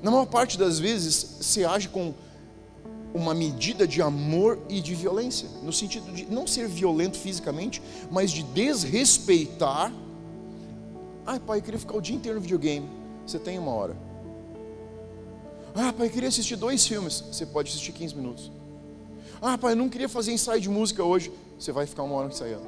Na 0.04 0.12
maior 0.12 0.28
parte 0.28 0.58
das 0.58 0.78
vezes, 0.78 1.38
você 1.42 1.66
age 1.66 1.90
com 1.90 2.14
uma 3.12 3.34
medida 3.34 3.88
de 3.88 4.04
amor 4.04 4.60
e 4.70 4.80
de 4.80 4.94
violência, 4.94 5.50
no 5.64 5.74
sentido 5.74 6.12
de 6.12 6.26
não 6.26 6.46
ser 6.46 6.68
violento 6.68 7.18
fisicamente, 7.18 7.82
mas 8.12 8.30
de 8.30 8.44
desrespeitar. 8.44 9.92
Ai, 11.26 11.40
pai, 11.40 11.58
eu 11.58 11.64
queria 11.64 11.80
ficar 11.80 11.98
o 11.98 12.02
dia 12.02 12.16
inteiro 12.16 12.36
no 12.36 12.42
videogame. 12.42 12.88
Você 13.26 13.40
tem 13.40 13.58
uma 13.58 13.72
hora. 13.72 14.07
Ah, 15.80 15.94
pai, 15.94 16.08
eu 16.08 16.12
queria 16.12 16.28
assistir 16.28 16.56
dois 16.56 16.88
filmes. 16.88 17.24
Você 17.32 17.46
pode 17.46 17.70
assistir 17.70 17.92
15 17.92 18.16
minutos. 18.16 18.52
Ah, 19.40 19.56
pai, 19.60 19.74
eu 19.74 19.76
não 19.76 19.88
queria 19.88 20.10
fazer 20.10 20.32
ensaio 20.32 20.60
de 20.60 20.68
música 20.68 21.04
hoje. 21.04 21.32
Você 21.60 21.72
vai 21.72 21.86
ficar 21.86 22.02
uma 22.02 22.16
hora 22.16 22.30
ensaiando. 22.30 22.66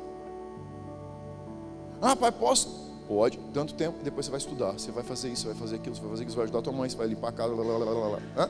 Ah, 1.99 2.15
pai, 2.15 2.31
posso? 2.31 2.87
Pode, 3.07 3.39
tanto 3.51 3.73
tempo, 3.73 3.97
depois 4.03 4.27
você 4.27 4.31
vai 4.31 4.37
estudar. 4.37 4.73
Você 4.73 4.91
vai 4.91 5.03
fazer 5.03 5.29
isso, 5.29 5.41
você 5.41 5.47
vai 5.47 5.57
fazer 5.57 5.75
aquilo, 5.77 5.95
você 5.95 6.01
vai 6.01 6.11
fazer 6.11 6.25
você 6.25 6.35
vai 6.35 6.43
ajudar 6.43 6.59
a 6.59 6.61
tua 6.61 6.73
mãe, 6.73 6.87
você 6.87 6.95
vai 6.95 7.07
limpar 7.07 7.29
a 7.29 7.31
casa, 7.31 7.55
blá, 7.55 7.63
blá, 7.63 7.77
blá, 7.79 7.93
blá, 7.93 8.09
blá. 8.09 8.19
Hã? 8.37 8.49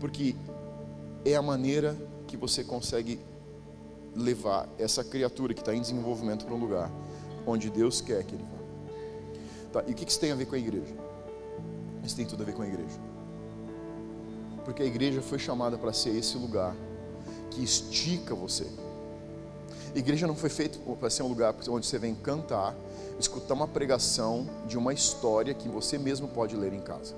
Porque 0.00 0.34
é 1.24 1.36
a 1.36 1.42
maneira 1.42 1.96
que 2.26 2.36
você 2.36 2.64
consegue 2.64 3.20
levar 4.16 4.68
essa 4.76 5.04
criatura 5.04 5.54
que 5.54 5.60
está 5.60 5.72
em 5.72 5.80
desenvolvimento 5.80 6.44
para 6.44 6.54
um 6.54 6.58
lugar 6.58 6.90
onde 7.46 7.70
Deus 7.70 8.00
quer 8.00 8.24
que 8.24 8.34
ele 8.34 8.42
vá. 8.42 8.59
Tá, 9.72 9.84
e 9.86 9.92
o 9.92 9.94
que 9.94 10.08
isso 10.08 10.18
tem 10.18 10.32
a 10.32 10.34
ver 10.34 10.46
com 10.46 10.54
a 10.54 10.58
igreja? 10.58 10.94
Isso 12.04 12.16
tem 12.16 12.26
tudo 12.26 12.42
a 12.42 12.46
ver 12.46 12.54
com 12.54 12.62
a 12.62 12.66
igreja. 12.66 12.98
Porque 14.64 14.82
a 14.82 14.86
igreja 14.86 15.22
foi 15.22 15.38
chamada 15.38 15.78
para 15.78 15.92
ser 15.92 16.10
esse 16.10 16.36
lugar 16.36 16.74
que 17.50 17.62
estica 17.62 18.34
você. 18.34 18.66
A 19.94 19.98
igreja 19.98 20.26
não 20.26 20.36
foi 20.36 20.50
feita 20.50 20.78
para 20.96 21.10
ser 21.10 21.22
um 21.22 21.28
lugar 21.28 21.54
onde 21.68 21.86
você 21.86 21.98
vem 21.98 22.14
cantar, 22.14 22.74
escutar 23.18 23.54
uma 23.54 23.66
pregação 23.66 24.48
de 24.66 24.78
uma 24.78 24.92
história 24.92 25.52
que 25.52 25.68
você 25.68 25.98
mesmo 25.98 26.28
pode 26.28 26.56
ler 26.56 26.72
em 26.72 26.80
casa. 26.80 27.14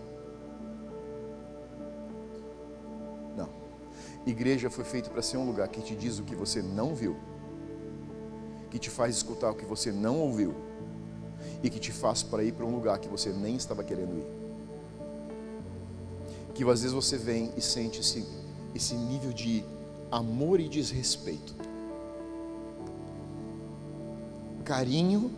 Igreja 4.25 4.71
foi 4.71 4.85
feita 4.85 5.11
para 5.11 5.21
ser 5.21 5.37
um 5.37 5.45
lugar 5.45 5.67
que 5.69 5.83
te 5.83 5.97
diz 5.97 6.19
o 6.19 6.23
que 6.23 6.35
você 6.35 6.63
não 6.63 6.95
viu, 6.95 7.17
que 8.71 8.79
te 8.79 8.89
faz 8.89 9.17
escutar 9.17 9.51
o 9.51 9.55
que 9.55 9.65
você 9.65 9.91
não 9.91 10.21
ouviu 10.21 10.55
e 11.63 11.71
que 11.71 11.79
te 11.79 11.93
faz 11.93 12.23
para 12.23 12.43
ir 12.43 12.53
para 12.53 12.65
um 12.65 12.75
lugar 12.75 12.99
que 12.99 13.09
você 13.09 13.31
nem 13.31 13.57
estava 13.57 13.83
querendo 13.85 14.19
ir. 14.19 14.27
Que 16.55 16.63
às 16.65 16.83
vezes 16.83 16.93
você 16.93 17.17
vem 17.17 17.53
e 17.57 17.61
sente 17.61 18.01
esse, 18.01 18.27
esse 18.75 18.95
nível 18.95 19.33
de 19.33 19.65
amor 20.11 20.61
e 20.61 20.69
desrespeito, 20.69 21.55
carinho 24.65 25.31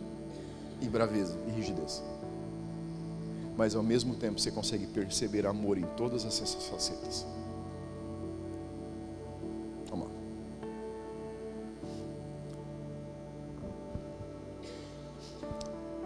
e 0.81 0.87
braveza 0.87 1.37
e 1.47 1.51
rigidez. 1.51 2.03
Mas 3.57 3.75
ao 3.75 3.83
mesmo 3.83 4.15
tempo 4.15 4.39
você 4.39 4.51
consegue 4.51 4.85
perceber 4.87 5.47
amor 5.47 5.77
em 5.77 5.85
todas 5.95 6.25
essas 6.25 6.53
facetas. 6.65 7.25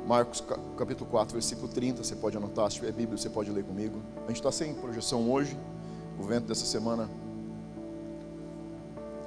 Marcos 0.09 0.43
capítulo 0.75 1.07
4, 1.07 1.33
versículo 1.33 1.67
30, 1.67 2.03
você 2.03 2.15
pode 2.15 2.35
anotar, 2.35 2.67
se 2.71 2.77
tiver 2.77 2.91
Bíblia, 2.91 3.15
você 3.15 3.29
pode 3.29 3.51
ler 3.51 3.63
comigo. 3.63 4.01
A 4.23 4.29
gente 4.29 4.37
está 4.37 4.51
sem 4.51 4.73
projeção 4.73 5.31
hoje, 5.31 5.55
o 6.19 6.23
vento 6.23 6.47
dessa 6.47 6.65
semana. 6.65 7.07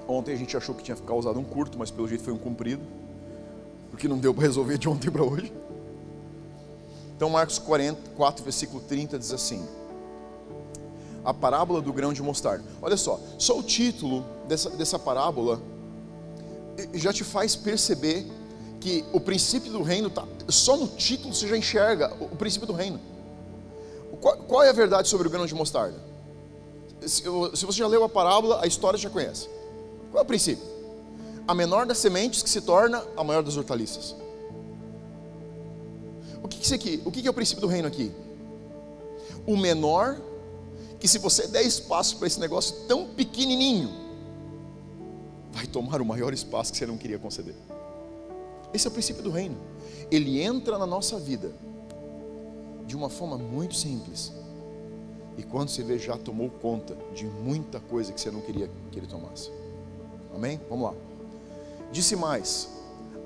Ontem 0.09 0.33
a 0.33 0.37
gente 0.37 0.57
achou 0.57 0.75
que 0.75 0.83
tinha 0.83 0.97
causado 0.97 1.39
um 1.39 1.45
curto, 1.45 1.79
mas 1.79 1.93
pelo 1.93 2.09
jeito 2.09 2.25
foi 2.25 2.33
um 2.33 2.39
comprido, 2.39 2.83
porque 3.93 4.09
não 4.09 4.19
deu 4.19 4.35
para 4.35 4.43
resolver 4.43 4.77
de 4.77 4.89
ontem 4.89 5.09
para 5.09 5.23
hoje. 5.23 5.53
Então, 7.15 7.31
Marcos 7.31 7.61
4, 7.61 8.43
versículo 8.43 8.83
30 8.83 9.21
diz 9.21 9.33
assim: 9.33 9.65
A 11.25 11.33
parábola 11.33 11.81
do 11.81 11.93
grão 11.93 12.13
de 12.13 12.21
mostarda. 12.21 12.65
Olha 12.83 12.97
só, 12.97 13.21
só 13.39 13.57
o 13.57 13.63
título 13.63 14.25
dessa, 14.49 14.69
dessa 14.71 14.99
parábola 14.99 15.63
já 16.93 17.13
te 17.13 17.23
faz 17.23 17.55
perceber 17.55 18.27
que 18.83 19.05
o 19.13 19.21
princípio 19.21 19.71
do 19.71 19.81
reino 19.81 20.09
está 20.09 20.27
só 20.49 20.77
no 20.77 20.89
título 20.89 21.33
você 21.33 21.47
já 21.47 21.57
enxerga 21.57 22.13
o, 22.21 22.37
princípio 22.37 22.67
do 22.67 22.73
reino. 22.73 23.01
Qual, 24.21 24.37
qual, 24.39 24.63
é 24.65 24.71
a 24.71 24.73
verdade 24.73 25.09
sobre 25.09 25.29
o 25.29 25.31
grão 25.31 25.47
de 25.47 25.55
mostarda? 25.55 25.97
Se, 27.01 27.23
se, 27.55 27.65
você 27.65 27.79
já 27.79 27.87
leu 27.87 28.03
a 28.03 28.09
parábola, 28.09 28.61
a 28.61 28.67
história 28.67 28.99
já 28.99 29.09
conhece. 29.09 29.49
Qual 30.11 30.21
é 30.21 30.25
o 30.25 30.27
princípio? 30.27 30.65
A 31.47 31.55
menor 31.55 31.87
das 31.87 31.99
sementes 31.99 32.43
que 32.43 32.51
se 32.51 32.61
torna 32.61 33.05
a 33.17 33.23
maior 33.23 33.45
das 33.45 33.57
hortaliças. 33.57 34.17
O 36.43 36.49
que, 36.49 36.59
que 36.59 36.65
isso 36.65 36.75
aqui? 36.75 37.01
O 37.05 37.11
que, 37.13 37.23
que 37.23 37.29
é 37.29 37.31
o 37.31 37.35
princípio 37.35 37.61
do 37.61 37.69
reino 37.69 37.87
aqui? 37.87 38.13
O 39.47 39.57
menor 39.57 40.21
que 40.99 41.07
se 41.07 41.19
você 41.19 41.47
der 41.47 41.63
espaço 41.63 42.17
para 42.17 42.27
esse 42.27 42.39
negócio 42.41 42.75
tão 42.89 43.07
pequenininho, 43.07 43.91
vai 45.53 45.67
tomar 45.69 46.01
o 46.01 46.05
maior 46.05 46.33
espaço 46.33 46.73
que 46.73 46.79
você 46.79 46.87
não 46.87 46.97
queria 46.97 47.19
conceder. 47.19 47.55
Esse 48.73 48.87
é 48.87 48.91
o 48.91 48.93
princípio 48.93 49.23
do 49.23 49.31
reino. 49.31 49.57
Ele 50.11 50.41
entra 50.41 50.79
na 50.79 50.87
nossa 50.87 51.19
vida 51.19 51.53
de 52.87 52.97
uma 52.97 53.09
forma 53.09 53.39
muito 53.39 53.75
simples. 53.75 54.33
E 55.37 55.43
quando 55.43 55.71
você 55.71 55.83
vê, 55.83 55.99
já 55.99 56.17
tomou 56.17 56.51
conta 56.51 56.97
de 57.15 57.25
muita 57.25 57.81
coisa 57.81 58.13
que 58.13 58.21
você 58.21 58.31
não 58.31 58.41
queria 58.41 58.71
que 58.91 58.99
ele 58.99 59.07
tomasse. 59.07 59.51
Amém? 60.35 60.61
Vamos 60.69 60.91
lá. 60.91 60.95
Disse 61.91 62.17
mais: 62.17 62.69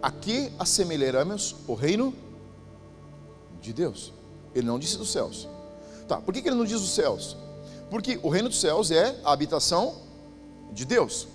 A 0.00 0.10
que 0.10 0.52
assemelharemos 0.58 1.56
o 1.66 1.74
reino 1.74 2.14
de 3.60 3.72
Deus? 3.72 4.12
Ele 4.54 4.66
não 4.66 4.78
disse 4.78 4.96
dos 4.96 5.10
céus. 5.10 5.48
Tá, 6.06 6.20
por 6.20 6.32
que 6.32 6.46
ele 6.46 6.56
não 6.56 6.64
diz 6.64 6.80
dos 6.80 6.94
céus? 6.94 7.36
Porque 7.90 8.18
o 8.22 8.28
reino 8.28 8.48
dos 8.48 8.60
céus 8.60 8.90
é 8.90 9.20
a 9.24 9.32
habitação 9.32 9.94
de 10.72 10.84
Deus 10.84 11.28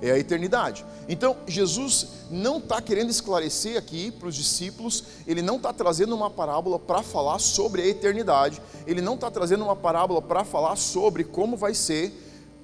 é 0.00 0.10
a 0.10 0.18
eternidade. 0.18 0.84
Então, 1.08 1.36
Jesus 1.46 2.08
não 2.30 2.58
está 2.58 2.82
querendo 2.82 3.10
esclarecer 3.10 3.78
aqui 3.78 4.10
para 4.10 4.28
os 4.28 4.34
discípulos, 4.34 5.04
ele 5.26 5.40
não 5.40 5.56
está 5.56 5.72
trazendo 5.72 6.14
uma 6.14 6.28
parábola 6.28 6.78
para 6.78 7.02
falar 7.02 7.38
sobre 7.38 7.82
a 7.82 7.86
eternidade, 7.86 8.60
ele 8.86 9.00
não 9.00 9.14
está 9.14 9.30
trazendo 9.30 9.64
uma 9.64 9.76
parábola 9.76 10.20
para 10.20 10.44
falar 10.44 10.76
sobre 10.76 11.22
como 11.22 11.56
vai 11.56 11.74
ser 11.74 12.12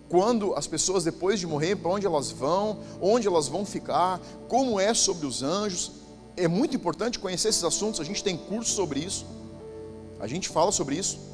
quando 0.09 0.55
as 0.55 0.67
pessoas 0.67 1.05
depois 1.05 1.39
de 1.41 1.47
morrer, 1.47 1.77
para 1.77 1.91
onde 1.91 2.05
elas 2.05 2.31
vão, 2.31 2.81
onde 3.01 3.27
elas 3.27 3.49
vão 3.49 3.65
ficar, 3.65 4.21
como 4.49 4.79
é 4.79 4.93
sobre 4.93 5.25
os 5.25 5.43
anjos. 5.43 5.93
É 6.37 6.47
muito 6.49 6.77
importante 6.77 7.19
conhecer 7.19 7.49
esses 7.49 7.65
assuntos, 7.65 8.01
a 8.01 8.05
gente 8.05 8.23
tem 8.25 8.37
curso 8.37 8.75
sobre 8.75 9.01
isso, 9.01 9.25
a 10.19 10.27
gente 10.27 10.49
fala 10.49 10.73
sobre 10.73 10.97
isso 10.97 11.32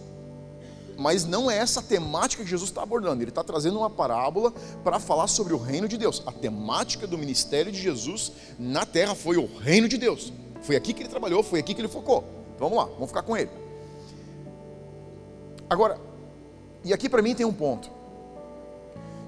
mas 0.98 1.24
não 1.24 1.48
é 1.48 1.56
essa 1.56 1.80
temática 1.80 2.42
que 2.42 2.50
Jesus 2.50 2.70
está 2.70 2.82
abordando. 2.82 3.22
Ele 3.22 3.30
está 3.30 3.44
trazendo 3.44 3.78
uma 3.78 3.88
parábola 3.88 4.52
para 4.82 4.98
falar 4.98 5.28
sobre 5.28 5.54
o 5.54 5.56
reino 5.56 5.87
de 5.87 5.96
Deus. 5.96 6.20
A 6.26 6.32
temática 6.32 7.06
do 7.06 7.16
ministério 7.16 7.70
de 7.70 7.80
Jesus 7.80 8.32
na 8.58 8.84
terra 8.84 9.14
foi 9.14 9.37
o 9.37 9.46
reino 9.46 9.88
de 9.88 9.96
Deus. 9.96 10.32
Foi 10.61 10.74
aqui 10.74 10.92
que 10.92 11.02
ele 11.02 11.08
trabalhou, 11.08 11.40
foi 11.44 11.61
aqui 11.61 11.72
que 11.72 11.80
ele 11.80 11.87
focou. 11.87 12.24
Vamos 12.58 12.76
lá, 12.76 12.87
vamos 12.87 13.06
ficar 13.06 13.22
com 13.22 13.37
ele. 13.37 13.48
Agora, 15.70 16.00
e 16.82 16.92
aqui 16.92 17.08
para 17.08 17.22
mim 17.22 17.32
tem 17.32 17.46
um 17.46 17.52
ponto. 17.52 17.88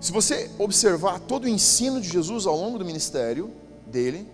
Se 0.00 0.10
você 0.10 0.50
observar 0.58 1.20
todo 1.20 1.44
o 1.44 1.48
ensino 1.48 2.00
de 2.00 2.08
Jesus 2.08 2.46
ao 2.46 2.56
longo 2.56 2.78
do 2.78 2.84
ministério 2.84 3.48
dele, 3.86 4.26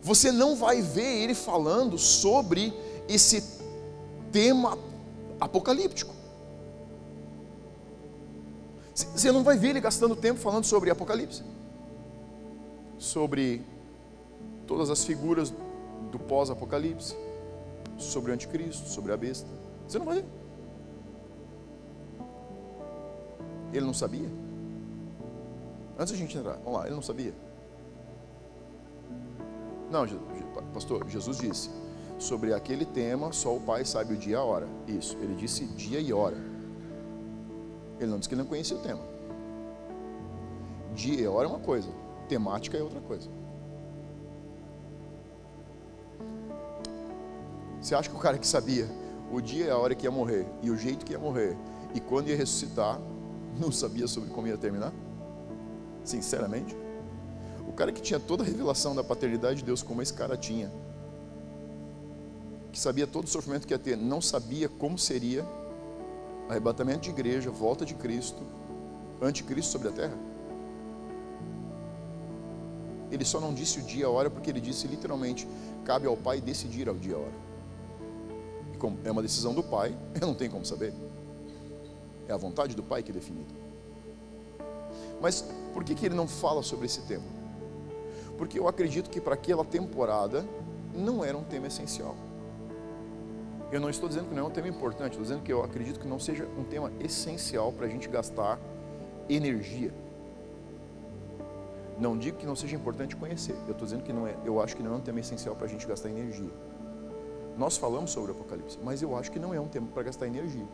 você 0.00 0.30
não 0.30 0.54
vai 0.54 0.80
ver 0.80 1.22
ele 1.22 1.34
falando 1.34 1.98
sobre 1.98 2.72
esse 3.08 3.42
tema 4.30 4.78
apocalíptico. 5.40 6.21
Você 8.94 9.32
não 9.32 9.42
vai 9.42 9.56
ver 9.56 9.70
ele 9.70 9.80
gastando 9.80 10.14
tempo 10.14 10.38
falando 10.38 10.64
sobre 10.64 10.90
Apocalipse, 10.90 11.42
sobre 12.98 13.64
todas 14.66 14.90
as 14.90 15.04
figuras 15.04 15.52
do 16.10 16.18
pós-Apocalipse, 16.18 17.16
sobre 17.96 18.30
o 18.30 18.34
anticristo, 18.34 18.88
sobre 18.88 19.12
a 19.12 19.16
besta. 19.16 19.48
Você 19.88 19.98
não 19.98 20.06
vai 20.06 20.16
ver. 20.16 20.24
Ele 23.72 23.86
não 23.86 23.94
sabia? 23.94 24.28
Antes 25.98 26.12
a 26.12 26.16
gente 26.16 26.36
entrar, 26.36 26.58
vamos 26.58 26.78
lá, 26.78 26.86
ele 26.86 26.94
não 26.94 27.02
sabia. 27.02 27.34
Não, 29.90 30.06
pastor, 30.72 31.08
Jesus 31.08 31.38
disse 31.38 31.70
sobre 32.18 32.54
aquele 32.54 32.84
tema, 32.84 33.32
só 33.32 33.56
o 33.56 33.60
Pai 33.60 33.84
sabe 33.84 34.14
o 34.14 34.16
dia 34.16 34.32
e 34.32 34.36
a 34.36 34.42
hora. 34.42 34.68
Isso, 34.86 35.16
ele 35.18 35.34
disse 35.34 35.64
dia 35.66 36.00
e 36.00 36.12
hora. 36.12 36.51
Ele 38.02 38.10
não 38.10 38.18
disse 38.18 38.28
que 38.28 38.34
ele 38.34 38.42
não 38.42 38.48
conhecia 38.48 38.76
o 38.76 38.80
tema. 38.80 39.00
Dia 40.94 41.20
e 41.20 41.26
hora 41.26 41.46
é 41.46 41.50
uma 41.50 41.60
coisa, 41.60 41.88
temática 42.28 42.76
é 42.76 42.82
outra 42.82 43.00
coisa. 43.00 43.28
Você 47.80 47.94
acha 47.94 48.08
que 48.08 48.16
o 48.16 48.18
cara 48.18 48.38
que 48.38 48.46
sabia 48.46 48.88
o 49.32 49.40
dia 49.40 49.66
e 49.66 49.70
a 49.70 49.78
hora 49.78 49.94
que 49.94 50.06
ia 50.06 50.10
morrer 50.10 50.46
e 50.62 50.70
o 50.70 50.76
jeito 50.76 51.04
que 51.04 51.12
ia 51.12 51.18
morrer 51.18 51.56
e 51.94 52.00
quando 52.00 52.28
ia 52.28 52.36
ressuscitar, 52.36 53.00
não 53.58 53.72
sabia 53.72 54.06
sobre 54.06 54.30
como 54.30 54.46
ia 54.46 54.56
terminar? 54.56 54.92
Sinceramente? 56.04 56.76
O 57.66 57.72
cara 57.72 57.92
que 57.92 58.02
tinha 58.02 58.20
toda 58.20 58.42
a 58.42 58.46
revelação 58.46 58.94
da 58.94 59.02
paternidade 59.02 59.56
de 59.56 59.64
Deus, 59.64 59.82
como 59.82 60.02
esse 60.02 60.12
cara 60.12 60.36
tinha, 60.36 60.70
que 62.70 62.78
sabia 62.78 63.06
todo 63.06 63.24
o 63.24 63.28
sofrimento 63.28 63.66
que 63.66 63.74
ia 63.74 63.78
ter, 63.78 63.96
não 63.96 64.20
sabia 64.20 64.68
como 64.68 64.98
seria 64.98 65.44
arrebatamento 66.48 67.00
de 67.00 67.10
igreja, 67.10 67.50
volta 67.50 67.84
de 67.84 67.94
Cristo, 67.94 68.42
anticristo 69.20 69.72
sobre 69.72 69.88
a 69.88 69.92
terra? 69.92 70.18
Ele 73.10 73.24
só 73.24 73.40
não 73.40 73.52
disse 73.52 73.78
o 73.78 73.82
dia 73.82 74.02
e 74.02 74.04
a 74.04 74.08
hora 74.08 74.30
porque 74.30 74.50
ele 74.50 74.60
disse 74.60 74.86
literalmente: 74.86 75.46
cabe 75.84 76.06
ao 76.06 76.16
Pai 76.16 76.40
decidir 76.40 76.88
ao 76.88 76.94
dia 76.94 77.12
e 77.12 77.14
a 77.14 77.18
hora 77.18 77.52
como 78.82 78.98
é 79.04 79.10
uma 79.12 79.22
decisão 79.22 79.54
do 79.54 79.62
pai, 79.62 79.96
eu 80.20 80.26
não 80.26 80.34
tenho 80.34 80.50
como 80.50 80.66
saber. 80.66 80.92
É 82.26 82.32
a 82.32 82.36
vontade 82.36 82.74
do 82.74 82.82
pai 82.82 83.00
que 83.00 83.12
é 83.12 83.14
definida. 83.14 83.54
Mas 85.20 85.44
por 85.72 85.84
que, 85.84 85.94
que 85.94 86.04
ele 86.04 86.16
não 86.16 86.26
fala 86.26 86.64
sobre 86.64 86.86
esse 86.86 87.02
tema? 87.02 87.24
Porque 88.36 88.58
eu 88.58 88.66
acredito 88.66 89.08
que 89.08 89.20
para 89.20 89.34
aquela 89.34 89.64
temporada 89.64 90.44
não 90.92 91.24
era 91.24 91.38
um 91.38 91.44
tema 91.44 91.68
essencial. 91.68 92.16
Eu 93.72 93.80
não 93.80 93.88
estou 93.88 94.06
dizendo 94.06 94.28
que 94.28 94.34
não 94.34 94.42
é 94.42 94.46
um 94.46 94.50
tema 94.50 94.68
importante, 94.68 95.12
estou 95.12 95.22
dizendo 95.22 95.42
que 95.42 95.50
eu 95.50 95.64
acredito 95.64 95.98
que 95.98 96.06
não 96.06 96.18
seja 96.18 96.46
um 96.58 96.62
tema 96.62 96.92
essencial 97.00 97.72
para 97.72 97.86
a 97.86 97.88
gente 97.88 98.06
gastar 98.06 98.60
energia. 99.30 99.90
Não 101.98 102.18
digo 102.18 102.36
que 102.36 102.44
não 102.44 102.54
seja 102.54 102.76
importante 102.76 103.16
conhecer, 103.16 103.56
eu 103.66 103.72
estou 103.72 103.86
dizendo 103.86 104.02
que 104.02 104.12
não 104.12 104.26
é, 104.26 104.36
eu 104.44 104.60
acho 104.60 104.76
que 104.76 104.82
não 104.82 104.92
é 104.92 104.96
um 104.96 105.00
tema 105.00 105.20
essencial 105.20 105.56
para 105.56 105.64
a 105.64 105.68
gente 105.70 105.86
gastar 105.86 106.10
energia. 106.10 106.50
Nós 107.56 107.78
falamos 107.78 108.10
sobre 108.10 108.32
o 108.32 108.34
Apocalipse, 108.34 108.78
mas 108.82 109.00
eu 109.00 109.16
acho 109.16 109.32
que 109.32 109.38
não 109.38 109.54
é 109.54 109.60
um 109.60 109.68
tema 109.68 109.86
para 109.86 110.02
gastar 110.02 110.26
energia. 110.26 110.66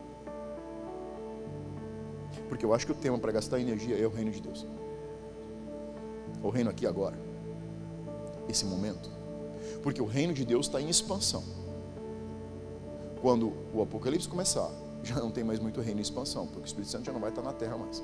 Porque 2.49 2.65
eu 2.65 2.73
acho 2.73 2.85
que 2.85 2.91
o 2.91 2.95
tema 2.95 3.17
para 3.17 3.31
gastar 3.31 3.61
energia 3.61 3.97
é 3.97 4.05
o 4.05 4.09
reino 4.09 4.31
de 4.31 4.41
Deus. 4.41 4.67
O 6.43 6.49
reino 6.49 6.69
aqui 6.69 6.85
agora. 6.85 7.17
Esse 8.49 8.65
momento. 8.65 9.09
Porque 9.81 10.01
o 10.01 10.05
reino 10.05 10.33
de 10.33 10.43
Deus 10.43 10.65
está 10.65 10.81
em 10.81 10.89
expansão. 10.89 11.58
Quando 13.21 13.53
o 13.73 13.81
Apocalipse 13.81 14.27
começar, 14.27 14.69
já 15.03 15.15
não 15.15 15.31
tem 15.31 15.43
mais 15.43 15.59
muito 15.59 15.81
reino 15.81 15.99
em 15.99 16.03
expansão, 16.03 16.45
porque 16.47 16.61
o 16.61 16.65
Espírito 16.65 16.91
Santo 16.91 17.05
já 17.05 17.11
não 17.11 17.19
vai 17.19 17.29
estar 17.29 17.41
na 17.41 17.53
terra 17.53 17.77
mais. 17.77 18.03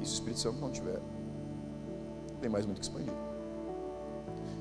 E 0.00 0.06
se 0.06 0.12
o 0.12 0.14
Espírito 0.14 0.40
Santo 0.40 0.58
não 0.60 0.70
tiver, 0.70 1.00
tem 2.40 2.50
mais 2.50 2.64
muito 2.64 2.78
que 2.78 2.84
expandir. 2.84 3.12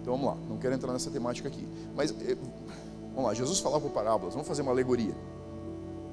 Então 0.02 0.14
vamos 0.14 0.28
lá, 0.28 0.38
não 0.48 0.58
quero 0.58 0.74
entrar 0.74 0.92
nessa 0.94 1.10
temática 1.10 1.48
aqui. 1.48 1.68
Mas 1.96 2.12
eh, 2.22 2.38
Vamos 3.20 3.32
lá, 3.32 3.34
Jesus 3.34 3.60
falava 3.60 3.82
por 3.82 3.92
parábolas, 3.92 4.34
vamos 4.34 4.48
fazer 4.48 4.62
uma 4.62 4.72
alegoria. 4.72 5.14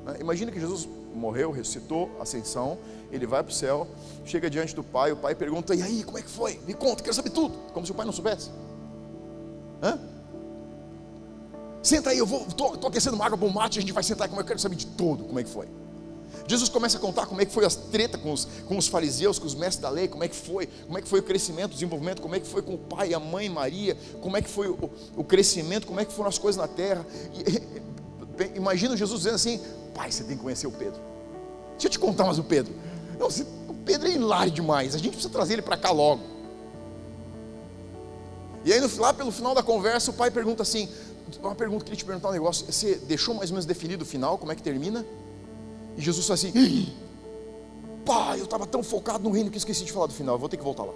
Né? 0.05 0.17
Imagina 0.21 0.51
que 0.51 0.59
Jesus 0.59 0.89
morreu, 1.15 1.51
ressuscitou, 1.53 2.11
ascensão, 2.21 2.79
ele 3.13 3.27
vai 3.27 3.45
para 3.45 3.53
o 3.53 3.55
céu, 3.55 3.87
chega 4.25 4.51
diante 4.51 4.75
do 4.75 4.83
pai, 4.83 5.13
o 5.13 5.17
pai 5.17 5.35
pergunta: 5.35 5.73
E 5.73 5.83
aí, 5.83 6.03
como 6.03 6.19
é 6.19 6.23
que 6.23 6.29
foi? 6.29 6.59
Me 6.67 6.75
conta, 6.75 7.03
quero 7.03 7.15
saber 7.15 7.31
tudo. 7.31 7.57
Como 7.73 7.87
se 7.87 7.93
o 7.93 7.95
pai 7.95 8.05
não 8.05 8.13
soubesse. 8.13 8.51
Hã? 9.83 10.01
Senta 11.87 12.11
aí, 12.11 12.19
eu 12.19 12.27
vou, 12.27 12.45
estou 12.49 12.89
aquecendo 12.89 13.15
uma 13.15 13.25
água 13.25 13.39
para 13.39 13.49
mate, 13.49 13.79
a 13.79 13.81
gente 13.81 13.93
vai 13.93 14.03
sentar, 14.03 14.29
como 14.29 14.41
eu 14.41 14.45
quero 14.45 14.59
saber 14.59 14.75
de 14.75 14.87
tudo, 14.87 15.23
como 15.23 15.39
é 15.39 15.45
que 15.45 15.49
foi. 15.49 15.69
Jesus 16.49 16.69
começa 16.69 16.99
a 16.99 17.01
contar 17.01 17.27
como 17.27 17.41
é 17.41 17.45
que 17.45 17.53
foi 17.53 17.65
as 17.65 17.77
treta 17.77 18.19
com 18.19 18.33
os, 18.33 18.45
com 18.67 18.77
os 18.77 18.89
fariseus, 18.89 19.39
com 19.39 19.47
os 19.47 19.55
mestres 19.55 19.83
da 19.83 19.89
lei, 19.89 20.09
como 20.09 20.25
é 20.25 20.29
que 20.29 20.35
foi, 20.35 20.67
como 20.67 20.99
é 20.99 21.01
que 21.01 21.07
foi 21.07 21.21
o 21.21 21.23
crescimento, 21.23 21.71
o 21.71 21.75
desenvolvimento, 21.75 22.21
como 22.21 22.35
é 22.35 22.41
que 22.41 22.47
foi 22.49 22.61
com 22.61 22.75
o 22.75 22.79
pai, 22.79 23.15
a 23.15 23.21
mãe 23.21 23.49
Maria, 23.49 23.97
como 24.21 24.37
é 24.37 24.43
que 24.43 24.51
foi 24.51 24.67
o, 24.67 24.91
o 25.17 25.23
crescimento, 25.23 25.87
como 25.87 26.01
é 26.01 26.05
que 26.05 26.13
foram 26.13 26.29
as 26.29 26.39
coisas 26.39 26.61
na 26.61 26.67
terra. 26.67 27.07
E, 27.33 28.57
imagina 28.59 28.97
Jesus 28.97 29.21
dizendo 29.21 29.37
assim: 29.37 29.61
Pai, 29.95 30.11
você 30.11 30.25
tem 30.25 30.37
que 30.37 30.43
conhecer 30.43 30.67
o 30.67 30.73
Pedro. 30.73 31.01
Deixa 31.75 31.87
eu 31.87 31.91
te 31.91 32.01
contar 32.01 32.25
mais 32.25 32.41
o 32.41 32.43
Pedro. 32.43 32.75
Não, 33.17 33.31
você, 33.31 33.47
o 33.69 33.75
Pedro 33.85 34.09
é 34.09 34.11
hilário 34.11 34.51
demais, 34.51 34.93
a 34.97 34.99
gente 34.99 35.11
precisa 35.11 35.33
trazer 35.33 35.53
ele 35.53 35.63
para 35.63 35.77
cá 35.77 35.93
logo. 35.93 36.35
E 38.65 38.73
aí, 38.73 38.81
lá 38.99 39.15
pelo 39.15 39.31
final 39.31 39.55
da 39.55 39.63
conversa, 39.63 40.11
o 40.11 40.15
pai 40.15 40.33
pergunta 40.33 40.65
assim: 40.65 40.89
uma 41.43 41.55
pergunta, 41.55 41.85
queria 41.85 41.97
te 41.97 42.05
perguntar 42.05 42.29
um 42.29 42.33
negócio. 42.33 42.71
Você 42.71 42.97
deixou 42.97 43.35
mais 43.35 43.51
ou 43.51 43.55
menos 43.55 43.67
definido 43.67 44.05
o 44.05 44.07
final, 44.07 44.39
como 44.39 44.53
é 44.53 44.55
que 44.55 44.63
termina? 44.63 45.05
E 45.97 46.01
Jesus 46.01 46.27
fala 46.27 46.35
assim: 46.35 46.95
Pai, 48.05 48.41
eu 48.41 48.45
estava 48.45 48.67
tão 48.67 48.83
focado 48.83 49.25
no 49.25 49.31
reino 49.31 49.51
que 49.51 49.59
esqueci 49.59 49.85
de 49.85 49.93
falar 49.93 50.07
do 50.07 50.13
final, 50.13 50.37
eu 50.37 50.39
vou 50.39 50.49
ter 50.49 50.57
que 50.57 50.63
voltar 50.63 50.85
lá. 50.85 50.95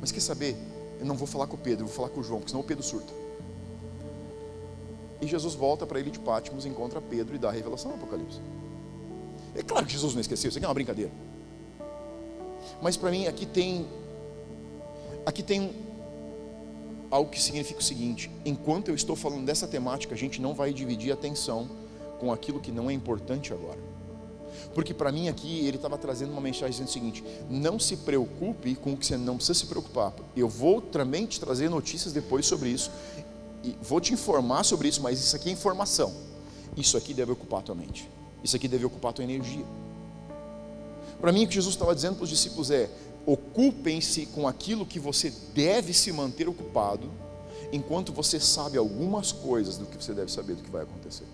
Mas 0.00 0.10
quer 0.10 0.20
saber? 0.20 0.56
Eu 0.98 1.06
não 1.06 1.16
vou 1.16 1.26
falar 1.26 1.46
com 1.46 1.56
o 1.56 1.58
Pedro, 1.58 1.84
eu 1.84 1.88
vou 1.88 1.94
falar 1.94 2.08
com 2.08 2.20
o 2.20 2.22
João, 2.22 2.40
porque 2.40 2.50
senão 2.50 2.62
o 2.62 2.64
Pedro 2.64 2.82
surta. 2.82 3.12
E 5.20 5.26
Jesus 5.26 5.54
volta 5.54 5.86
para 5.86 6.00
ele 6.00 6.10
de 6.10 6.18
Pátimos, 6.18 6.66
encontra 6.66 7.00
Pedro 7.00 7.34
e 7.34 7.38
dá 7.38 7.48
a 7.48 7.52
revelação 7.52 7.90
do 7.90 7.96
Apocalipse. 7.96 8.40
É 9.54 9.62
claro 9.62 9.84
que 9.84 9.92
Jesus 9.92 10.14
não 10.14 10.20
esqueceu, 10.20 10.48
isso 10.48 10.58
aqui 10.58 10.64
é 10.64 10.68
uma 10.68 10.74
brincadeira. 10.74 11.12
Mas 12.80 12.96
para 12.96 13.10
mim 13.10 13.26
aqui 13.26 13.46
tem 13.46 13.86
aqui 15.24 15.42
tem 15.42 15.72
algo 17.12 17.30
que 17.30 17.40
significa 17.40 17.78
o 17.78 17.82
seguinte: 17.82 18.30
enquanto 18.44 18.88
eu 18.88 18.94
estou 18.94 19.14
falando 19.14 19.44
dessa 19.44 19.68
temática, 19.68 20.14
a 20.14 20.18
gente 20.18 20.40
não 20.40 20.54
vai 20.54 20.72
dividir 20.72 21.12
atenção 21.12 21.68
com 22.18 22.32
aquilo 22.32 22.58
que 22.58 22.72
não 22.72 22.88
é 22.88 22.92
importante 22.92 23.52
agora. 23.52 23.78
Porque 24.74 24.94
para 24.94 25.12
mim 25.12 25.28
aqui 25.28 25.66
ele 25.66 25.76
estava 25.76 25.98
trazendo 25.98 26.32
uma 26.32 26.40
mensagem 26.40 26.70
dizendo 26.70 26.88
o 26.88 26.90
seguinte: 26.90 27.24
não 27.50 27.78
se 27.78 27.98
preocupe 27.98 28.74
com 28.74 28.94
o 28.94 28.96
que 28.96 29.06
você 29.06 29.16
não 29.16 29.36
precisa 29.36 29.58
se 29.58 29.66
preocupar. 29.66 30.14
Eu 30.34 30.48
vou 30.48 30.80
também 30.80 31.26
te 31.26 31.38
trazer 31.38 31.68
notícias 31.68 32.12
depois 32.12 32.46
sobre 32.46 32.70
isso 32.70 32.90
e 33.62 33.76
vou 33.82 34.00
te 34.00 34.14
informar 34.14 34.64
sobre 34.64 34.88
isso, 34.88 35.02
mas 35.02 35.20
isso 35.20 35.36
aqui 35.36 35.50
é 35.50 35.52
informação. 35.52 36.12
Isso 36.76 36.96
aqui 36.96 37.12
deve 37.12 37.32
ocupar 37.32 37.60
a 37.60 37.62
tua 37.62 37.74
mente. 37.74 38.08
Isso 38.42 38.56
aqui 38.56 38.66
deve 38.66 38.84
ocupar 38.84 39.10
a 39.10 39.12
tua 39.12 39.24
energia. 39.24 39.64
Para 41.20 41.30
mim 41.30 41.44
o 41.44 41.48
que 41.48 41.54
Jesus 41.54 41.74
estava 41.74 41.94
dizendo 41.94 42.16
para 42.16 42.24
os 42.24 42.30
discípulos 42.30 42.70
é: 42.70 42.90
ocupem-se 43.26 44.26
com 44.26 44.48
aquilo 44.48 44.84
que 44.84 44.98
você 44.98 45.32
deve 45.54 45.92
se 45.92 46.12
manter 46.12 46.48
ocupado, 46.48 47.10
enquanto 47.72 48.12
você 48.12 48.38
sabe 48.38 48.76
algumas 48.76 49.32
coisas 49.32 49.78
do 49.78 49.86
que 49.86 50.02
você 50.02 50.12
deve 50.12 50.30
saber 50.30 50.54
do 50.54 50.62
que 50.62 50.70
vai 50.70 50.82
acontecer. 50.82 51.26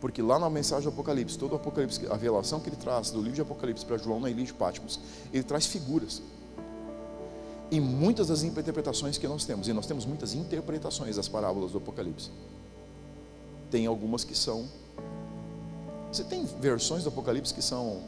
Porque 0.00 0.22
lá 0.22 0.38
na 0.38 0.48
mensagem 0.48 0.84
do 0.84 0.88
Apocalipse, 0.88 1.38
todo 1.38 1.52
o 1.52 1.56
Apocalipse, 1.56 2.06
a 2.06 2.14
revelação 2.14 2.58
que 2.58 2.70
ele 2.70 2.76
traz 2.76 3.10
do 3.10 3.18
livro 3.18 3.34
de 3.34 3.42
Apocalipse 3.42 3.84
para 3.84 3.98
João 3.98 4.18
na 4.18 4.30
ilha 4.30 4.42
de 4.42 4.54
Patmos, 4.54 4.98
ele 5.32 5.44
traz 5.44 5.66
figuras. 5.66 6.22
E 7.70 7.78
muitas 7.78 8.26
das 8.28 8.42
interpretações 8.42 9.18
que 9.18 9.28
nós 9.28 9.44
temos, 9.44 9.68
e 9.68 9.72
nós 9.72 9.86
temos 9.86 10.06
muitas 10.06 10.34
interpretações 10.34 11.16
das 11.16 11.28
parábolas 11.28 11.72
do 11.72 11.78
Apocalipse. 11.78 12.30
Tem 13.70 13.86
algumas 13.86 14.24
que 14.24 14.34
são. 14.34 14.66
Você 16.10 16.24
tem 16.24 16.44
versões 16.44 17.04
do 17.04 17.10
Apocalipse 17.10 17.54
que 17.54 17.62
são. 17.62 18.02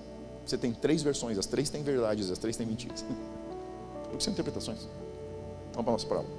Você 0.46 0.59
tem 0.59 0.72
três 0.72 1.02
versões, 1.02 1.38
as 1.38 1.46
três 1.46 1.70
têm 1.70 1.83
verdades, 1.83 2.31
as 2.31 2.38
três 2.38 2.57
têm 2.57 2.66
mentiras. 2.66 3.05
Porque 4.11 4.22
são 4.22 4.33
interpretações. 4.33 4.81
Vamos 5.72 5.85
para 5.85 5.90
a 5.90 5.92
nossa 5.92 6.07
parábola. 6.07 6.35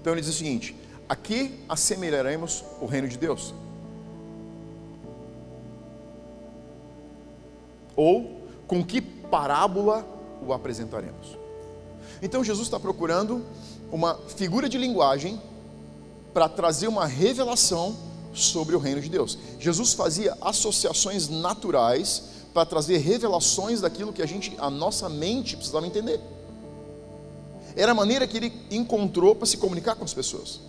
Então 0.00 0.12
ele 0.12 0.20
diz 0.20 0.30
o 0.30 0.36
seguinte: 0.36 0.76
aqui 1.08 1.58
assemelharemos 1.68 2.64
o 2.80 2.86
reino 2.86 3.08
de 3.08 3.18
Deus. 3.18 3.52
Ou 7.96 8.42
com 8.66 8.84
que 8.84 9.00
parábola 9.00 10.06
o 10.46 10.52
apresentaremos? 10.52 11.36
Então 12.22 12.44
Jesus 12.44 12.66
está 12.66 12.78
procurando 12.78 13.44
uma 13.90 14.16
figura 14.28 14.68
de 14.68 14.78
linguagem 14.78 15.40
para 16.32 16.48
trazer 16.48 16.86
uma 16.86 17.06
revelação 17.06 17.96
sobre 18.36 18.76
o 18.76 18.78
reino 18.78 19.00
de 19.00 19.08
Deus. 19.08 19.38
Jesus 19.58 19.92
fazia 19.92 20.36
associações 20.40 21.28
naturais 21.28 22.22
para 22.52 22.64
trazer 22.64 22.98
revelações 22.98 23.80
daquilo 23.80 24.12
que 24.12 24.22
a 24.22 24.26
gente, 24.26 24.54
a 24.58 24.70
nossa 24.70 25.08
mente 25.08 25.56
precisava 25.56 25.86
entender. 25.86 26.20
Era 27.74 27.92
a 27.92 27.94
maneira 27.94 28.26
que 28.26 28.36
ele 28.36 28.52
encontrou 28.70 29.34
para 29.34 29.46
se 29.46 29.56
comunicar 29.58 29.94
com 29.94 30.04
as 30.04 30.14
pessoas. 30.14 30.60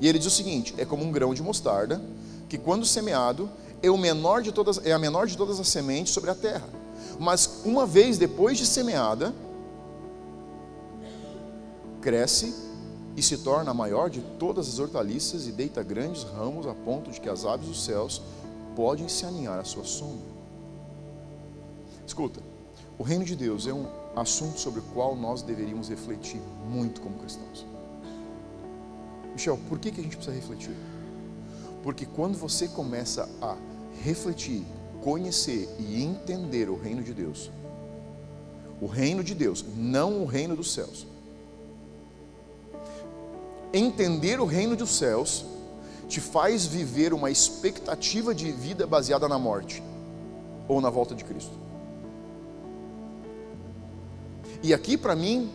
E 0.00 0.06
ele 0.06 0.18
diz 0.18 0.28
o 0.28 0.30
seguinte: 0.30 0.74
é 0.78 0.84
como 0.84 1.04
um 1.04 1.10
grão 1.10 1.34
de 1.34 1.42
mostarda 1.42 2.00
que 2.48 2.56
quando 2.56 2.86
semeado 2.86 3.50
é, 3.82 3.90
o 3.90 3.98
menor 3.98 4.42
de 4.42 4.52
todas, 4.52 4.80
é 4.84 4.92
a 4.92 4.98
menor 4.98 5.26
de 5.26 5.36
todas 5.36 5.58
as 5.58 5.68
sementes 5.68 6.12
sobre 6.12 6.30
a 6.30 6.34
terra. 6.34 6.68
Mas 7.18 7.60
uma 7.64 7.86
vez 7.86 8.18
depois 8.18 8.58
de 8.58 8.66
semeada, 8.66 9.34
cresce 12.00 12.54
e 13.16 13.22
se 13.22 13.38
torna 13.38 13.70
a 13.70 13.74
maior 13.74 14.10
de 14.10 14.20
todas 14.38 14.68
as 14.68 14.78
hortaliças 14.78 15.46
e 15.46 15.52
deita 15.52 15.82
grandes 15.82 16.22
ramos 16.22 16.66
a 16.66 16.74
ponto 16.74 17.10
de 17.10 17.20
que 17.20 17.28
as 17.28 17.46
aves 17.46 17.66
dos 17.66 17.84
céus 17.84 18.20
podem 18.76 19.08
se 19.08 19.24
aninhar 19.24 19.58
à 19.58 19.64
sua 19.64 19.84
sombra. 19.84 20.36
Escuta, 22.06 22.40
o 22.98 23.02
reino 23.02 23.24
de 23.24 23.34
Deus 23.34 23.66
é 23.66 23.72
um 23.72 23.86
assunto 24.14 24.60
sobre 24.60 24.80
o 24.80 24.82
qual 24.94 25.16
nós 25.16 25.42
deveríamos 25.42 25.88
refletir 25.88 26.40
muito 26.68 27.00
como 27.00 27.18
cristãos. 27.18 27.66
Michel, 29.32 29.58
por 29.68 29.78
que, 29.78 29.90
que 29.90 30.00
a 30.00 30.04
gente 30.04 30.16
precisa 30.16 30.36
refletir? 30.36 30.76
Porque 31.82 32.06
quando 32.06 32.36
você 32.36 32.68
começa 32.68 33.28
a 33.40 33.56
refletir, 34.02 34.62
conhecer 35.02 35.68
e 35.78 36.02
entender 36.02 36.68
o 36.68 36.76
reino 36.76 37.02
de 37.02 37.14
Deus. 37.14 37.50
O 38.80 38.86
reino 38.86 39.24
de 39.24 39.34
Deus, 39.34 39.64
não 39.74 40.22
o 40.22 40.26
reino 40.26 40.54
dos 40.54 40.72
céus. 40.72 41.06
Entender 43.72 44.40
o 44.40 44.44
reino 44.44 44.76
dos 44.76 44.96
céus 44.96 45.44
te 46.08 46.20
faz 46.20 46.66
viver 46.66 47.12
uma 47.12 47.30
expectativa 47.30 48.34
de 48.34 48.50
vida 48.52 48.86
baseada 48.86 49.28
na 49.28 49.38
morte 49.38 49.82
ou 50.68 50.80
na 50.80 50.90
volta 50.90 51.14
de 51.14 51.24
Cristo. 51.24 51.52
E 54.62 54.72
aqui 54.72 54.96
para 54.96 55.14
mim 55.14 55.50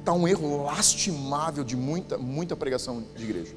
está 0.00 0.12
um 0.12 0.26
erro 0.26 0.62
lastimável 0.62 1.64
de 1.64 1.76
muita, 1.76 2.16
muita 2.16 2.56
pregação 2.56 3.04
de 3.14 3.24
igreja. 3.24 3.54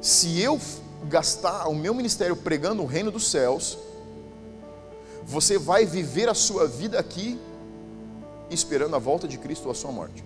Se 0.00 0.40
eu 0.40 0.60
gastar 1.08 1.68
o 1.68 1.74
meu 1.74 1.94
ministério 1.94 2.36
pregando 2.36 2.82
o 2.82 2.86
reino 2.86 3.10
dos 3.10 3.30
céus, 3.30 3.78
você 5.24 5.58
vai 5.58 5.84
viver 5.84 6.28
a 6.28 6.34
sua 6.34 6.66
vida 6.66 6.98
aqui 6.98 7.38
esperando 8.50 8.94
a 8.94 8.98
volta 8.98 9.26
de 9.26 9.38
Cristo 9.38 9.66
ou 9.66 9.72
a 9.72 9.74
sua 9.74 9.90
morte. 9.90 10.24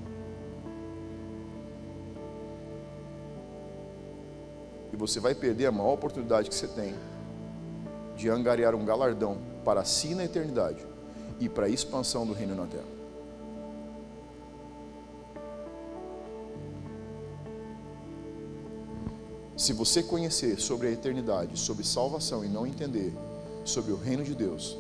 Você 4.99 5.21
vai 5.21 5.35
perder 5.35 5.67
a 5.67 5.73
maior 5.73 5.95
oportunidade 5.95 6.49
que 6.49 6.55
você 6.55 6.67
tem 6.67 6.95
de 8.17 8.29
angariar 8.29 8.75
um 8.75 8.85
galardão 8.85 9.39
para 9.65 9.85
si 9.85 10.15
na 10.15 10.25
eternidade 10.25 10.85
e 11.39 11.49
para 11.49 11.67
a 11.67 11.69
expansão 11.69 12.27
do 12.27 12.33
reino 12.33 12.57
na 12.57 12.67
terra. 12.67 12.99
Se 19.57 19.73
você 19.73 20.03
conhecer 20.03 20.61
sobre 20.61 20.89
a 20.89 20.91
eternidade, 20.91 21.59
sobre 21.59 21.85
salvação 21.85 22.45
e 22.45 22.49
não 22.49 22.67
entender 22.67 23.13
sobre 23.65 23.93
o 23.93 23.97
reino 23.97 24.25
de 24.25 24.35
Deus, 24.35 24.77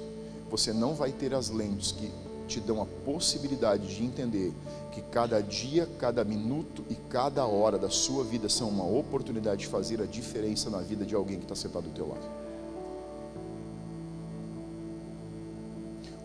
você 0.50 0.72
não 0.72 0.94
vai 0.94 1.12
ter 1.12 1.33
as 1.35 1.48
lentes 1.48 1.92
que 1.92 2.11
te 2.49 2.61
dão 2.61 2.81
a 2.83 2.87
possibilidade 2.87 3.95
de 3.95 4.03
entender 4.03 4.53
que 4.91 5.03
cada 5.03 5.41
dia, 5.41 5.87
cada 5.99 6.25
minuto 6.25 6.85
e 6.91 6.95
cada 6.95 7.47
hora 7.47 7.79
da 7.79 7.91
sua 7.91 8.25
vida 8.25 8.49
são 8.49 8.69
uma 8.69 8.85
oportunidade 8.85 9.61
de 9.61 9.67
fazer 9.67 10.01
a 10.01 10.07
diferença 10.07 10.71
na 10.71 10.79
vida 10.79 11.05
de 11.05 11.15
alguém 11.15 11.39
que 11.39 11.45
está 11.45 11.55
sentado 11.55 11.85
do 11.85 11.95
teu 11.95 12.09
lado. 12.09 12.27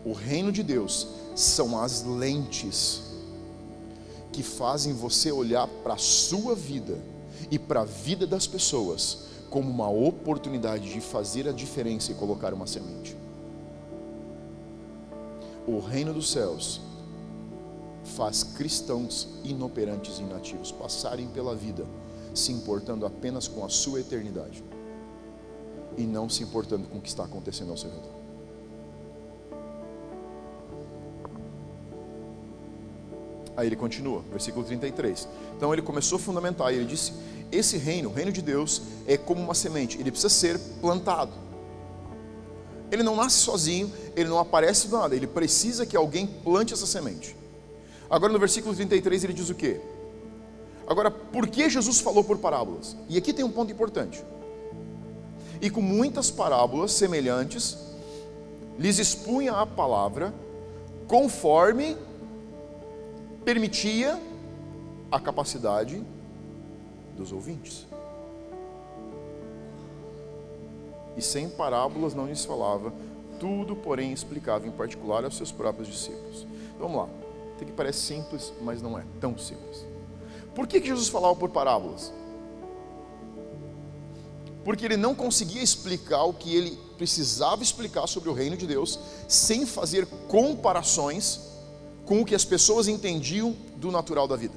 O 0.04 0.12
reino 0.12 0.50
de 0.50 0.62
Deus 0.62 1.06
são 1.34 1.80
as 1.80 2.02
lentes 2.02 3.02
que 4.32 4.42
fazem 4.42 4.92
você 4.92 5.30
olhar 5.30 5.68
para 5.82 5.94
a 5.94 5.98
sua 5.98 6.54
vida 6.54 6.98
e 7.50 7.58
para 7.58 7.82
a 7.82 7.84
vida 7.84 8.26
das 8.26 8.46
pessoas 8.46 9.24
como 9.48 9.70
uma 9.70 9.88
oportunidade 9.88 10.92
de 10.92 11.00
fazer 11.00 11.48
a 11.48 11.52
diferença 11.52 12.10
e 12.10 12.14
colocar 12.14 12.52
uma 12.52 12.66
semente. 12.66 13.23
O 15.66 15.78
reino 15.78 16.12
dos 16.12 16.30
céus 16.30 16.80
faz 18.16 18.42
cristãos 18.42 19.28
inoperantes 19.42 20.18
e 20.18 20.22
inativos 20.22 20.70
passarem 20.70 21.26
pela 21.28 21.54
vida 21.54 21.86
se 22.34 22.52
importando 22.52 23.06
apenas 23.06 23.48
com 23.48 23.64
a 23.64 23.68
sua 23.68 24.00
eternidade 24.00 24.62
e 25.96 26.02
não 26.02 26.28
se 26.28 26.42
importando 26.42 26.86
com 26.88 26.98
o 26.98 27.00
que 27.00 27.08
está 27.08 27.24
acontecendo 27.24 27.70
ao 27.70 27.76
seu 27.76 27.88
redor. 27.88 28.12
Aí 33.56 33.68
ele 33.68 33.76
continua, 33.76 34.22
versículo 34.30 34.66
33. 34.66 35.28
Então 35.56 35.72
ele 35.72 35.80
começou 35.80 36.16
a 36.16 36.20
fundamentar 36.20 36.72
e 36.72 36.76
ele 36.76 36.86
disse: 36.86 37.12
Esse 37.52 37.78
reino, 37.78 38.10
o 38.10 38.12
reino 38.12 38.32
de 38.32 38.42
Deus, 38.42 38.82
é 39.06 39.16
como 39.16 39.40
uma 39.40 39.54
semente, 39.54 39.98
ele 39.98 40.10
precisa 40.10 40.28
ser 40.28 40.58
plantado. 40.80 41.32
Ele 42.90 43.02
não 43.02 43.16
nasce 43.16 43.38
sozinho, 43.38 43.90
ele 44.16 44.28
não 44.28 44.38
aparece 44.38 44.88
do 44.88 44.96
nada, 44.96 45.14
ele 45.14 45.26
precisa 45.26 45.84
que 45.84 45.96
alguém 45.96 46.26
plante 46.26 46.72
essa 46.72 46.86
semente. 46.86 47.36
Agora 48.08 48.32
no 48.32 48.38
versículo 48.38 48.74
33 48.74 49.24
ele 49.24 49.32
diz 49.32 49.50
o 49.50 49.54
quê? 49.54 49.80
Agora, 50.86 51.10
por 51.10 51.48
que 51.48 51.68
Jesus 51.70 52.00
falou 52.00 52.22
por 52.22 52.38
parábolas? 52.38 52.96
E 53.08 53.16
aqui 53.16 53.32
tem 53.32 53.44
um 53.44 53.50
ponto 53.50 53.72
importante. 53.72 54.22
E 55.60 55.70
com 55.70 55.80
muitas 55.80 56.30
parábolas 56.30 56.92
semelhantes, 56.92 57.78
lhes 58.78 58.98
expunha 58.98 59.52
a 59.52 59.66
palavra 59.66 60.34
conforme 61.08 61.96
permitia 63.44 64.20
a 65.10 65.18
capacidade 65.18 66.02
dos 67.16 67.32
ouvintes. 67.32 67.86
E 71.16 71.22
sem 71.22 71.48
parábolas 71.48 72.14
não 72.14 72.26
lhes 72.26 72.44
falava, 72.44 72.92
tudo, 73.44 73.76
porém, 73.76 74.10
explicava 74.10 74.66
em 74.66 74.70
particular 74.70 75.22
aos 75.22 75.36
seus 75.36 75.52
próprios 75.52 75.86
discípulos. 75.86 76.46
Vamos 76.80 76.96
lá, 76.96 77.08
tem 77.58 77.68
que 77.68 77.74
parece 77.74 77.98
simples, 77.98 78.50
mas 78.62 78.80
não 78.80 78.98
é 78.98 79.04
tão 79.20 79.36
simples. 79.36 79.84
Por 80.54 80.66
que, 80.66 80.80
que 80.80 80.86
Jesus 80.86 81.08
falava 81.08 81.36
por 81.36 81.50
parábolas? 81.50 82.10
Porque 84.64 84.86
ele 84.86 84.96
não 84.96 85.14
conseguia 85.14 85.62
explicar 85.62 86.24
o 86.24 86.32
que 86.32 86.56
ele 86.56 86.78
precisava 86.96 87.62
explicar 87.62 88.06
sobre 88.06 88.30
o 88.30 88.32
reino 88.32 88.56
de 88.56 88.66
Deus 88.66 88.98
sem 89.28 89.66
fazer 89.66 90.06
comparações 90.26 91.40
com 92.06 92.22
o 92.22 92.24
que 92.24 92.34
as 92.34 92.46
pessoas 92.46 92.88
entendiam 92.88 93.54
do 93.76 93.90
natural 93.90 94.26
da 94.26 94.36
vida. 94.36 94.54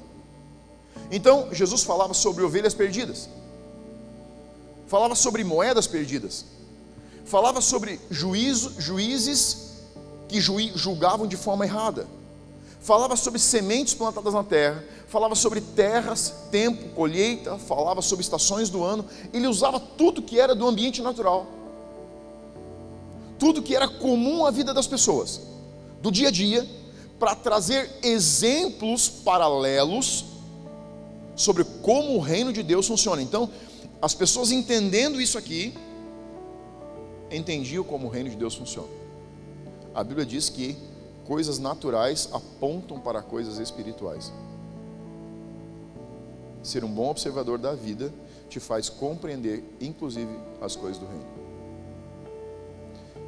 Então, 1.10 1.52
Jesus 1.52 1.82
falava 1.82 2.14
sobre 2.14 2.42
ovelhas 2.42 2.72
perdidas, 2.72 3.28
falava 4.86 5.14
sobre 5.14 5.44
moedas 5.44 5.86
perdidas, 5.86 6.46
falava 7.28 7.60
sobre 7.60 8.00
juízo, 8.10 8.74
juízes 8.78 9.68
que 10.26 10.40
julgavam 10.40 11.26
de 11.26 11.36
forma 11.36 11.64
errada, 11.64 12.06
falava 12.80 13.16
sobre 13.16 13.38
sementes 13.38 13.94
plantadas 13.94 14.32
na 14.32 14.42
terra, 14.42 14.82
falava 15.08 15.34
sobre 15.34 15.60
terras, 15.60 16.34
tempo, 16.50 16.88
colheita, 16.94 17.58
falava 17.58 18.00
sobre 18.02 18.22
estações 18.22 18.70
do 18.70 18.82
ano, 18.82 19.04
ele 19.32 19.46
usava 19.46 19.78
tudo 19.78 20.22
que 20.22 20.40
era 20.40 20.54
do 20.54 20.66
ambiente 20.66 21.02
natural, 21.02 21.46
tudo 23.38 23.62
que 23.62 23.76
era 23.76 23.86
comum 23.86 24.46
à 24.46 24.50
vida 24.50 24.72
das 24.72 24.86
pessoas, 24.86 25.40
do 26.00 26.10
dia 26.10 26.28
a 26.28 26.30
dia, 26.30 26.66
para 27.18 27.34
trazer 27.34 27.90
exemplos 28.02 29.08
paralelos 29.08 30.24
sobre 31.36 31.64
como 31.82 32.16
o 32.16 32.20
reino 32.20 32.52
de 32.52 32.62
Deus 32.62 32.86
funciona. 32.86 33.20
Então, 33.20 33.50
as 34.00 34.14
pessoas 34.14 34.50
entendendo 34.50 35.20
isso 35.20 35.36
aqui, 35.36 35.74
entendiam 37.30 37.84
como 37.84 38.06
o 38.06 38.10
reino 38.10 38.30
de 38.30 38.36
Deus 38.36 38.54
funciona. 38.54 38.88
A 39.94 40.02
Bíblia 40.02 40.24
diz 40.24 40.48
que 40.48 40.76
coisas 41.24 41.58
naturais 41.58 42.28
apontam 42.32 42.98
para 43.00 43.22
coisas 43.22 43.58
espirituais. 43.58 44.32
Ser 46.62 46.84
um 46.84 46.90
bom 46.90 47.10
observador 47.10 47.58
da 47.58 47.74
vida 47.74 48.12
te 48.48 48.58
faz 48.58 48.88
compreender, 48.88 49.64
inclusive, 49.80 50.32
as 50.60 50.74
coisas 50.74 50.98
do 50.98 51.06
reino. 51.06 51.26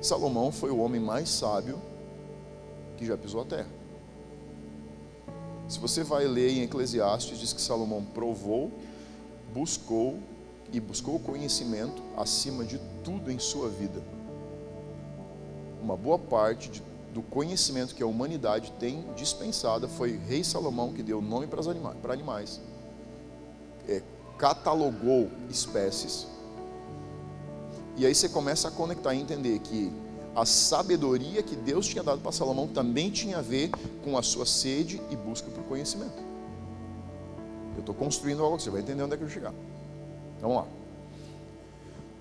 Salomão 0.00 0.50
foi 0.50 0.70
o 0.70 0.78
homem 0.78 1.00
mais 1.00 1.28
sábio 1.28 1.78
que 2.96 3.04
já 3.04 3.16
pisou 3.16 3.42
a 3.42 3.44
terra. 3.44 3.68
Se 5.68 5.78
você 5.78 6.02
vai 6.02 6.26
ler 6.26 6.50
em 6.50 6.62
Eclesiastes, 6.62 7.38
diz 7.38 7.52
que 7.52 7.60
Salomão 7.60 8.04
provou, 8.14 8.72
buscou 9.52 10.18
e 10.72 10.80
buscou 10.80 11.18
conhecimento 11.18 12.02
acima 12.16 12.64
de 12.64 12.78
tudo 13.02 13.30
em 13.30 13.38
sua 13.38 13.68
vida. 13.68 14.02
Uma 15.82 15.96
boa 15.96 16.18
parte 16.18 16.70
de, 16.70 16.82
do 17.12 17.22
conhecimento 17.22 17.94
que 17.94 18.02
a 18.02 18.06
humanidade 18.06 18.72
tem 18.78 19.04
dispensada 19.16 19.88
foi 19.88 20.16
Rei 20.28 20.44
Salomão 20.44 20.92
que 20.92 21.02
deu 21.02 21.20
nome 21.20 21.46
para, 21.46 21.60
anima, 21.68 21.94
para 22.02 22.12
animais, 22.12 22.60
é, 23.88 24.02
catalogou 24.38 25.30
espécies. 25.48 26.26
E 27.96 28.06
aí 28.06 28.14
você 28.14 28.28
começa 28.28 28.68
a 28.68 28.70
conectar 28.70 29.14
e 29.14 29.20
entender 29.20 29.58
que 29.58 29.92
a 30.34 30.46
sabedoria 30.46 31.42
que 31.42 31.56
Deus 31.56 31.86
tinha 31.86 32.04
dado 32.04 32.20
para 32.20 32.30
Salomão 32.30 32.68
também 32.68 33.10
tinha 33.10 33.38
a 33.38 33.42
ver 33.42 33.70
com 34.04 34.16
a 34.16 34.22
sua 34.22 34.46
sede 34.46 35.00
e 35.10 35.16
busca 35.16 35.50
por 35.50 35.64
conhecimento. 35.64 36.22
Eu 37.74 37.80
estou 37.80 37.94
construindo 37.94 38.42
algo, 38.44 38.58
você 38.58 38.70
vai 38.70 38.80
entender 38.80 39.02
onde 39.02 39.14
é 39.14 39.16
que 39.16 39.24
eu 39.24 39.28
vou 39.28 39.34
chegar. 39.34 39.52
Vamos 40.40 40.56
lá. 40.56 40.66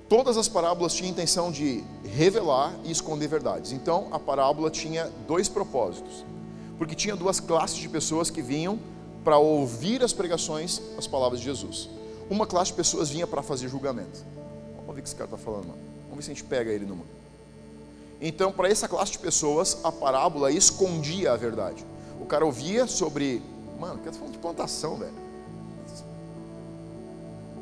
Todas 0.09 0.38
as 0.38 0.47
parábolas 0.47 0.93
tinham 0.93 1.09
a 1.09 1.11
intenção 1.11 1.51
de 1.51 1.84
revelar 2.03 2.74
e 2.84 2.91
esconder 2.91 3.28
verdades. 3.28 3.72
Então, 3.72 4.07
a 4.11 4.17
parábola 4.17 4.72
tinha 4.72 5.07
dois 5.28 5.47
propósitos. 5.47 6.26
Porque 6.80 6.95
tinha 6.95 7.15
duas 7.15 7.39
classes 7.39 7.78
de 7.78 7.88
pessoas 7.88 8.30
que 8.32 8.41
vinham 8.41 8.80
para 9.24 9.38
ouvir 9.38 10.03
as 10.03 10.11
pregações, 10.11 10.82
as 10.97 11.05
palavras 11.05 11.39
de 11.39 11.45
Jesus. 11.45 11.89
Uma 12.30 12.47
classe 12.47 12.72
de 12.72 12.78
pessoas 12.78 13.09
vinha 13.09 13.28
para 13.28 13.43
fazer 13.43 13.67
julgamento. 13.67 14.26
Vamos 14.78 14.95
ver 14.95 15.01
o 15.01 15.03
que 15.03 15.09
esse 15.09 15.15
cara 15.15 15.26
está 15.26 15.38
falando, 15.38 15.67
mano. 15.67 15.80
Vamos 16.03 16.17
ver 16.17 16.24
se 16.24 16.32
a 16.32 16.34
gente 16.34 16.43
pega 16.43 16.72
ele 16.72 16.86
numa. 16.86 17.03
Então, 18.20 18.51
para 18.51 18.67
essa 18.67 18.88
classe 18.88 19.11
de 19.11 19.20
pessoas, 19.20 19.78
a 19.84 19.91
parábola 19.91 20.51
escondia 20.51 21.34
a 21.34 21.38
verdade. 21.38 21.86
O 22.20 22.26
cara 22.26 22.45
ouvia 22.45 22.88
sobre. 22.88 23.41
Mano, 23.80 23.99
que 23.99 24.11
falando 24.11 24.34
de 24.34 24.39
plantação, 24.39 24.97
velho. 24.97 25.28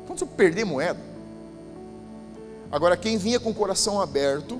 Falando 0.08 0.20
sobre 0.20 0.36
perder 0.36 0.64
moeda. 0.64 0.98
Agora, 2.72 2.96
quem 2.96 3.18
vinha 3.18 3.38
com 3.38 3.50
o 3.50 3.54
coração 3.54 4.00
aberto 4.00 4.58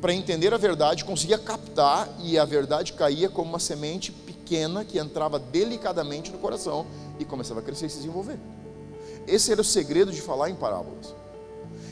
para 0.00 0.12
entender 0.12 0.52
a 0.52 0.56
verdade, 0.56 1.04
conseguia 1.04 1.38
captar 1.38 2.08
e 2.18 2.36
a 2.36 2.44
verdade 2.44 2.92
caía 2.92 3.28
como 3.28 3.48
uma 3.48 3.60
semente 3.60 4.10
pequena 4.10 4.84
que 4.84 4.98
entrava 4.98 5.38
delicadamente 5.38 6.32
no 6.32 6.38
coração 6.38 6.84
e 7.20 7.24
começava 7.24 7.60
a 7.60 7.62
crescer 7.62 7.86
e 7.86 7.90
se 7.90 7.98
desenvolver. 7.98 8.38
Esse 9.24 9.52
era 9.52 9.60
o 9.60 9.64
segredo 9.64 10.10
de 10.10 10.20
falar 10.20 10.50
em 10.50 10.56
parábolas. 10.56 11.14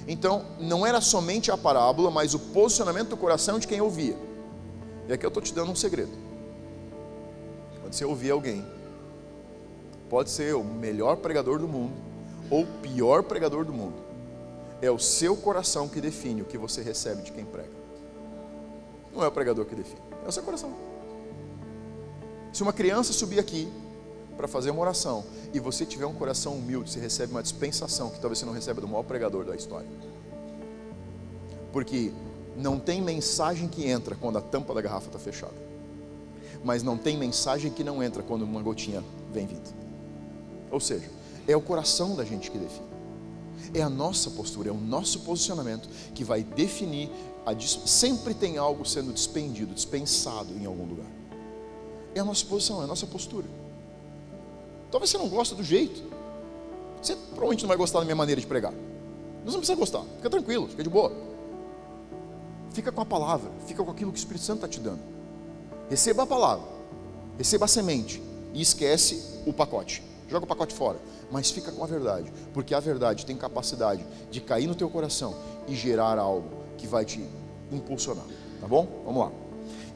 Então, 0.09 0.45
não 0.59 0.85
era 0.85 1.01
somente 1.01 1.53
a 1.53 1.57
parábola, 1.57 2.11
mas 2.11 2.35
o 2.35 2.41
posicionamento 2.41 3.11
do 3.11 3.17
coração 3.17 3.61
de 3.61 3.69
quem 3.69 3.81
ouvia. 3.81 4.17
E 5.09 5.13
aqui 5.13 5.25
eu 5.25 5.29
estou 5.29 5.43
te 5.43 5.55
dando 5.55 5.71
um 5.71 5.77
segredo. 5.77 6.13
Quando 7.81 7.93
você 7.93 8.05
ouvir 8.05 8.33
alguém, 8.33 8.67
pode 10.11 10.29
ser 10.31 10.57
o 10.57 10.65
melhor 10.65 11.19
pregador 11.19 11.61
do 11.61 11.69
mundo 11.69 12.14
ou 12.51 12.63
o 12.63 12.67
pior 12.83 13.23
pregador 13.23 13.65
do 13.65 13.73
mundo, 13.73 13.97
é 14.81 14.91
o 14.91 14.99
seu 14.99 15.37
coração 15.37 15.89
que 15.89 16.01
define 16.01 16.43
o 16.43 16.45
que 16.45 16.59
você 16.59 16.83
recebe 16.83 17.23
de 17.23 17.33
quem 17.33 17.45
prega. 17.45 17.71
Não 19.15 19.23
é 19.23 19.29
o 19.29 19.33
pregador 19.33 19.65
que 19.65 19.75
define, 19.75 20.01
é 20.25 20.29
o 20.29 20.33
seu 20.33 20.43
coração. 20.43 20.73
Se 22.53 22.63
uma 22.63 22.73
criança 22.73 23.13
subir 23.13 23.39
aqui 23.39 23.69
para 24.37 24.47
fazer 24.47 24.71
uma 24.71 24.83
oração 24.83 25.25
e 25.53 25.61
você 25.61 25.87
tiver 25.87 26.07
um 26.07 26.15
coração 26.15 26.55
humilde, 26.55 26.91
você 26.91 27.01
recebe 27.01 27.33
uma 27.33 27.43
dispensação 27.43 28.11
que 28.11 28.21
talvez 28.21 28.39
você 28.39 28.47
não 28.47 28.53
receba 28.53 28.81
do 28.81 28.89
maior 28.89 29.05
pregador 29.05 29.45
da 29.45 29.55
história. 29.55 29.89
Porque 31.73 32.13
não 32.57 32.79
tem 32.79 33.03
mensagem 33.03 33.69
que 33.69 33.87
entra 33.89 34.15
quando 34.15 34.39
a 34.39 34.41
tampa 34.41 34.75
da 34.75 34.81
garrafa 34.81 35.07
está 35.07 35.19
fechada. 35.19 35.55
Mas 36.63 36.83
não 36.83 36.97
tem 36.97 37.17
mensagem 37.17 37.71
que 37.71 37.83
não 37.83 38.03
entra 38.03 38.23
quando 38.23 38.43
uma 38.43 38.63
gotinha 38.63 39.03
vem 39.33 39.47
vindo. 39.47 39.75
Ou 40.71 40.81
seja, 40.81 41.11
é 41.47 41.57
o 41.57 41.61
coração 41.61 42.15
da 42.15 42.25
gente 42.25 42.51
que 42.51 42.59
define. 42.59 42.95
É 43.73 43.83
a 43.83 43.89
nossa 43.89 44.31
postura, 44.31 44.69
é 44.69 44.73
o 44.73 44.77
nosso 44.77 45.21
posicionamento 45.21 45.89
que 46.15 46.25
vai 46.25 46.43
definir. 46.43 47.11
A, 47.45 47.59
sempre 47.87 48.35
tem 48.35 48.57
algo 48.57 48.85
sendo 48.85 49.13
despendido, 49.13 49.75
dispensado 49.75 50.55
em 50.55 50.65
algum 50.65 50.87
lugar. 50.87 51.07
É 52.15 52.21
a 52.21 52.25
nossa 52.25 52.45
posição, 52.47 52.81
é 52.81 52.85
a 52.85 52.87
nossa 52.87 53.07
postura. 53.07 53.47
Talvez 54.91 55.11
você 55.11 55.19
não 55.19 55.29
goste 55.29 55.55
do 55.55 55.65
jeito. 55.65 56.03
Você 57.03 57.17
provavelmente 57.17 57.63
não 57.63 57.69
vai 57.69 57.77
gostar 57.77 57.99
da 57.99 58.05
minha 58.05 58.17
maneira 58.17 58.41
de 58.41 58.47
pregar. 58.47 58.73
Mas 59.45 59.53
não 59.53 59.61
precisa 59.61 59.77
gostar. 59.77 60.03
Fica 60.17 60.31
tranquilo, 60.31 60.69
fica 60.69 60.83
de 60.83 60.89
boa. 60.89 61.13
Fica 62.73 62.91
com 62.91 63.01
a 63.01 63.05
palavra, 63.05 63.51
fica 63.67 63.85
com 63.85 63.91
aquilo 63.91 64.11
que 64.11 64.19
o 64.19 64.21
Espírito 64.21 64.45
Santo 64.45 64.65
está 64.65 64.69
te 64.69 64.81
dando. 64.81 65.01
Receba 65.89 66.25
a 66.25 66.27
palavra, 66.27 66.67
receba 67.39 67.67
a 67.67 67.69
semente 67.69 68.23
e 68.53 68.61
esquece 68.61 69.43
o 69.47 69.53
pacote. 69.53 70.03
Joga 70.29 70.45
o 70.45 70.49
pacote 70.49 70.75
fora, 70.75 70.99
mas 71.35 71.51
fica 71.51 71.73
com 71.73 71.83
a 71.83 71.87
verdade, 71.89 72.33
porque 72.53 72.73
a 72.73 72.79
verdade 72.79 73.27
tem 73.27 73.37
capacidade 73.37 74.07
de 74.31 74.41
cair 74.41 74.69
no 74.69 74.75
teu 74.77 74.89
coração 74.89 75.35
e 75.67 75.75
gerar 75.75 76.17
algo 76.17 76.49
que 76.79 76.87
vai 76.87 77.05
te 77.05 77.29
impulsionar, 77.73 78.25
tá 78.61 78.69
bom? 78.69 78.87
Vamos 79.05 79.21
lá. 79.21 79.33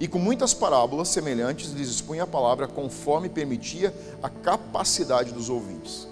E 0.00 0.08
com 0.08 0.18
muitas 0.18 0.52
parábolas 0.52 1.06
semelhantes 1.06 1.70
lhes 1.70 1.88
expunha 1.88 2.24
a 2.24 2.26
palavra 2.26 2.66
conforme 2.66 3.28
permitia 3.28 3.94
a 4.20 4.28
capacidade 4.28 5.32
dos 5.32 5.48
ouvintes. 5.48 6.08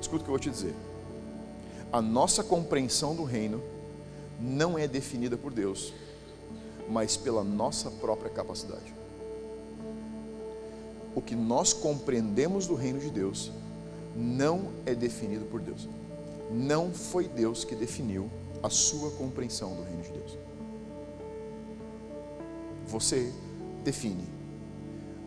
Escuta 0.00 0.22
o 0.22 0.24
que 0.24 0.30
eu 0.30 0.32
vou 0.32 0.38
te 0.38 0.48
dizer. 0.48 0.74
A 1.92 2.00
nossa 2.00 2.42
compreensão 2.42 3.14
do 3.14 3.24
reino 3.24 3.62
não 4.40 4.78
é 4.78 4.88
definida 4.88 5.36
por 5.36 5.52
Deus, 5.52 5.92
mas 6.88 7.14
pela 7.14 7.44
nossa 7.44 7.90
própria 7.90 8.30
capacidade 8.30 9.02
o 11.14 11.20
que 11.20 11.34
nós 11.34 11.72
compreendemos 11.72 12.66
do 12.66 12.74
reino 12.74 12.98
de 12.98 13.10
Deus 13.10 13.50
não 14.14 14.72
é 14.84 14.94
definido 14.94 15.44
por 15.46 15.60
Deus. 15.60 15.88
Não 16.50 16.92
foi 16.92 17.28
Deus 17.28 17.64
que 17.64 17.74
definiu 17.74 18.30
a 18.62 18.68
sua 18.68 19.10
compreensão 19.12 19.74
do 19.74 19.82
reino 19.82 20.02
de 20.02 20.10
Deus. 20.10 20.38
Você 22.86 23.32
define 23.82 24.28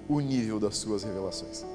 o 0.07 0.19
nível 0.19 0.59
das 0.59 0.77
suas 0.77 1.03
revelações. 1.03 1.65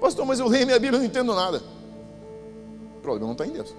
Pastor, 0.00 0.26
mas 0.26 0.38
eu 0.38 0.48
leio 0.48 0.66
minha 0.66 0.78
Bíblia 0.78 0.98
e 0.98 1.00
não 1.00 1.06
entendo 1.06 1.34
nada. 1.34 1.62
O 2.96 3.00
problema 3.00 3.26
não 3.26 3.32
está 3.32 3.46
em 3.46 3.52
Deus. 3.52 3.74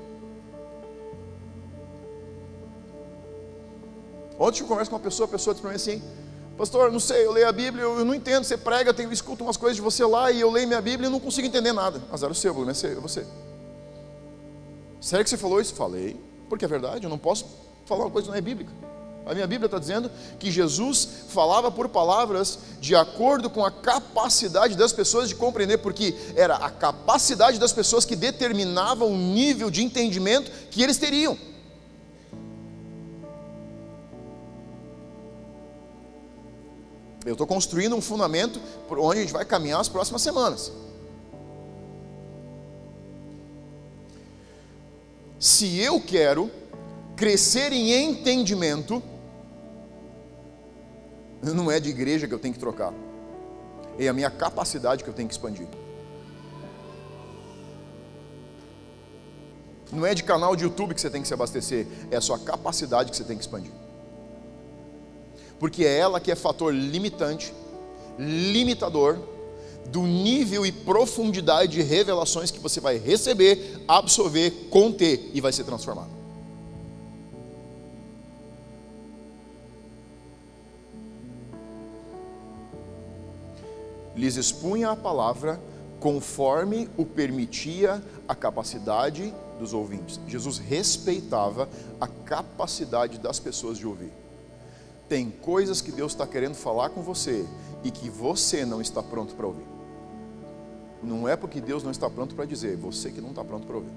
Ontem 4.39 4.61
eu 4.61 4.67
converso 4.67 4.89
com 4.89 4.97
uma 4.97 5.03
pessoa, 5.03 5.27
a 5.27 5.31
pessoa 5.31 5.53
disse 5.53 5.61
para 5.61 5.69
mim 5.69 5.75
assim, 5.75 6.01
pastor, 6.57 6.91
não 6.91 6.99
sei, 6.99 7.25
eu 7.25 7.31
leio 7.31 7.47
a 7.47 7.51
Bíblia, 7.51 7.83
eu 7.83 8.05
não 8.05 8.13
entendo, 8.13 8.43
você 8.43 8.57
prega, 8.57 8.95
eu, 8.97 9.11
escuto 9.11 9.43
umas 9.43 9.57
coisas 9.57 9.75
de 9.75 9.81
você 9.81 10.05
lá 10.05 10.31
e 10.31 10.41
eu 10.41 10.49
leio 10.49 10.67
minha 10.67 10.81
Bíblia 10.81 11.07
e 11.07 11.11
não 11.11 11.19
consigo 11.19 11.47
entender 11.47 11.73
nada. 11.73 12.01
Azar 12.11 12.31
o 12.31 12.35
seu, 12.35 12.53
problema 12.53 12.77
é 12.77 12.95
você. 12.95 13.25
Sério 15.01 15.23
que 15.23 15.29
você 15.29 15.37
falou 15.37 15.61
isso? 15.61 15.73
Falei, 15.73 16.19
porque 16.49 16.65
é 16.65 16.67
verdade, 16.67 17.05
eu 17.05 17.09
não 17.09 17.17
posso 17.17 17.45
falar 17.85 18.05
uma 18.05 18.11
coisa 18.11 18.25
que 18.25 18.31
não 18.31 18.37
é 18.37 18.41
bíblica. 18.41 18.71
A 19.25 19.33
minha 19.33 19.47
Bíblia 19.47 19.65
está 19.65 19.79
dizendo 19.79 20.11
que 20.37 20.51
Jesus 20.51 21.07
falava 21.29 21.71
por 21.71 21.89
palavras 21.89 22.59
de 22.79 22.95
acordo 22.95 23.49
com 23.49 23.65
a 23.65 23.71
capacidade 23.71 24.77
das 24.77 24.93
pessoas 24.93 25.27
de 25.27 25.35
compreender, 25.35 25.79
porque 25.79 26.15
era 26.35 26.55
a 26.55 26.69
capacidade 26.69 27.59
das 27.59 27.73
pessoas 27.73 28.05
que 28.05 28.15
determinava 28.15 29.03
o 29.03 29.17
nível 29.17 29.71
de 29.71 29.83
entendimento 29.83 30.51
que 30.69 30.83
eles 30.83 30.97
teriam. 30.97 31.35
Eu 37.25 37.31
estou 37.31 37.47
construindo 37.47 37.95
um 37.95 38.01
fundamento 38.01 38.61
por 38.87 38.99
onde 38.99 39.19
a 39.19 39.21
gente 39.21 39.33
vai 39.33 39.43
caminhar 39.43 39.79
as 39.79 39.89
próximas 39.89 40.21
semanas. 40.21 40.71
Se 45.39 45.79
eu 45.79 45.99
quero 45.99 46.51
crescer 47.15 47.73
em 47.73 47.91
entendimento, 47.91 49.01
não 51.41 51.71
é 51.71 51.79
de 51.79 51.89
igreja 51.89 52.27
que 52.27 52.33
eu 52.33 52.39
tenho 52.39 52.53
que 52.53 52.59
trocar, 52.59 52.93
é 53.97 54.07
a 54.07 54.13
minha 54.13 54.29
capacidade 54.29 55.03
que 55.03 55.09
eu 55.09 55.13
tenho 55.13 55.27
que 55.27 55.33
expandir. 55.33 55.67
Não 59.91 60.05
é 60.05 60.13
de 60.13 60.23
canal 60.23 60.55
de 60.55 60.63
YouTube 60.63 60.93
que 60.93 61.01
você 61.01 61.09
tem 61.09 61.21
que 61.21 61.27
se 61.27 61.33
abastecer, 61.33 61.87
é 62.11 62.17
a 62.17 62.21
sua 62.21 62.37
capacidade 62.37 63.09
que 63.09 63.17
você 63.17 63.23
tem 63.23 63.37
que 63.37 63.43
expandir 63.43 63.84
porque 65.65 65.83
é 65.83 65.97
ela 65.97 66.19
que 66.19 66.31
é 66.31 66.35
fator 66.35 66.71
limitante, 66.71 67.51
limitador 68.19 69.17
do 69.87 70.03
nível 70.03 70.63
e 70.63 70.71
profundidade 70.71 71.71
de 71.71 71.81
revelações 71.81 72.51
que 72.51 72.59
você 72.59 72.79
vai 72.79 72.99
receber, 72.99 73.81
absorver, 73.87 74.51
conter 74.69 75.31
e 75.33 75.41
vai 75.41 75.51
ser 75.51 75.63
transformado. 75.63 76.11
Lhes 84.15 84.35
expunha 84.35 84.91
a 84.91 84.95
palavra 84.95 85.59
conforme 85.99 86.87
o 86.95 87.07
permitia 87.07 88.03
a 88.27 88.35
capacidade 88.35 89.33
dos 89.57 89.73
ouvintes. 89.73 90.19
Jesus 90.27 90.59
respeitava 90.59 91.67
a 91.99 92.07
capacidade 92.07 93.17
das 93.17 93.39
pessoas 93.39 93.79
de 93.79 93.87
ouvir. 93.87 94.24
Tem 95.07 95.29
coisas 95.29 95.81
que 95.81 95.91
Deus 95.91 96.13
está 96.13 96.25
querendo 96.25 96.55
falar 96.55 96.89
com 96.89 97.01
você 97.01 97.45
e 97.83 97.91
que 97.91 98.09
você 98.09 98.65
não 98.65 98.81
está 98.81 99.03
pronto 99.03 99.35
para 99.35 99.45
ouvir. 99.45 99.65
Não 101.03 101.29
é 101.29 101.35
porque 101.35 101.61
Deus 101.61 101.83
não 101.83 101.91
está 101.91 102.09
pronto 102.09 102.33
para 102.33 102.45
dizer, 102.45 102.75
você 102.77 103.11
que 103.11 103.21
não 103.21 103.29
está 103.29 103.43
pronto 103.43 103.67
para 103.67 103.75
ouvir. 103.75 103.91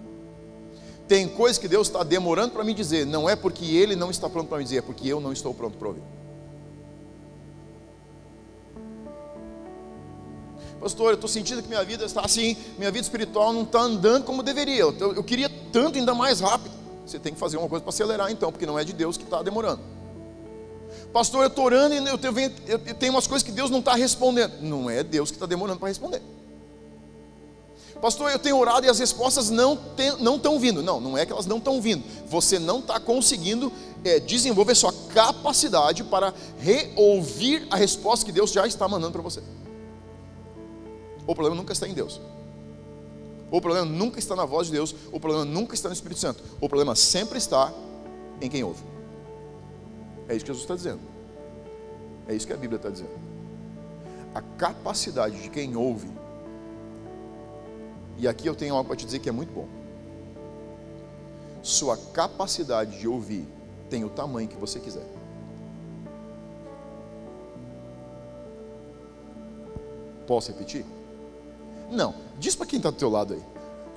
Tem 1.06 1.26
coisas 1.26 1.56
que 1.56 1.66
Deus 1.66 1.88
está 1.88 2.02
demorando 2.02 2.52
para 2.52 2.62
me 2.62 2.74
dizer, 2.74 3.06
não 3.06 3.28
é 3.28 3.34
porque 3.34 3.64
Ele 3.64 3.96
não 3.96 4.10
está 4.10 4.28
pronto 4.28 4.48
para 4.48 4.58
me 4.58 4.64
dizer, 4.64 4.76
é 4.78 4.82
porque 4.82 5.08
eu 5.08 5.20
não 5.20 5.32
estou 5.32 5.54
pronto 5.54 5.78
para 5.78 5.88
ouvir. 5.88 6.02
Pastor, 10.78 11.08
eu 11.08 11.14
estou 11.14 11.28
sentindo 11.28 11.62
que 11.62 11.68
minha 11.68 11.82
vida 11.82 12.04
está 12.04 12.20
assim, 12.20 12.56
minha 12.76 12.90
vida 12.90 13.02
espiritual 13.02 13.52
não 13.52 13.62
está 13.62 13.80
andando 13.80 14.24
como 14.24 14.42
deveria. 14.42 14.80
Eu, 14.80 15.14
eu 15.14 15.24
queria 15.24 15.50
tanto 15.72 15.98
ainda 15.98 16.14
mais 16.14 16.40
rápido. 16.40 16.74
Você 17.04 17.18
tem 17.18 17.32
que 17.32 17.38
fazer 17.38 17.56
uma 17.56 17.68
coisa 17.68 17.82
para 17.82 17.88
acelerar 17.88 18.30
então, 18.30 18.52
porque 18.52 18.66
não 18.66 18.78
é 18.78 18.84
de 18.84 18.92
Deus 18.92 19.16
que 19.16 19.24
está 19.24 19.42
demorando. 19.42 19.80
Pastor, 21.12 21.42
eu 21.42 21.48
estou 21.48 21.64
orando 21.64 21.94
e 21.94 21.98
eu 21.98 22.18
tenho, 22.18 22.52
eu 22.66 22.94
tenho 22.94 23.12
umas 23.12 23.26
coisas 23.26 23.42
que 23.42 23.52
Deus 23.52 23.70
não 23.70 23.78
está 23.78 23.94
respondendo. 23.94 24.60
Não 24.60 24.90
é 24.90 25.02
Deus 25.02 25.30
que 25.30 25.36
está 25.36 25.46
demorando 25.46 25.78
para 25.78 25.88
responder. 25.88 26.22
Pastor, 28.00 28.30
eu 28.30 28.38
tenho 28.38 28.56
orado 28.56 28.86
e 28.86 28.88
as 28.88 28.98
respostas 28.98 29.50
não 29.50 29.76
estão 30.36 30.58
vindo. 30.60 30.82
Não, 30.82 31.00
não 31.00 31.18
é 31.18 31.26
que 31.26 31.32
elas 31.32 31.46
não 31.46 31.58
estão 31.58 31.80
vindo. 31.80 32.04
Você 32.28 32.58
não 32.58 32.78
está 32.78 33.00
conseguindo 33.00 33.72
é, 34.04 34.20
desenvolver 34.20 34.74
sua 34.74 34.92
capacidade 35.12 36.04
para 36.04 36.32
reouvir 36.60 37.66
a 37.70 37.76
resposta 37.76 38.24
que 38.24 38.30
Deus 38.30 38.52
já 38.52 38.66
está 38.66 38.86
mandando 38.86 39.12
para 39.12 39.22
você. 39.22 39.42
O 41.26 41.34
problema 41.34 41.56
nunca 41.56 41.72
está 41.72 41.88
em 41.88 41.92
Deus. 41.92 42.20
O 43.50 43.60
problema 43.60 43.86
nunca 43.86 44.18
está 44.18 44.36
na 44.36 44.44
voz 44.44 44.68
de 44.68 44.74
Deus. 44.74 44.94
O 45.10 45.18
problema 45.18 45.44
nunca 45.44 45.74
está 45.74 45.88
no 45.88 45.94
Espírito 45.94 46.20
Santo. 46.20 46.42
O 46.60 46.68
problema 46.68 46.94
sempre 46.94 47.38
está 47.38 47.72
em 48.40 48.48
quem 48.48 48.62
ouve. 48.62 48.82
É 50.28 50.36
isso 50.36 50.44
que 50.44 50.52
Jesus 50.52 50.62
está 50.62 50.74
dizendo. 50.74 51.00
É 52.28 52.34
isso 52.34 52.46
que 52.46 52.52
a 52.52 52.56
Bíblia 52.56 52.76
está 52.76 52.90
dizendo. 52.90 53.18
A 54.34 54.42
capacidade 54.42 55.40
de 55.42 55.48
quem 55.48 55.74
ouve 55.74 56.08
E 58.18 58.28
aqui 58.28 58.46
eu 58.48 58.54
tenho 58.54 58.74
algo 58.74 58.88
para 58.88 58.96
te 58.96 59.06
dizer 59.06 59.20
que 59.20 59.28
é 59.28 59.32
muito 59.32 59.52
bom. 59.52 59.68
Sua 61.62 61.96
capacidade 61.96 62.98
de 62.98 63.06
ouvir 63.06 63.46
tem 63.88 64.04
o 64.04 64.10
tamanho 64.10 64.48
que 64.48 64.56
você 64.56 64.80
quiser. 64.80 65.06
Posso 70.26 70.52
repetir? 70.52 70.84
Não. 71.90 72.14
Diz 72.38 72.54
para 72.54 72.66
quem 72.66 72.76
está 72.78 72.90
do 72.90 72.96
teu 72.96 73.08
lado 73.08 73.34
aí. 73.34 73.42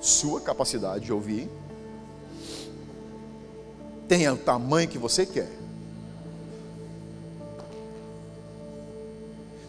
Sua 0.00 0.40
capacidade 0.40 1.04
de 1.04 1.12
ouvir 1.12 1.50
tem 4.08 4.28
o 4.28 4.36
tamanho 4.36 4.88
que 4.88 4.98
você 4.98 5.26
quer. 5.26 5.61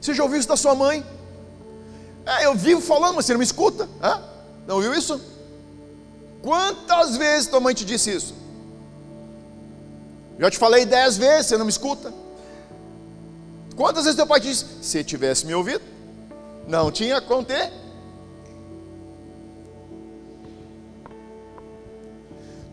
Você 0.04 0.14
já 0.14 0.22
ouviu 0.22 0.38
isso 0.38 0.50
da 0.50 0.58
sua 0.58 0.76
mãe? 0.76 1.02
É, 2.26 2.46
eu 2.46 2.54
vivo 2.54 2.82
falando, 2.82 3.16
mas 3.16 3.26
você 3.26 3.32
não 3.32 3.40
me 3.40 3.46
escuta. 3.46 3.88
Não 4.68 4.76
ouviu 4.76 4.94
isso? 4.94 5.20
Quantas 6.42 7.16
vezes 7.16 7.48
tua 7.48 7.62
mãe 7.62 7.74
te 7.74 7.86
disse 7.86 8.14
isso? 8.14 8.36
Já 10.38 10.52
te 10.52 10.58
falei 10.58 10.86
dez 10.86 11.16
vezes, 11.16 11.46
você 11.46 11.58
não 11.58 11.64
me 11.64 11.72
escuta. 11.72 12.14
Quantas 13.78 14.04
vezes 14.04 14.18
teu 14.18 14.28
pai 14.28 14.42
te 14.42 14.50
disse, 14.50 14.66
se 14.82 15.06
tivesse 15.06 15.46
me 15.46 15.56
ouvido, 15.56 15.82
não 16.68 16.92
tinha 16.92 17.22
como 17.22 17.46
ter. 17.46 17.72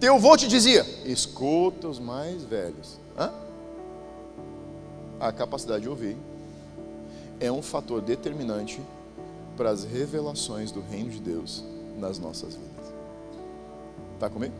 Teu 0.00 0.16
avô 0.16 0.36
te 0.36 0.48
dizia, 0.48 0.84
escuta 1.04 1.86
os 1.86 2.00
mais 2.00 2.42
velhos. 2.42 2.98
Hã? 3.16 3.30
A 5.20 5.30
capacidade 5.30 5.82
de 5.82 5.88
ouvir 5.88 6.16
é 7.41 7.51
um 7.51 7.62
fator 7.62 8.03
determinante 8.03 8.80
para 9.57 9.70
as 9.70 9.82
revelações 9.82 10.70
do 10.70 10.80
reino 10.80 11.11
de 11.11 11.20
Deus 11.20 11.64
nas 11.99 12.18
nossas 12.18 12.55
vidas. 12.55 12.93
Está 14.14 14.28
comigo? 14.28 14.55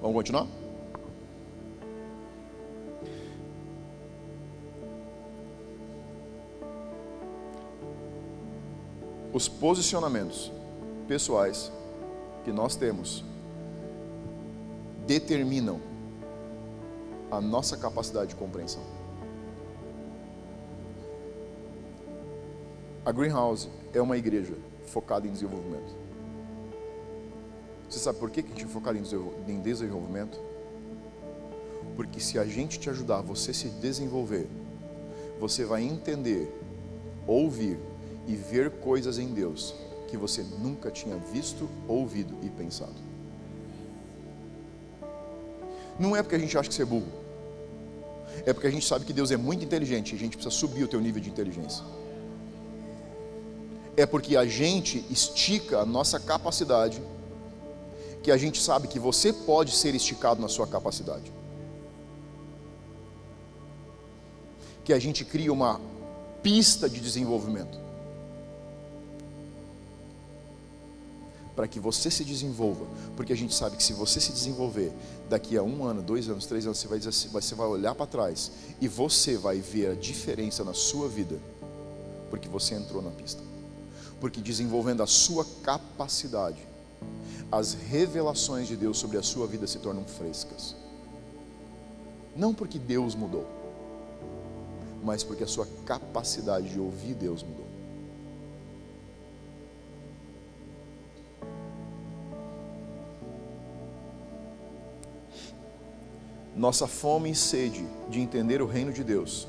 Vamos 0.00 0.14
continuar? 0.14 0.46
Os 9.32 9.48
posicionamentos 9.48 10.52
pessoais 11.08 11.72
que 12.44 12.52
nós 12.52 12.76
temos 12.76 13.24
determinam 15.06 15.80
a 17.30 17.40
nossa 17.40 17.76
capacidade 17.76 18.28
de 18.28 18.36
compreensão. 18.36 18.93
A 23.04 23.12
Greenhouse 23.12 23.68
é 23.92 24.00
uma 24.00 24.16
igreja 24.16 24.54
focada 24.86 25.26
em 25.26 25.30
desenvolvimento. 25.30 25.94
Você 27.86 27.98
sabe 27.98 28.18
por 28.18 28.30
que 28.30 28.40
a 28.40 28.42
gente 28.42 28.64
é 28.64 28.66
focado 28.66 28.96
em 28.96 29.60
desenvolvimento? 29.60 30.40
Porque 31.96 32.18
se 32.18 32.38
a 32.38 32.46
gente 32.46 32.80
te 32.80 32.88
ajudar 32.88 33.20
você 33.20 33.52
se 33.52 33.68
desenvolver, 33.68 34.48
você 35.38 35.66
vai 35.66 35.82
entender, 35.82 36.50
ouvir 37.26 37.78
e 38.26 38.34
ver 38.34 38.70
coisas 38.70 39.18
em 39.18 39.34
Deus 39.34 39.74
que 40.08 40.16
você 40.16 40.42
nunca 40.62 40.90
tinha 40.90 41.16
visto, 41.16 41.68
ouvido 41.86 42.34
e 42.42 42.48
pensado. 42.48 42.94
Não 46.00 46.16
é 46.16 46.22
porque 46.22 46.36
a 46.36 46.38
gente 46.38 46.56
acha 46.56 46.70
que 46.70 46.74
você 46.74 46.82
é 46.82 46.86
burro. 46.86 47.12
É 48.46 48.54
porque 48.54 48.66
a 48.66 48.70
gente 48.70 48.86
sabe 48.86 49.04
que 49.04 49.12
Deus 49.12 49.30
é 49.30 49.36
muito 49.36 49.62
inteligente 49.62 50.12
e 50.12 50.16
a 50.16 50.18
gente 50.18 50.38
precisa 50.38 50.54
subir 50.54 50.84
o 50.84 50.88
teu 50.88 51.02
nível 51.02 51.20
de 51.20 51.28
inteligência 51.28 51.84
é 53.96 54.04
porque 54.04 54.36
a 54.36 54.44
gente 54.44 55.04
estica 55.08 55.78
a 55.78 55.86
nossa 55.86 56.18
capacidade, 56.18 57.00
que 58.22 58.30
a 58.30 58.36
gente 58.36 58.60
sabe 58.60 58.88
que 58.88 58.98
você 58.98 59.32
pode 59.32 59.72
ser 59.72 59.94
esticado 59.94 60.40
na 60.40 60.48
sua 60.48 60.66
capacidade. 60.66 61.32
Que 64.84 64.92
a 64.92 64.98
gente 64.98 65.24
cria 65.24 65.52
uma 65.52 65.80
pista 66.42 66.88
de 66.88 67.00
desenvolvimento. 67.00 67.78
Para 71.54 71.68
que 71.68 71.78
você 71.78 72.10
se 72.10 72.24
desenvolva, 72.24 72.84
porque 73.14 73.32
a 73.32 73.36
gente 73.36 73.54
sabe 73.54 73.76
que 73.76 73.82
se 73.82 73.92
você 73.92 74.20
se 74.20 74.32
desenvolver, 74.32 74.92
daqui 75.28 75.56
a 75.56 75.62
um 75.62 75.84
ano, 75.84 76.02
dois 76.02 76.28
anos, 76.28 76.46
três 76.46 76.66
anos, 76.66 76.78
você 76.78 76.88
vai, 76.88 76.98
dizer, 76.98 77.10
assim, 77.10 77.28
você 77.28 77.54
vai 77.54 77.68
olhar 77.68 77.94
para 77.94 78.06
trás 78.06 78.50
e 78.80 78.88
você 78.88 79.36
vai 79.36 79.58
ver 79.58 79.92
a 79.92 79.94
diferença 79.94 80.64
na 80.64 80.74
sua 80.74 81.08
vida, 81.08 81.38
porque 82.28 82.48
você 82.48 82.74
entrou 82.74 83.00
na 83.00 83.10
pista 83.10 83.53
porque 84.24 84.40
desenvolvendo 84.40 85.02
a 85.02 85.06
sua 85.06 85.44
capacidade, 85.62 86.66
as 87.52 87.74
revelações 87.74 88.66
de 88.66 88.74
Deus 88.74 88.96
sobre 88.96 89.18
a 89.18 89.22
sua 89.22 89.46
vida 89.46 89.66
se 89.66 89.78
tornam 89.78 90.02
frescas. 90.02 90.74
Não 92.34 92.54
porque 92.54 92.78
Deus 92.78 93.14
mudou, 93.14 93.46
mas 95.02 95.22
porque 95.22 95.44
a 95.44 95.46
sua 95.46 95.68
capacidade 95.84 96.70
de 96.70 96.80
ouvir 96.80 97.12
Deus 97.12 97.42
mudou. 97.42 97.66
Nossa 106.56 106.86
fome 106.86 107.30
e 107.30 107.34
sede 107.34 107.86
de 108.08 108.20
entender 108.20 108.62
o 108.62 108.66
reino 108.66 108.90
de 108.90 109.04
Deus 109.04 109.46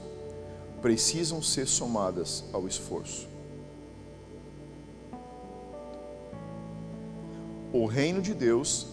precisam 0.82 1.42
ser 1.42 1.66
somadas 1.66 2.44
ao 2.52 2.68
esforço. 2.68 3.35
O 7.76 7.86
reino 7.86 8.22
de 8.22 8.34
Deus 8.34 8.88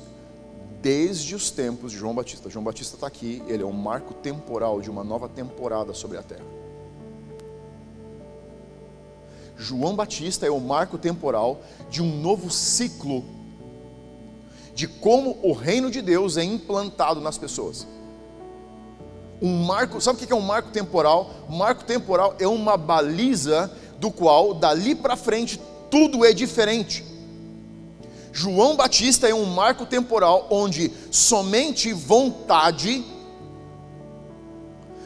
desde 0.80 1.34
os 1.34 1.50
tempos 1.50 1.92
de 1.92 1.98
João 1.98 2.14
Batista. 2.14 2.50
João 2.50 2.64
Batista 2.64 2.96
está 2.96 3.06
aqui, 3.06 3.40
ele 3.46 3.62
é 3.62 3.66
um 3.66 3.72
marco 3.72 4.12
temporal 4.14 4.80
de 4.80 4.90
uma 4.90 5.04
nova 5.04 5.28
temporada 5.28 5.94
sobre 5.94 6.18
a 6.18 6.22
terra. 6.22 6.44
João 9.56 9.94
Batista 9.94 10.44
é 10.44 10.50
o 10.50 10.58
marco 10.58 10.98
temporal 10.98 11.60
de 11.88 12.02
um 12.02 12.20
novo 12.20 12.50
ciclo 12.50 13.24
de 14.74 14.88
como 14.88 15.38
o 15.42 15.52
reino 15.52 15.90
de 15.90 16.02
Deus 16.02 16.36
é 16.36 16.42
implantado 16.42 17.20
nas 17.20 17.38
pessoas. 17.38 17.86
Um 19.40 19.64
marco, 19.64 20.00
sabe 20.00 20.22
o 20.22 20.26
que 20.26 20.32
é 20.32 20.36
um 20.36 20.40
marco 20.40 20.70
temporal? 20.70 21.30
Marco 21.48 21.84
temporal 21.84 22.34
é 22.38 22.48
uma 22.48 22.76
baliza 22.76 23.70
do 23.98 24.10
qual 24.10 24.54
dali 24.54 24.94
para 24.94 25.14
frente 25.14 25.60
tudo 25.90 26.24
é 26.24 26.32
diferente. 26.32 27.11
João 28.32 28.74
Batista 28.74 29.28
é 29.28 29.34
um 29.34 29.44
marco 29.44 29.84
temporal 29.84 30.46
onde 30.50 30.90
somente 31.10 31.92
vontade 31.92 33.04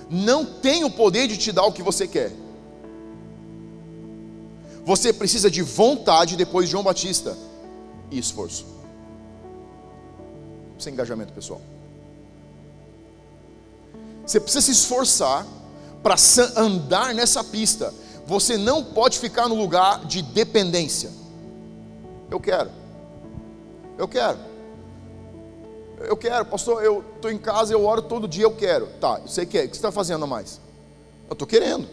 não 0.09 0.45
tem 0.45 0.85
o 0.85 0.91
poder 0.91 1.27
de 1.27 1.37
te 1.37 1.51
dar 1.51 1.65
o 1.65 1.73
que 1.73 1.83
você 1.83 2.07
quer. 2.07 2.33
Você 4.85 5.13
precisa 5.13 5.51
de 5.51 5.63
vontade 5.63 6.37
depois 6.37 6.67
de 6.67 6.73
João 6.73 6.85
Batista 6.85 7.37
e 8.09 8.19
esforço. 8.19 8.65
Sem 10.79 10.93
engajamento 10.93 11.33
pessoal. 11.33 11.61
Você 14.25 14.39
precisa 14.39 14.65
se 14.65 14.71
esforçar 14.71 15.45
para 16.05 16.15
andar 16.57 17.13
nessa 17.13 17.43
pista. 17.43 17.93
Você 18.27 18.57
não 18.57 18.85
pode 18.85 19.19
ficar 19.19 19.49
no 19.49 19.57
lugar 19.57 20.05
de 20.05 20.23
dependência. 20.23 21.11
Eu 22.31 22.39
quero. 22.39 22.71
Eu 23.99 24.07
quero. 24.07 24.39
Eu 26.01 26.17
quero, 26.17 26.45
pastor, 26.45 26.85
eu 26.85 27.03
estou 27.15 27.31
em 27.31 27.39
casa, 27.39 27.73
eu 27.73 27.85
oro 27.85 28.03
todo 28.03 28.29
dia, 28.29 28.45
eu 28.45 28.55
quero. 28.55 28.87
Tá, 29.01 29.19
você 29.19 29.47
quer, 29.47 29.65
o 29.65 29.69
que 29.69 29.77
você 29.77 29.79
está 29.79 29.91
fazendo 29.91 30.25
a 30.25 30.27
mais? 30.27 30.61
Eu 31.29 31.33
estou 31.33 31.49
querendo. 31.49 31.89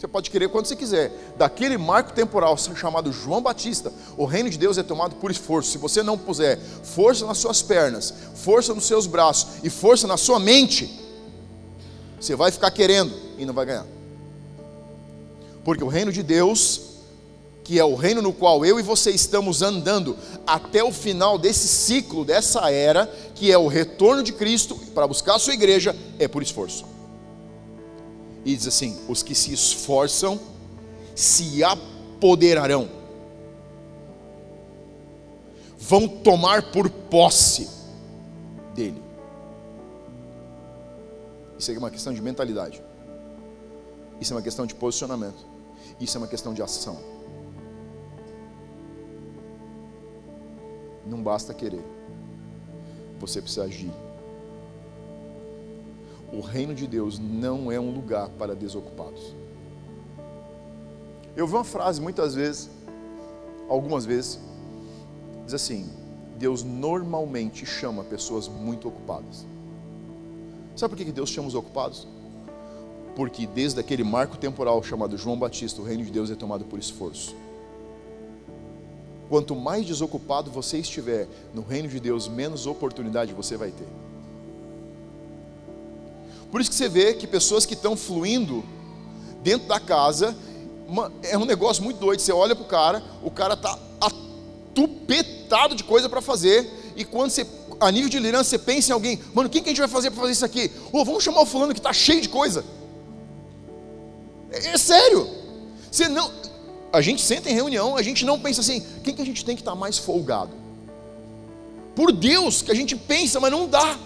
Você 0.00 0.08
pode 0.08 0.30
querer 0.30 0.48
quando 0.48 0.64
você 0.64 0.74
quiser. 0.74 1.12
Daquele 1.36 1.76
marco 1.76 2.12
temporal 2.12 2.56
chamado 2.56 3.12
João 3.12 3.42
Batista, 3.42 3.92
o 4.16 4.24
reino 4.24 4.48
de 4.48 4.56
Deus 4.56 4.78
é 4.78 4.82
tomado 4.82 5.16
por 5.16 5.30
esforço. 5.30 5.70
Se 5.70 5.78
você 5.78 6.02
não 6.02 6.16
puser 6.16 6.58
força 6.58 7.26
nas 7.26 7.36
suas 7.36 7.60
pernas, 7.60 8.12
força 8.34 8.72
nos 8.72 8.86
seus 8.86 9.06
braços 9.06 9.62
e 9.62 9.68
força 9.68 10.06
na 10.06 10.16
sua 10.16 10.40
mente, 10.40 10.98
você 12.18 12.34
vai 12.34 12.50
ficar 12.50 12.70
querendo 12.70 13.12
e 13.36 13.44
não 13.44 13.52
vai 13.52 13.66
ganhar. 13.66 13.86
Porque 15.64 15.84
o 15.84 15.88
reino 15.88 16.10
de 16.10 16.22
Deus 16.22 16.89
que 17.70 17.78
é 17.78 17.84
o 17.84 17.94
reino 17.94 18.20
no 18.20 18.32
qual 18.32 18.66
eu 18.66 18.80
e 18.80 18.82
você 18.82 19.12
estamos 19.12 19.62
andando 19.62 20.16
até 20.44 20.82
o 20.82 20.90
final 20.90 21.38
desse 21.38 21.68
ciclo, 21.68 22.24
dessa 22.24 22.68
era, 22.68 23.06
que 23.32 23.52
é 23.52 23.56
o 23.56 23.68
retorno 23.68 24.24
de 24.24 24.32
Cristo 24.32 24.74
para 24.92 25.06
buscar 25.06 25.36
a 25.36 25.38
sua 25.38 25.54
igreja, 25.54 25.94
é 26.18 26.26
por 26.26 26.42
esforço. 26.42 26.84
E 28.44 28.56
diz 28.56 28.66
assim: 28.66 28.98
os 29.06 29.22
que 29.22 29.36
se 29.36 29.52
esforçam 29.52 30.40
se 31.14 31.62
apoderarão, 31.62 32.90
vão 35.78 36.08
tomar 36.08 36.72
por 36.72 36.90
posse 36.90 37.70
dele. 38.74 39.00
Isso 41.56 41.70
é 41.70 41.78
uma 41.78 41.92
questão 41.92 42.12
de 42.12 42.20
mentalidade, 42.20 42.82
isso 44.20 44.32
é 44.32 44.36
uma 44.36 44.42
questão 44.42 44.66
de 44.66 44.74
posicionamento, 44.74 45.46
isso 46.00 46.16
é 46.16 46.18
uma 46.18 46.26
questão 46.26 46.52
de 46.52 46.62
ação. 46.62 47.19
Não 51.06 51.22
basta 51.22 51.54
querer. 51.54 51.84
Você 53.18 53.40
precisa 53.40 53.64
agir. 53.64 53.92
O 56.32 56.40
reino 56.40 56.74
de 56.74 56.86
Deus 56.86 57.18
não 57.18 57.72
é 57.72 57.80
um 57.80 57.92
lugar 57.92 58.28
para 58.30 58.54
desocupados. 58.54 59.34
Eu 61.36 61.46
vi 61.46 61.54
uma 61.54 61.64
frase 61.64 62.00
muitas 62.00 62.34
vezes, 62.34 62.70
algumas 63.68 64.04
vezes, 64.04 64.38
diz 65.44 65.54
assim: 65.54 65.88
Deus 66.38 66.62
normalmente 66.62 67.66
chama 67.66 68.04
pessoas 68.04 68.48
muito 68.48 68.88
ocupadas. 68.88 69.46
Sabe 70.76 70.94
por 70.94 71.04
que 71.04 71.12
Deus 71.12 71.30
chama 71.30 71.48
os 71.48 71.54
ocupados? 71.54 72.06
Porque 73.14 73.46
desde 73.46 73.80
aquele 73.80 74.04
marco 74.04 74.36
temporal 74.36 74.82
chamado 74.82 75.18
João 75.18 75.38
Batista, 75.38 75.82
o 75.82 75.84
reino 75.84 76.04
de 76.04 76.10
Deus 76.10 76.30
é 76.30 76.34
tomado 76.34 76.64
por 76.64 76.78
esforço. 76.78 77.34
Quanto 79.30 79.54
mais 79.54 79.86
desocupado 79.86 80.50
você 80.50 80.78
estiver 80.78 81.28
no 81.54 81.62
reino 81.62 81.88
de 81.88 82.00
Deus, 82.00 82.26
menos 82.26 82.66
oportunidade 82.66 83.32
você 83.32 83.56
vai 83.56 83.70
ter. 83.70 83.86
Por 86.50 86.60
isso 86.60 86.68
que 86.68 86.74
você 86.74 86.88
vê 86.88 87.14
que 87.14 87.28
pessoas 87.28 87.64
que 87.64 87.74
estão 87.74 87.96
fluindo 87.96 88.64
dentro 89.40 89.68
da 89.68 89.78
casa, 89.78 90.36
é 91.22 91.38
um 91.38 91.44
negócio 91.44 91.82
muito 91.84 91.98
doido. 91.98 92.18
Você 92.18 92.32
olha 92.32 92.56
para 92.56 92.64
o 92.64 92.68
cara, 92.68 93.02
o 93.22 93.30
cara 93.30 93.54
está 93.54 93.78
atupetado 94.00 95.76
de 95.76 95.84
coisa 95.84 96.08
para 96.08 96.20
fazer, 96.20 96.68
e 96.96 97.04
quando 97.04 97.30
você, 97.30 97.46
a 97.78 97.88
nível 97.92 98.08
de 98.08 98.18
liderança, 98.18 98.50
você 98.50 98.58
pensa 98.58 98.90
em 98.90 98.94
alguém, 98.94 99.20
mano, 99.32 99.48
quem 99.48 99.62
que 99.62 99.68
a 99.68 99.72
gente 99.72 99.78
vai 99.78 99.88
fazer 99.88 100.10
para 100.10 100.22
fazer 100.22 100.32
isso 100.32 100.44
aqui? 100.44 100.72
Oh, 100.92 101.04
vamos 101.04 101.22
chamar 101.22 101.42
o 101.42 101.46
fulano 101.46 101.72
que 101.72 101.78
está 101.78 101.92
cheio 101.92 102.20
de 102.20 102.28
coisa. 102.28 102.64
É, 104.50 104.70
é 104.70 104.76
sério. 104.76 105.28
Você 105.88 106.08
não, 106.08 106.30
a 106.92 107.00
gente 107.00 107.22
senta 107.22 107.48
em 107.48 107.54
reunião, 107.54 107.96
a 107.96 108.02
gente 108.02 108.24
não 108.24 108.40
pensa 108.40 108.60
assim, 108.60 108.84
quem 109.04 109.14
que 109.14 109.22
a 109.22 109.24
gente 109.24 109.44
tem 109.44 109.54
que 109.54 109.62
estar 109.62 109.72
tá 109.72 109.76
mais 109.76 109.98
folgado? 109.98 110.50
Por 111.94 112.12
Deus 112.12 112.62
que 112.62 112.70
a 112.70 112.74
gente 112.74 112.96
pensa, 112.96 113.38
mas 113.38 113.50
não 113.50 113.68
dá. 113.68 113.98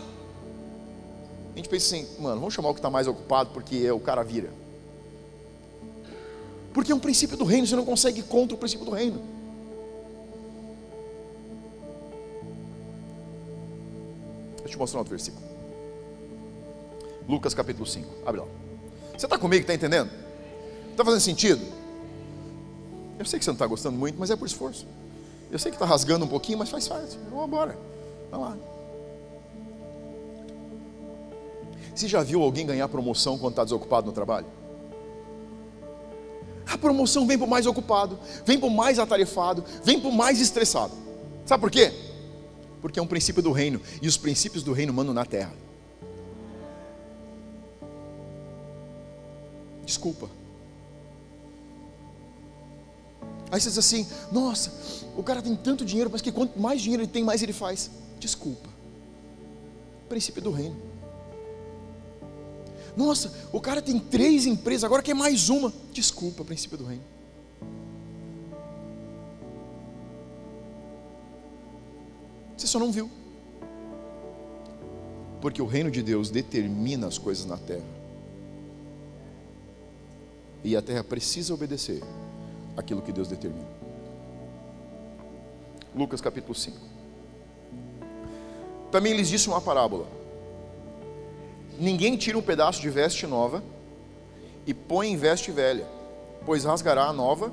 A 1.52 1.56
gente 1.56 1.68
pensa 1.68 1.94
assim, 1.94 2.06
mano, 2.18 2.40
vamos 2.40 2.52
chamar 2.52 2.70
o 2.70 2.74
que 2.74 2.80
está 2.80 2.90
mais 2.90 3.06
ocupado 3.06 3.50
porque 3.50 3.90
o 3.90 4.00
cara 4.00 4.22
vira. 4.22 4.50
Porque 6.72 6.90
é 6.90 6.94
um 6.94 7.00
princípio 7.00 7.36
do 7.36 7.44
reino, 7.44 7.66
você 7.66 7.76
não 7.76 7.84
consegue 7.84 8.20
ir 8.20 8.24
contra 8.24 8.54
o 8.54 8.58
princípio 8.58 8.84
do 8.84 8.90
reino. 8.90 9.22
Deixa 14.56 14.66
eu 14.66 14.70
te 14.70 14.78
mostrar 14.78 14.98
outro 14.98 15.12
versículo. 15.12 15.44
Lucas 17.28 17.54
capítulo 17.54 17.86
5. 17.86 18.08
Abre 18.26 18.40
lá. 18.40 18.46
Você 19.16 19.24
está 19.24 19.38
comigo, 19.38 19.62
está 19.62 19.72
entendendo? 19.72 20.10
Está 20.90 21.04
fazendo 21.04 21.20
sentido? 21.20 21.73
Eu 23.18 23.24
sei 23.24 23.38
que 23.38 23.44
você 23.44 23.50
não 23.50 23.54
está 23.54 23.66
gostando 23.66 23.96
muito, 23.96 24.18
mas 24.18 24.30
é 24.30 24.36
por 24.36 24.46
esforço. 24.46 24.86
Eu 25.50 25.58
sei 25.58 25.70
que 25.70 25.76
está 25.76 25.86
rasgando 25.86 26.24
um 26.24 26.28
pouquinho, 26.28 26.58
mas 26.58 26.68
faz 26.68 26.88
parte. 26.88 27.16
Vamos 27.30 27.46
embora. 27.46 27.78
Vai 28.30 28.40
lá. 28.40 28.56
Você 31.94 32.08
já 32.08 32.22
viu 32.22 32.42
alguém 32.42 32.66
ganhar 32.66 32.88
promoção 32.88 33.38
quando 33.38 33.52
está 33.52 33.62
desocupado 33.62 34.06
no 34.06 34.12
trabalho? 34.12 34.46
A 36.66 36.76
promoção 36.76 37.26
vem 37.26 37.38
para 37.38 37.46
o 37.46 37.50
mais 37.50 37.66
ocupado, 37.66 38.18
vem 38.44 38.58
para 38.58 38.66
o 38.66 38.70
mais 38.70 38.98
atarefado, 38.98 39.62
vem 39.84 40.00
para 40.00 40.08
o 40.08 40.12
mais 40.12 40.40
estressado. 40.40 40.92
Sabe 41.46 41.60
por 41.60 41.70
quê? 41.70 41.92
Porque 42.80 42.98
é 42.98 43.02
um 43.02 43.06
princípio 43.06 43.42
do 43.42 43.52
reino, 43.52 43.80
e 44.02 44.08
os 44.08 44.16
princípios 44.16 44.64
do 44.64 44.72
reino 44.72 44.92
mandam 44.92 45.14
na 45.14 45.24
terra. 45.24 45.52
Desculpa. 49.84 50.28
Aí 53.54 53.60
você 53.60 53.68
diz 53.68 53.78
assim: 53.78 54.04
nossa, 54.32 54.72
o 55.16 55.22
cara 55.22 55.40
tem 55.40 55.54
tanto 55.54 55.84
dinheiro, 55.84 56.10
mas 56.10 56.20
que 56.20 56.32
quanto 56.32 56.58
mais 56.58 56.82
dinheiro 56.82 57.04
ele 57.04 57.10
tem, 57.10 57.22
mais 57.22 57.40
ele 57.40 57.52
faz. 57.52 57.88
Desculpa. 58.18 58.68
Princípio 60.08 60.42
do 60.42 60.50
reino. 60.50 60.76
Nossa, 62.96 63.32
o 63.52 63.60
cara 63.60 63.80
tem 63.80 63.96
três 64.00 64.44
empresas, 64.44 64.82
agora 64.82 65.02
quer 65.02 65.14
mais 65.14 65.50
uma. 65.50 65.72
Desculpa, 65.92 66.44
princípio 66.44 66.76
do 66.76 66.84
reino. 66.84 67.04
Você 72.56 72.66
só 72.66 72.80
não 72.80 72.90
viu. 72.90 73.08
Porque 75.40 75.62
o 75.62 75.66
reino 75.66 75.92
de 75.92 76.02
Deus 76.02 76.28
determina 76.28 77.06
as 77.06 77.18
coisas 77.18 77.46
na 77.46 77.56
terra. 77.56 77.86
E 80.64 80.76
a 80.76 80.82
terra 80.82 81.04
precisa 81.04 81.54
obedecer 81.54 82.02
aquilo 82.76 83.02
que 83.02 83.12
Deus 83.12 83.28
determina. 83.28 83.68
Lucas 85.94 86.20
capítulo 86.20 86.54
5. 86.54 86.76
Também 88.90 89.12
lhes 89.12 89.28
disse 89.28 89.48
uma 89.48 89.60
parábola: 89.60 90.06
Ninguém 91.78 92.16
tira 92.16 92.38
um 92.38 92.42
pedaço 92.42 92.80
de 92.80 92.90
veste 92.90 93.26
nova 93.26 93.62
e 94.66 94.72
põe 94.72 95.08
em 95.10 95.16
veste 95.16 95.50
velha, 95.50 95.86
pois 96.44 96.64
rasgará 96.64 97.06
a 97.06 97.12
nova, 97.12 97.52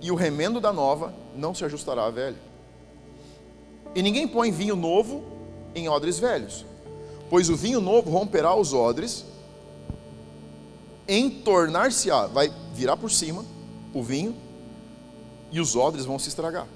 e 0.00 0.10
o 0.10 0.14
remendo 0.14 0.60
da 0.60 0.72
nova 0.72 1.12
não 1.34 1.54
se 1.54 1.64
ajustará 1.64 2.06
à 2.06 2.10
velha. 2.10 2.38
E 3.94 4.02
ninguém 4.02 4.28
põe 4.28 4.50
vinho 4.50 4.76
novo 4.76 5.24
em 5.74 5.88
odres 5.88 6.18
velhos, 6.18 6.64
pois 7.28 7.48
o 7.48 7.56
vinho 7.56 7.80
novo 7.80 8.10
romperá 8.10 8.54
os 8.54 8.72
odres, 8.72 9.24
entornar-se-á, 11.08 12.26
vai 12.26 12.52
virar 12.74 12.96
por 12.96 13.10
cima, 13.10 13.44
o 13.94 14.02
vinho 14.02 14.34
e 15.50 15.60
os 15.60 15.76
odres 15.76 16.04
vão 16.04 16.18
se 16.18 16.28
estragar. 16.28 16.66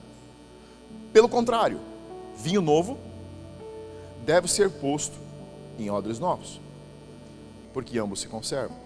Pelo 1.13 1.29
contrário, 1.29 1.79
vinho 2.37 2.61
novo 2.61 2.97
deve 4.25 4.49
ser 4.49 4.71
posto 4.71 5.17
em 5.79 5.91
odres 5.91 6.19
novos, 6.19 6.61
porque 7.73 7.99
ambos 7.99 8.21
se 8.21 8.29
conservam. 8.29 8.77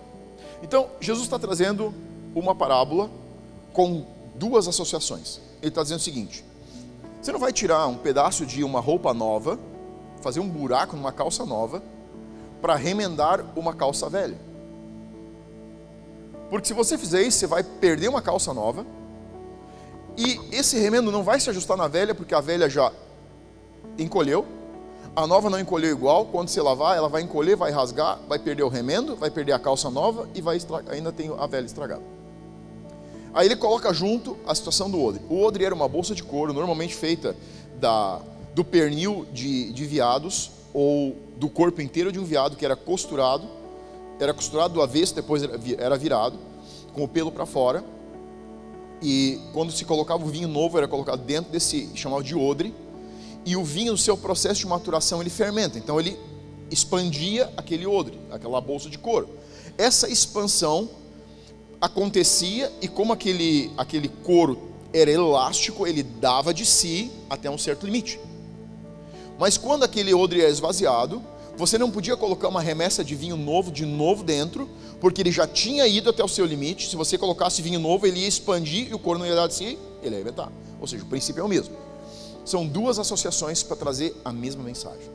Então, 0.63 0.89
Jesus 1.01 1.25
está 1.25 1.39
trazendo 1.39 1.95
uma 2.35 2.55
parábola 2.55 3.11
com 3.73 4.05
duas 4.35 4.67
associações. 4.67 5.41
Ele 5.61 5.69
está 5.69 5.83
dizendo 5.83 5.99
o 5.99 6.03
seguinte: 6.03 6.45
você 7.21 7.33
não 7.33 7.41
vai 7.41 7.53
tirar 7.53 7.87
um 7.87 7.97
pedaço 7.97 8.47
de 8.47 8.63
uma 8.65 8.81
roupa 8.81 9.13
nova, 9.13 9.59
fazer 10.23 10.41
um 10.41 10.49
buraco 10.49 10.97
numa 10.97 11.13
calça 11.13 11.45
nova, 11.45 11.83
para 12.61 12.75
remendar 12.75 13.45
uma 13.57 13.75
calça 13.75 14.09
velha. 14.09 14.39
Porque 16.51 16.69
se 16.69 16.75
você 16.75 16.97
fizer 16.97 17.23
isso, 17.23 17.39
você 17.39 17.47
vai 17.47 17.63
perder 17.63 18.09
uma 18.09 18.23
calça 18.23 18.55
nova. 18.55 18.87
E 20.17 20.41
esse 20.53 20.79
remendo 20.79 21.11
não 21.13 21.23
vai 21.23 21.39
se 21.41 21.51
ajustar 21.51 21.77
na 21.77 21.89
velha, 21.89 22.15
porque 22.15 22.35
a 22.35 22.41
velha 22.41 22.69
já 22.69 22.93
encolheu. 23.99 24.47
A 25.15 25.27
nova 25.27 25.51
não 25.51 25.59
encolheu 25.59 25.91
igual. 25.91 26.27
Quando 26.27 26.49
você 26.49 26.61
lavar, 26.61 26.97
ela 26.97 27.09
vai 27.09 27.23
encolher, 27.23 27.57
vai 27.57 27.71
rasgar, 27.71 28.19
vai 28.29 28.39
perder 28.39 28.63
o 28.63 28.69
remendo, 28.69 29.17
vai 29.17 29.31
perder 29.31 29.53
a 29.53 29.59
calça 29.59 29.91
nova 29.91 30.29
e 30.35 30.41
vai 30.41 30.59
ainda 30.89 31.13
tem 31.13 31.31
a 31.37 31.47
velha 31.47 31.67
estragada. 31.67 32.03
Aí 33.35 33.49
ele 33.49 33.57
coloca 33.57 33.93
junto 33.93 34.37
a 34.47 34.55
situação 34.55 34.91
do 34.91 35.03
odre. 35.03 35.21
O 35.29 35.43
odre 35.43 35.65
era 35.65 35.75
uma 35.75 35.89
bolsa 35.89 36.15
de 36.15 36.23
couro, 36.23 36.53
normalmente 36.55 36.95
feita 36.95 37.37
da, 37.79 38.21
do 38.55 38.65
pernil 38.65 39.27
de, 39.33 39.73
de 39.73 39.85
viados 39.85 40.51
ou 40.73 41.15
do 41.37 41.51
corpo 41.51 41.83
inteiro 41.83 42.11
de 42.11 42.19
um 42.19 42.25
viado 42.25 42.57
que 42.57 42.65
era 42.65 42.75
costurado 42.75 43.47
era 44.19 44.33
costurado 44.33 44.75
do 44.75 44.83
avesso, 44.83 45.15
depois 45.15 45.43
era 45.79 45.97
virado, 45.97 46.39
com 46.93 47.05
o 47.05 47.09
pelo 47.09 47.31
para 47.31 47.47
fora. 47.47 47.85
E 49.03 49.39
quando 49.53 49.73
se 49.73 49.85
colocava 49.85 50.25
o 50.25 50.29
vinho 50.29 50.49
novo, 50.49 50.79
era 50.79 50.89
colocado 50.89 51.21
dentro 51.21 51.53
desse, 51.53 51.91
chamado 51.95 52.25
de 52.25 52.35
odre. 52.35 52.75
E 53.45 53.57
o 53.57 53.65
vinho, 53.65 53.93
no 53.93 53.99
seu 53.99 54.17
processo 54.17 54.61
de 54.61 54.67
maturação, 54.67 55.21
ele 55.21 55.31
fermenta. 55.31 55.79
Então 55.79 56.01
ele 56.01 56.19
expandia 56.71 57.53
aquele 57.57 57.87
odre, 57.87 58.19
aquela 58.31 58.61
bolsa 58.61 58.89
de 58.89 58.99
couro. 58.99 59.29
Essa 59.77 60.09
expansão 60.09 60.89
acontecia 61.81 62.73
e 62.81 62.89
como 62.89 63.13
aquele, 63.13 63.71
aquele 63.77 64.09
couro 64.09 64.59
era 64.93 65.11
elástico, 65.11 65.87
ele 65.87 66.03
dava 66.03 66.55
de 66.55 66.65
si 66.65 67.11
até 67.29 67.51
um 67.51 67.59
certo 67.59 67.85
limite. 67.85 68.19
Mas 69.39 69.59
quando 69.59 69.83
aquele 69.83 70.15
odre 70.15 70.43
é 70.43 70.49
esvaziado, 70.49 71.23
você 71.57 71.79
não 71.79 71.91
podia 71.91 72.17
colocar 72.17 72.49
uma 72.49 72.61
remessa 72.61 73.03
de 73.03 73.15
vinho 73.15 73.37
novo 73.37 73.73
de 73.73 73.87
novo 73.87 74.23
dentro, 74.23 74.69
porque 75.01 75.23
ele 75.23 75.33
já 75.33 75.47
tinha 75.47 75.87
ido 75.87 76.11
até 76.11 76.23
o 76.23 76.29
seu 76.29 76.45
limite. 76.45 76.89
Se 76.89 76.97
você 76.97 77.17
colocasse 77.17 77.63
vinho 77.63 77.81
novo, 77.81 78.07
ele 78.07 78.21
ia 78.21 78.29
expandir 78.29 78.91
e 78.91 78.95
o 78.95 78.99
couro 78.99 79.19
não 79.19 79.27
ia 79.27 79.35
dar 79.35 79.47
de 79.47 79.55
si, 79.55 79.79
ele 80.03 80.17
ia 80.17 80.21
inventar. 80.21 80.53
Ou 80.79 80.87
seja, 80.87 81.03
o 81.03 81.07
princípio 81.07 81.41
é 81.41 81.45
o 81.45 81.49
mesmo. 81.49 81.75
São 82.45 82.67
duas 82.67 82.99
associações 82.99 83.63
para 83.63 83.75
trazer 83.77 84.15
a 84.25 84.33
mesma 84.33 84.63
mensagem. 84.63 85.11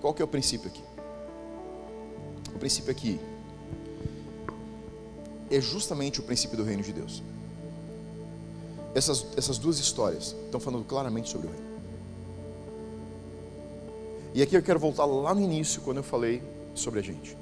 Qual 0.00 0.14
que 0.14 0.22
é 0.22 0.24
o 0.24 0.28
princípio 0.28 0.68
aqui? 0.68 0.82
O 2.54 2.58
princípio 2.58 2.92
aqui 2.92 3.20
é 5.50 5.60
justamente 5.60 6.20
o 6.20 6.22
princípio 6.22 6.56
do 6.56 6.62
reino 6.62 6.82
de 6.82 6.92
Deus. 6.92 7.22
Essas, 8.94 9.26
essas 9.36 9.58
duas 9.58 9.78
histórias 9.78 10.34
estão 10.44 10.60
falando 10.60 10.84
claramente 10.84 11.28
sobre 11.28 11.48
o 11.48 11.50
reino. 11.50 11.69
E 14.34 14.42
aqui 14.42 14.56
eu 14.56 14.62
quero 14.62 14.78
voltar 14.78 15.04
lá 15.04 15.34
no 15.34 15.40
início, 15.40 15.80
quando 15.82 15.98
eu 15.98 16.02
falei 16.02 16.42
sobre 16.74 17.00
a 17.00 17.02
gente, 17.02 17.36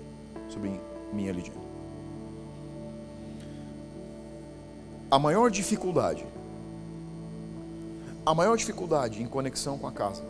sobre 0.49 0.81
minha 1.13 1.33
Lidiane. 1.33 1.69
A 5.11 5.19
maior 5.19 5.51
dificuldade 5.51 6.25
a 8.29 8.35
maior 8.35 8.59
dificuldade 8.59 9.23
em 9.23 9.27
conexão 9.27 9.79
com 9.79 9.87
a 9.87 9.91
casa, 9.91 10.23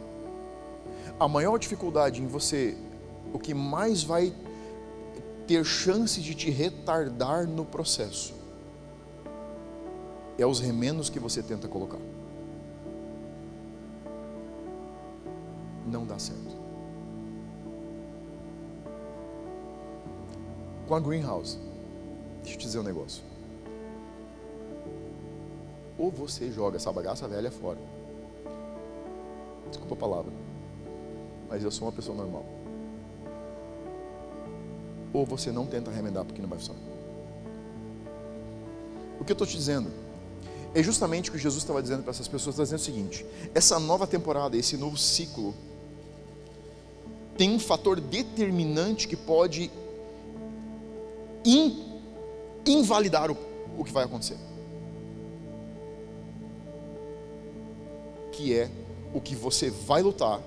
a 1.18 1.26
maior 1.26 1.58
dificuldade 1.58 2.22
em 2.22 2.28
você, 2.28 2.76
o 3.32 3.40
que 3.40 3.52
mais 3.52 4.04
vai 4.04 4.32
ter 5.48 5.64
chance 5.64 6.20
de 6.20 6.32
te 6.32 6.48
retardar 6.48 7.48
no 7.48 7.64
processo, 7.64 8.32
é 10.38 10.46
os 10.46 10.60
remendos 10.60 11.10
que 11.10 11.18
você 11.18 11.42
tenta 11.42 11.66
colocar. 11.66 11.98
Não 15.90 16.04
dá 16.04 16.18
certo. 16.18 16.56
Com 20.86 20.94
a 20.94 21.00
greenhouse, 21.00 21.58
deixa 22.42 22.56
eu 22.56 22.58
te 22.58 22.66
dizer 22.66 22.78
um 22.78 22.82
negócio. 22.82 23.22
Ou 25.98 26.10
você 26.10 26.50
joga 26.50 26.76
essa 26.76 26.92
bagaça 26.92 27.26
velha 27.26 27.50
fora. 27.50 27.78
Desculpa 29.68 29.94
a 29.94 29.96
palavra. 29.98 30.32
Mas 31.48 31.62
eu 31.64 31.70
sou 31.70 31.88
uma 31.88 31.92
pessoa 31.92 32.16
normal. 32.16 32.44
Ou 35.12 35.26
você 35.26 35.50
não 35.50 35.66
tenta 35.66 35.90
remendar 35.90 36.24
porque 36.24 36.40
não 36.40 36.48
vai 36.48 36.58
funcionar. 36.58 36.80
O 39.18 39.24
que 39.24 39.32
eu 39.32 39.34
estou 39.34 39.46
te 39.46 39.56
dizendo 39.56 39.90
é 40.74 40.82
justamente 40.82 41.30
o 41.30 41.32
que 41.32 41.38
Jesus 41.38 41.62
estava 41.62 41.82
dizendo 41.82 42.02
para 42.02 42.10
essas 42.10 42.28
pessoas, 42.28 42.54
está 42.54 42.62
dizendo 42.62 42.78
o 42.78 42.82
seguinte: 42.82 43.26
essa 43.54 43.78
nova 43.78 44.06
temporada, 44.06 44.56
esse 44.56 44.76
novo 44.76 44.96
ciclo, 44.96 45.54
tem 47.38 47.54
um 47.54 47.58
fator 47.58 47.98
determinante 47.98 49.08
que 49.08 49.16
pode 49.16 49.70
in, 51.44 51.98
invalidar 52.66 53.30
o, 53.30 53.36
o 53.78 53.84
que 53.84 53.92
vai 53.92 54.04
acontecer. 54.04 54.36
Que 58.32 58.54
é 58.54 58.70
o 59.14 59.20
que 59.20 59.34
você 59.34 59.70
vai 59.70 60.02
lutar 60.02 60.42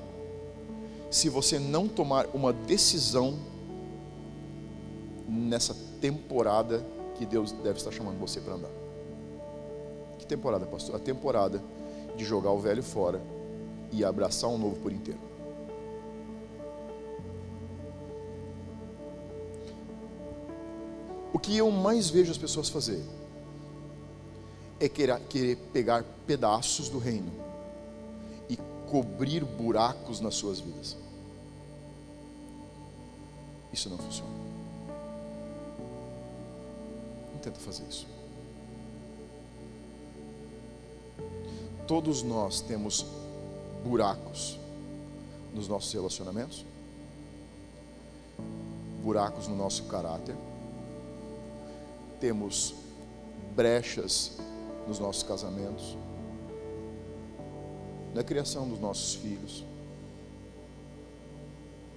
se 1.10 1.28
você 1.28 1.58
não 1.58 1.88
tomar 1.88 2.28
uma 2.34 2.54
decisão 2.54 3.40
nessa 5.28 5.76
temporada 6.00 6.86
que 7.18 7.26
Deus 7.26 7.52
deve 7.52 7.80
estar 7.80 7.92
chamando 7.92 8.20
você 8.20 8.40
para 8.40 8.54
andar 8.54 8.82
temporada, 10.32 10.66
pastor? 10.66 10.96
A 10.96 11.00
temporada 11.00 11.62
de 12.16 12.24
jogar 12.24 12.52
o 12.52 12.60
velho 12.60 12.82
fora 12.82 13.22
e 13.92 14.06
abraçar 14.06 14.50
um 14.50 14.58
novo 14.58 14.78
por 14.78 14.92
inteiro. 14.92 15.20
O 21.34 21.40
que 21.40 21.56
eu 21.58 21.72
mais 21.72 22.10
vejo 22.10 22.32
as 22.32 22.38
pessoas 22.38 22.70
fazer 22.70 23.04
é 24.80 24.90
querer, 24.90 25.20
pegar 25.72 26.04
pedaços 26.26 26.90
do 26.90 26.98
reino 26.98 27.32
e 28.50 28.58
cobrir 28.90 29.44
buracos 29.46 30.20
nas 30.20 30.36
suas 30.36 30.60
vidas. 30.60 30.98
Isso 33.72 33.90
não 33.90 33.98
funciona. 33.98 34.32
Não 37.34 37.40
tenta 37.40 37.60
fazer 37.60 37.84
isso. 37.90 38.06
todos 41.92 42.24
nós 42.24 42.62
temos 42.62 43.06
buracos 43.84 44.58
nos 45.54 45.68
nossos 45.68 45.92
relacionamentos, 45.92 46.66
buracos 49.04 49.50
no 49.50 49.58
nosso 49.58 49.84
caráter, 49.84 50.34
temos 52.22 52.76
brechas 53.56 54.38
nos 54.88 55.00
nossos 55.00 55.24
casamentos, 55.24 55.98
na 58.14 58.24
criação 58.24 58.70
dos 58.70 58.80
nossos 58.80 59.16
filhos, 59.16 59.66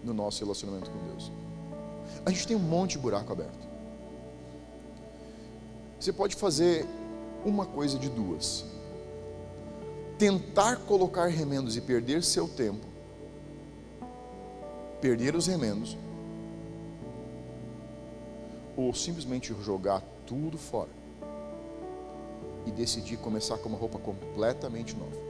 no 0.03 0.15
nosso 0.15 0.43
relacionamento 0.43 0.91
com 0.91 0.99
Deus. 1.09 1.31
A 2.25 2.31
gente 2.31 2.47
tem 2.47 2.57
um 2.57 2.61
monte 2.61 2.93
de 2.93 2.99
buraco 2.99 3.33
aberto. 3.33 3.69
Você 6.01 6.13
pode 6.13 6.35
fazer 6.35 6.87
uma 7.45 7.67
coisa 7.67 7.99
de 7.99 8.09
duas 8.09 8.65
tentar 10.19 10.77
colocar 10.77 11.27
remendos 11.27 11.77
e 11.77 11.81
perder 11.81 12.23
seu 12.23 12.49
tempo, 12.49 12.87
perder 15.01 15.35
os 15.35 15.47
remendos, 15.47 15.97
ou 18.77 18.95
simplesmente 18.95 19.55
jogar 19.63 20.03
tudo 20.27 20.59
fora 20.59 20.91
e 22.67 22.71
decidir 22.71 23.17
começar 23.19 23.59
com 23.59 23.69
uma 23.69 23.79
roupa 23.79 23.99
completamente 23.99 24.95
nova. 24.97 25.25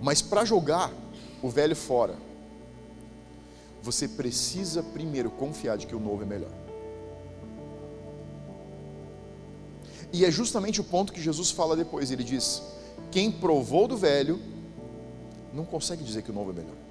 Mas 0.00 0.22
para 0.22 0.44
jogar 0.44 0.90
o 1.42 1.48
velho 1.48 1.76
fora, 1.76 2.16
você 3.82 4.08
precisa 4.08 4.82
primeiro 4.82 5.30
confiar 5.30 5.76
de 5.76 5.86
que 5.86 5.94
o 5.94 6.00
novo 6.00 6.22
é 6.22 6.26
melhor. 6.26 6.52
E 10.12 10.24
é 10.24 10.30
justamente 10.30 10.80
o 10.80 10.84
ponto 10.84 11.12
que 11.12 11.20
Jesus 11.20 11.50
fala 11.50 11.76
depois. 11.76 12.10
Ele 12.10 12.24
diz: 12.24 12.62
Quem 13.10 13.30
provou 13.30 13.86
do 13.86 13.96
velho, 13.96 14.40
não 15.52 15.64
consegue 15.64 16.02
dizer 16.02 16.22
que 16.22 16.30
o 16.30 16.34
novo 16.34 16.50
é 16.50 16.54
melhor. 16.54 16.89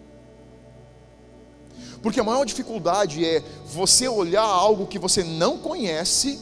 Porque 2.01 2.19
a 2.19 2.23
maior 2.23 2.45
dificuldade 2.45 3.25
é 3.25 3.43
você 3.65 4.07
olhar 4.07 4.43
algo 4.43 4.87
que 4.87 4.97
você 4.97 5.23
não 5.23 5.57
conhece 5.57 6.39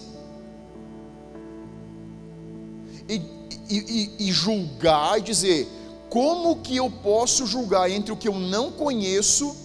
e, 3.09 3.21
e, 3.69 4.11
e, 4.19 4.31
julgar 4.31 5.17
e 5.17 5.21
dizer: 5.21 5.67
como 6.09 6.57
que 6.57 6.75
eu 6.75 6.89
posso 6.89 7.45
julgar 7.45 7.89
entre 7.89 8.11
o 8.11 8.17
que 8.17 8.27
eu 8.27 8.35
não 8.35 8.71
conheço 8.71 9.55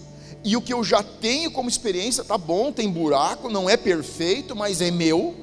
e 0.45 0.57
o 0.57 0.63
que 0.63 0.73
eu 0.73 0.83
já 0.83 1.03
tenho 1.03 1.51
como 1.51 1.69
experiência? 1.69 2.25
Tá 2.25 2.39
bom, 2.39 2.73
tem 2.73 2.91
buraco, 2.91 3.49
não 3.49 3.69
é 3.69 3.77
perfeito, 3.77 4.57
mas 4.57 4.81
é 4.81 4.91
meu. 4.91 5.35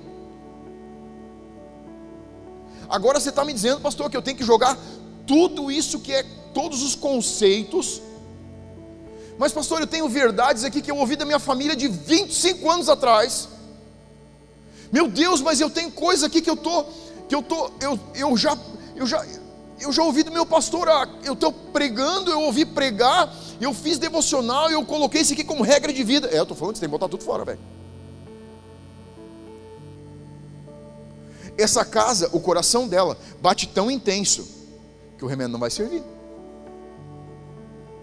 Agora 2.90 3.20
você 3.20 3.30
está 3.30 3.46
me 3.46 3.54
dizendo, 3.54 3.80
pastor, 3.80 4.10
que 4.10 4.18
eu 4.18 4.22
tenho 4.22 4.36
que 4.36 4.44
jogar 4.44 4.76
tudo 5.28 5.72
isso 5.72 6.00
que 6.00 6.12
é 6.12 6.24
todos 6.56 6.82
os 6.82 6.96
conceitos. 6.96 8.02
Mas, 9.40 9.52
pastor, 9.52 9.80
eu 9.80 9.88
tenho 9.88 10.08
verdades 10.08 10.64
aqui 10.64 10.82
que 10.82 10.92
eu 10.92 10.98
ouvi 10.98 11.16
da 11.16 11.26
minha 11.26 11.40
família 11.40 11.76
de 11.76 11.88
25 11.88 12.70
anos 12.70 12.90
atrás. 12.90 13.50
Meu 14.92 15.08
Deus, 15.08 15.42
mas 15.42 15.60
eu 15.60 15.70
tenho 15.70 15.90
coisa 15.92 16.28
aqui 16.28 16.42
que 16.42 16.50
eu 16.50 16.58
tô, 16.58 16.84
que 17.28 17.34
eu 17.34 17.42
tô, 17.42 17.72
eu, 17.80 17.98
eu 18.14 18.38
já, 18.38 18.58
eu 18.96 19.08
já, 19.08 19.26
eu 19.80 19.92
já 19.92 20.04
ouvi 20.04 20.24
do 20.24 20.32
meu 20.32 20.46
pastor, 20.46 20.90
ah, 20.90 21.08
eu 21.24 21.34
estou 21.34 21.52
pregando, 21.52 22.30
eu 22.30 22.42
ouvi 22.42 22.66
pregar, 22.66 23.34
eu 23.62 23.74
fiz 23.74 23.98
devocional, 23.98 24.70
eu 24.70 24.84
coloquei 24.86 25.22
isso 25.22 25.34
aqui 25.34 25.44
como 25.44 25.64
regra 25.64 25.94
de 25.94 26.04
vida. 26.04 26.28
É, 26.28 26.38
eu 26.38 26.44
estou 26.44 26.58
falando 26.58 26.76
você 26.76 26.82
tem 26.82 26.90
que 26.90 26.92
botar 26.92 27.08
tudo 27.08 27.24
fora, 27.24 27.46
velho. 27.46 27.60
essa 31.62 31.84
casa, 31.84 32.30
o 32.32 32.40
coração 32.40 32.88
dela, 32.88 33.18
bate 33.42 33.68
tão 33.68 33.92
intenso 33.92 34.48
que 35.18 35.26
o 35.26 35.28
remédio 35.28 35.52
não 35.52 35.60
vai 35.60 35.70
servir. 35.70 36.02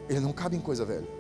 Ele 0.09 0.21
não 0.21 0.33
cabe 0.33 0.57
em 0.57 0.61
coisa 0.61 0.85
velha. 0.85 1.16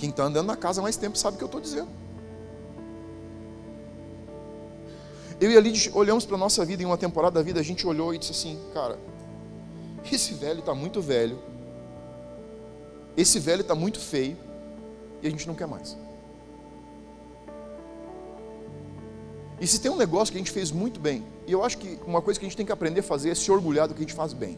Quem 0.00 0.08
está 0.08 0.24
andando 0.24 0.46
na 0.46 0.56
casa 0.56 0.80
há 0.80 0.82
mais 0.82 0.96
tempo 0.96 1.18
sabe 1.18 1.34
o 1.34 1.38
que 1.38 1.44
eu 1.44 1.46
estou 1.46 1.60
dizendo. 1.60 1.88
Eu 5.38 5.50
e 5.50 5.56
ali 5.58 5.72
olhamos 5.92 6.24
para 6.24 6.36
a 6.36 6.38
nossa 6.38 6.64
vida 6.64 6.82
em 6.82 6.86
uma 6.86 6.96
temporada 6.96 7.34
da 7.34 7.42
vida, 7.42 7.60
a 7.60 7.62
gente 7.62 7.86
olhou 7.86 8.14
e 8.14 8.18
disse 8.18 8.32
assim, 8.32 8.58
cara, 8.72 8.98
esse 10.10 10.32
velho 10.32 10.60
está 10.60 10.74
muito 10.74 11.02
velho, 11.02 11.38
esse 13.14 13.38
velho 13.38 13.60
está 13.60 13.74
muito 13.74 14.00
feio, 14.00 14.38
e 15.22 15.26
a 15.26 15.30
gente 15.30 15.46
não 15.46 15.54
quer 15.54 15.66
mais. 15.66 15.96
E 19.60 19.66
se 19.66 19.78
tem 19.80 19.90
um 19.90 19.96
negócio 19.96 20.32
que 20.32 20.38
a 20.38 20.40
gente 20.40 20.50
fez 20.50 20.70
muito 20.70 20.98
bem, 20.98 21.22
e 21.46 21.52
eu 21.52 21.62
acho 21.62 21.76
que 21.76 21.98
uma 22.06 22.22
coisa 22.22 22.40
que 22.40 22.46
a 22.46 22.48
gente 22.48 22.56
tem 22.56 22.64
que 22.64 22.72
aprender 22.72 23.00
a 23.00 23.02
fazer 23.02 23.28
é 23.28 23.34
se 23.34 23.50
orgulhar 23.50 23.86
do 23.86 23.92
que 23.92 24.00
a 24.00 24.06
gente 24.06 24.14
faz 24.14 24.32
bem. 24.32 24.56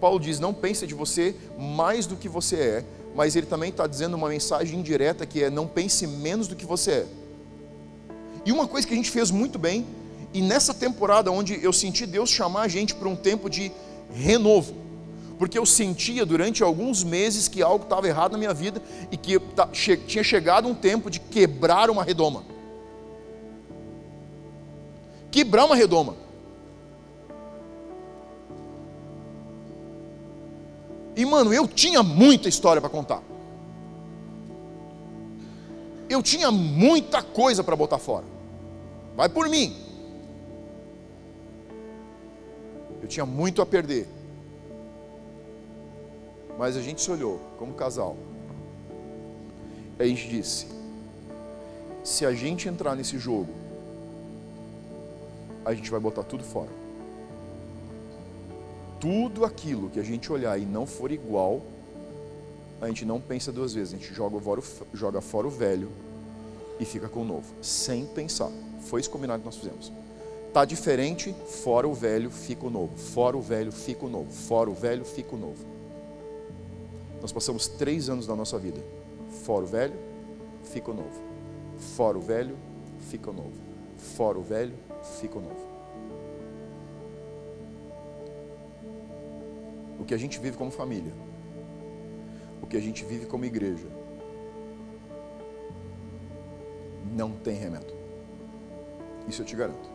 Paulo 0.00 0.20
diz: 0.20 0.38
não 0.38 0.54
pense 0.54 0.86
de 0.86 0.94
você 0.94 1.34
mais 1.58 2.06
do 2.06 2.16
que 2.16 2.28
você 2.28 2.56
é, 2.56 2.84
mas 3.14 3.36
ele 3.36 3.46
também 3.46 3.70
está 3.70 3.86
dizendo 3.86 4.14
uma 4.14 4.28
mensagem 4.28 4.78
indireta 4.78 5.26
que 5.26 5.42
é: 5.42 5.50
não 5.50 5.66
pense 5.66 6.06
menos 6.06 6.48
do 6.48 6.56
que 6.56 6.66
você 6.66 6.90
é. 6.90 7.06
E 8.44 8.52
uma 8.52 8.66
coisa 8.66 8.86
que 8.86 8.92
a 8.92 8.96
gente 8.96 9.10
fez 9.10 9.30
muito 9.30 9.58
bem, 9.58 9.86
e 10.34 10.40
nessa 10.40 10.74
temporada 10.74 11.30
onde 11.30 11.62
eu 11.62 11.72
senti 11.72 12.06
Deus 12.06 12.30
chamar 12.30 12.62
a 12.62 12.68
gente 12.68 12.94
para 12.94 13.08
um 13.08 13.16
tempo 13.16 13.48
de 13.48 13.70
renovo, 14.12 14.74
porque 15.38 15.58
eu 15.58 15.66
sentia 15.66 16.26
durante 16.26 16.62
alguns 16.62 17.04
meses 17.04 17.48
que 17.48 17.62
algo 17.62 17.84
estava 17.84 18.08
errado 18.08 18.32
na 18.32 18.38
minha 18.38 18.54
vida 18.54 18.82
e 19.10 19.16
que 19.16 19.40
tinha 20.06 20.24
chegado 20.24 20.66
um 20.68 20.74
tempo 20.74 21.10
de 21.10 21.20
quebrar 21.20 21.90
uma 21.90 22.02
redoma 22.02 22.52
quebrar 25.32 25.64
uma 25.64 25.74
redoma. 25.74 26.14
E 31.14 31.24
mano, 31.24 31.52
eu 31.52 31.68
tinha 31.68 32.02
muita 32.02 32.48
história 32.48 32.80
para 32.80 32.90
contar. 32.90 33.22
Eu 36.08 36.22
tinha 36.22 36.50
muita 36.50 37.22
coisa 37.22 37.62
para 37.64 37.76
botar 37.76 37.98
fora. 37.98 38.24
Vai 39.16 39.28
por 39.28 39.48
mim. 39.48 39.76
Eu 43.00 43.08
tinha 43.08 43.26
muito 43.26 43.60
a 43.60 43.66
perder. 43.66 44.06
Mas 46.58 46.76
a 46.76 46.82
gente 46.82 47.00
se 47.00 47.10
olhou 47.10 47.40
como 47.58 47.74
casal. 47.74 48.16
E 49.98 50.02
a 50.02 50.06
gente 50.06 50.28
disse: 50.28 50.66
se 52.04 52.26
a 52.26 52.32
gente 52.32 52.68
entrar 52.68 52.94
nesse 52.94 53.18
jogo, 53.18 53.48
a 55.64 55.74
gente 55.74 55.90
vai 55.90 56.00
botar 56.00 56.22
tudo 56.22 56.44
fora. 56.44 56.81
Tudo 59.02 59.44
aquilo 59.44 59.90
que 59.90 59.98
a 59.98 60.02
gente 60.04 60.30
olhar 60.30 60.56
e 60.56 60.64
não 60.64 60.86
for 60.86 61.10
igual, 61.10 61.60
a 62.80 62.86
gente 62.86 63.04
não 63.04 63.20
pensa 63.20 63.50
duas 63.50 63.74
vezes, 63.74 63.92
a 63.92 63.96
gente 63.96 64.14
joga 64.14 64.40
fora 64.40 64.60
o, 64.60 64.64
joga 64.96 65.20
fora 65.20 65.44
o 65.48 65.50
velho 65.50 65.88
e 66.78 66.84
fica 66.84 67.08
com 67.08 67.22
o 67.22 67.24
novo, 67.24 67.52
sem 67.60 68.06
pensar. 68.06 68.48
Foi 68.82 69.00
esse 69.00 69.10
combinado 69.10 69.40
que 69.40 69.46
nós 69.46 69.56
fizemos. 69.56 69.90
Tá 70.52 70.64
diferente, 70.64 71.34
fora 71.64 71.88
o 71.88 71.92
velho, 71.92 72.30
fica 72.30 72.64
o 72.64 72.70
novo. 72.70 72.96
Fora 72.96 73.36
o 73.36 73.40
velho, 73.40 73.72
fica 73.72 74.06
o 74.06 74.08
novo. 74.08 74.30
Fora 74.30 74.70
o 74.70 74.74
velho, 74.74 75.04
fica 75.04 75.34
o 75.34 75.38
novo. 75.38 75.64
Nós 77.20 77.32
passamos 77.32 77.66
três 77.66 78.08
anos 78.08 78.24
da 78.24 78.36
nossa 78.36 78.56
vida. 78.56 78.80
Fora 79.44 79.64
o 79.64 79.66
velho, 79.66 79.94
fica 80.62 80.92
o 80.92 80.94
novo. 80.94 81.20
Fora 81.96 82.16
o 82.16 82.20
velho, 82.20 82.56
fica 83.10 83.30
o 83.30 83.32
novo. 83.32 83.52
Fora 83.98 84.38
o 84.38 84.42
velho, 84.42 84.74
fica 85.20 85.38
o 85.38 85.42
novo. 85.42 85.71
O 90.02 90.04
que 90.04 90.12
a 90.12 90.18
gente 90.18 90.38
vive 90.38 90.58
como 90.58 90.70
família, 90.70 91.14
o 92.60 92.66
que 92.66 92.76
a 92.76 92.80
gente 92.80 93.04
vive 93.04 93.24
como 93.24 93.46
igreja, 93.46 93.86
não 97.14 97.32
tem 97.32 97.56
remédio. 97.56 97.96
Isso 99.26 99.40
eu 99.40 99.46
te 99.46 99.56
garanto. 99.56 99.92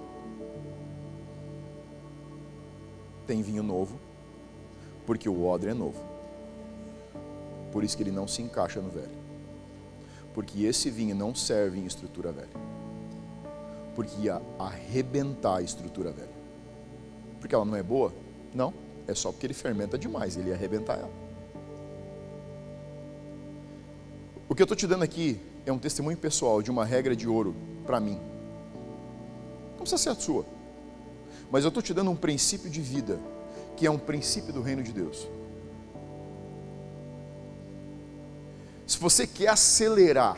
tem 3.28 3.42
vinho 3.42 3.62
novo, 3.62 4.00
porque 5.06 5.28
o 5.28 5.46
odre 5.46 5.72
é 5.72 5.74
novo. 5.74 6.02
Por 7.72 7.84
isso 7.84 7.96
que 7.98 8.02
ele 8.02 8.12
não 8.12 8.28
se 8.28 8.42
encaixa 8.42 8.80
no 8.80 8.90
velho. 8.90 9.12
Porque 10.34 10.64
esse 10.64 10.90
vinho 10.90 11.14
não 11.14 11.36
serve 11.36 11.78
em 11.78 11.86
estrutura 11.86 12.32
velha. 12.32 12.48
Porque 13.94 14.22
ia 14.22 14.42
arrebentar 14.58 15.58
a 15.58 15.62
estrutura 15.62 16.12
velha. 16.12 16.38
Porque 17.40 17.54
ela 17.54 17.66
não 17.66 17.76
é 17.76 17.84
boa? 17.84 18.14
Não. 18.54 18.74
É 19.08 19.16
só 19.16 19.32
porque 19.32 19.46
ele 19.46 19.54
fermenta 19.54 19.98
demais, 19.98 20.36
ele 20.36 20.50
ia 20.50 20.56
arrebentar 20.56 21.00
ela. 21.00 21.12
O 24.50 24.56
que 24.56 24.62
eu 24.62 24.66
estou 24.66 24.76
te 24.76 24.86
dando 24.86 25.04
aqui 25.04 25.40
é 25.66 25.72
um 25.72 25.80
testemunho 25.80 26.18
pessoal 26.18 26.62
de 26.62 26.70
uma 26.70 26.86
regra 26.86 27.16
de 27.16 27.28
ouro 27.28 27.56
para 27.86 28.00
mim. 28.00 28.20
Não 29.72 29.80
precisa 29.80 29.98
ser 29.98 30.10
a 30.10 30.16
sua. 30.16 30.46
Mas 31.50 31.64
eu 31.64 31.70
estou 31.70 31.82
te 31.82 31.94
dando 31.94 32.12
um 32.12 32.16
princípio 32.16 32.70
de 32.70 32.82
vida, 32.82 33.20
que 33.76 33.86
é 33.86 33.92
um 33.92 33.98
princípio 33.98 34.52
do 34.52 34.62
reino 34.62 34.84
de 34.84 34.92
Deus. 34.92 35.28
Se 38.86 38.98
você 38.98 39.28
quer 39.28 39.50
acelerar, 39.50 40.38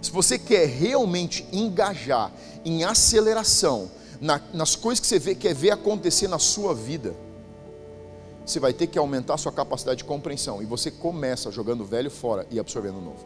se 0.00 0.10
você 0.10 0.38
quer 0.38 0.66
realmente 0.66 1.46
engajar 1.52 2.30
em 2.64 2.84
aceleração 2.84 3.90
na, 4.20 4.40
nas 4.52 4.74
coisas 4.74 5.00
que 5.00 5.06
você 5.06 5.18
vê, 5.18 5.34
quer 5.34 5.54
ver 5.54 5.70
acontecer 5.70 6.28
na 6.28 6.38
sua 6.38 6.74
vida, 6.74 7.14
você 8.44 8.58
vai 8.58 8.72
ter 8.72 8.86
que 8.86 8.98
aumentar 8.98 9.34
a 9.34 9.38
sua 9.38 9.52
capacidade 9.52 9.98
de 9.98 10.04
compreensão. 10.04 10.62
E 10.62 10.64
você 10.64 10.90
começa 10.90 11.50
jogando 11.50 11.82
o 11.82 11.84
velho 11.84 12.10
fora 12.10 12.46
e 12.50 12.58
absorvendo 12.58 12.98
o 12.98 13.02
novo. 13.02 13.24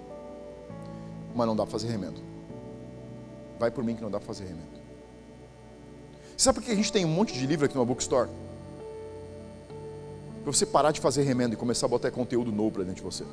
Mas 1.34 1.46
não 1.46 1.56
dá 1.56 1.62
para 1.62 1.72
fazer 1.72 1.88
remendo. 1.88 2.20
Vai 3.58 3.70
por 3.70 3.84
mim 3.84 3.94
que 3.94 4.02
não 4.02 4.10
dá 4.10 4.18
para 4.18 4.26
fazer 4.26 4.44
remendo. 4.44 4.82
Sabe 6.36 6.58
por 6.58 6.64
que 6.64 6.72
a 6.72 6.74
gente 6.74 6.92
tem 6.92 7.04
um 7.04 7.08
monte 7.08 7.32
de 7.34 7.46
livro 7.46 7.66
aqui 7.66 7.76
no 7.76 7.86
bookstore? 7.86 8.28
Para 10.42 10.52
você 10.52 10.66
parar 10.66 10.90
de 10.90 11.00
fazer 11.00 11.22
remendo 11.22 11.54
e 11.54 11.56
começar 11.56 11.86
a 11.86 11.88
botar 11.88 12.10
conteúdo 12.10 12.50
novo 12.50 12.72
para 12.72 12.82
dentro 12.82 12.96
de 12.96 13.02
você. 13.02 13.24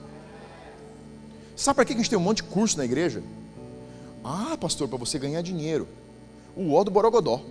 Sabe 1.56 1.76
para 1.76 1.86
que 1.86 1.94
a 1.94 1.98
gente 1.98 2.10
tem 2.10 2.20
um 2.20 2.22
monte 2.22 2.38
de 2.38 2.44
curso 2.44 2.78
na 2.78 2.86
igreja? 2.86 3.24
Ah, 4.24 4.56
pastor, 4.62 4.88
para 4.88 4.98
você 4.98 5.18
ganhar 5.18 5.42
dinheiro. 5.42 5.88
O 6.56 6.74
ó 6.74 6.84
do 6.84 6.92
Borogodó. 6.92 7.42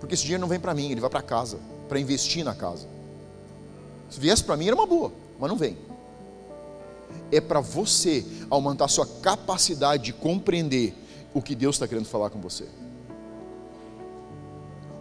Porque 0.00 0.14
esse 0.14 0.22
dinheiro 0.22 0.40
não 0.40 0.48
vem 0.48 0.58
para 0.58 0.74
mim, 0.74 0.90
ele 0.90 1.00
vai 1.00 1.10
para 1.10 1.22
casa, 1.22 1.58
para 1.88 2.00
investir 2.00 2.44
na 2.44 2.54
casa. 2.54 2.88
Se 4.10 4.18
viesse 4.18 4.42
para 4.42 4.56
mim 4.56 4.66
era 4.66 4.74
uma 4.74 4.86
boa, 4.86 5.12
mas 5.38 5.48
não 5.48 5.56
vem. 5.56 5.76
É 7.30 7.40
para 7.40 7.60
você 7.60 8.24
aumentar 8.50 8.88
sua 8.88 9.06
capacidade 9.06 10.04
de 10.04 10.12
compreender 10.12 10.94
o 11.32 11.40
que 11.40 11.54
Deus 11.54 11.76
está 11.76 11.86
querendo 11.86 12.06
falar 12.06 12.30
com 12.30 12.40
você. 12.40 12.66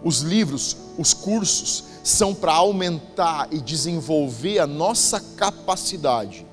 Os 0.04 0.22
livros, 0.22 0.78
os 0.98 1.14
cursos 1.14 1.84
são 2.04 2.34
para 2.34 2.54
aumentar 2.54 3.48
e 3.52 3.60
desenvolver 3.60 4.60
a 4.60 4.68
nossa 4.68 5.20
capacidade 5.20 6.46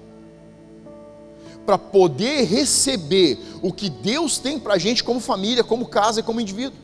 para 1.68 1.76
poder 1.76 2.46
receber 2.46 3.38
o 3.60 3.70
que 3.70 3.90
Deus 3.90 4.38
tem 4.38 4.58
para 4.58 4.72
a 4.72 4.78
gente 4.78 5.04
como 5.04 5.20
família, 5.20 5.62
como 5.62 5.84
casa 5.84 6.20
e 6.20 6.22
como 6.22 6.40
indivíduo. 6.40 6.78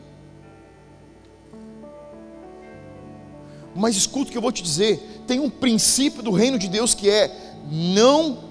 Mas 3.75 3.95
escuta 3.95 4.29
o 4.29 4.31
que 4.31 4.37
eu 4.37 4.43
vou 4.43 4.51
te 4.51 4.61
dizer: 4.61 5.23
tem 5.25 5.39
um 5.39 5.49
princípio 5.49 6.21
do 6.21 6.29
reino 6.29 6.59
de 6.59 6.67
Deus 6.67 6.93
que 6.93 7.09
é: 7.09 7.35
não 7.67 8.43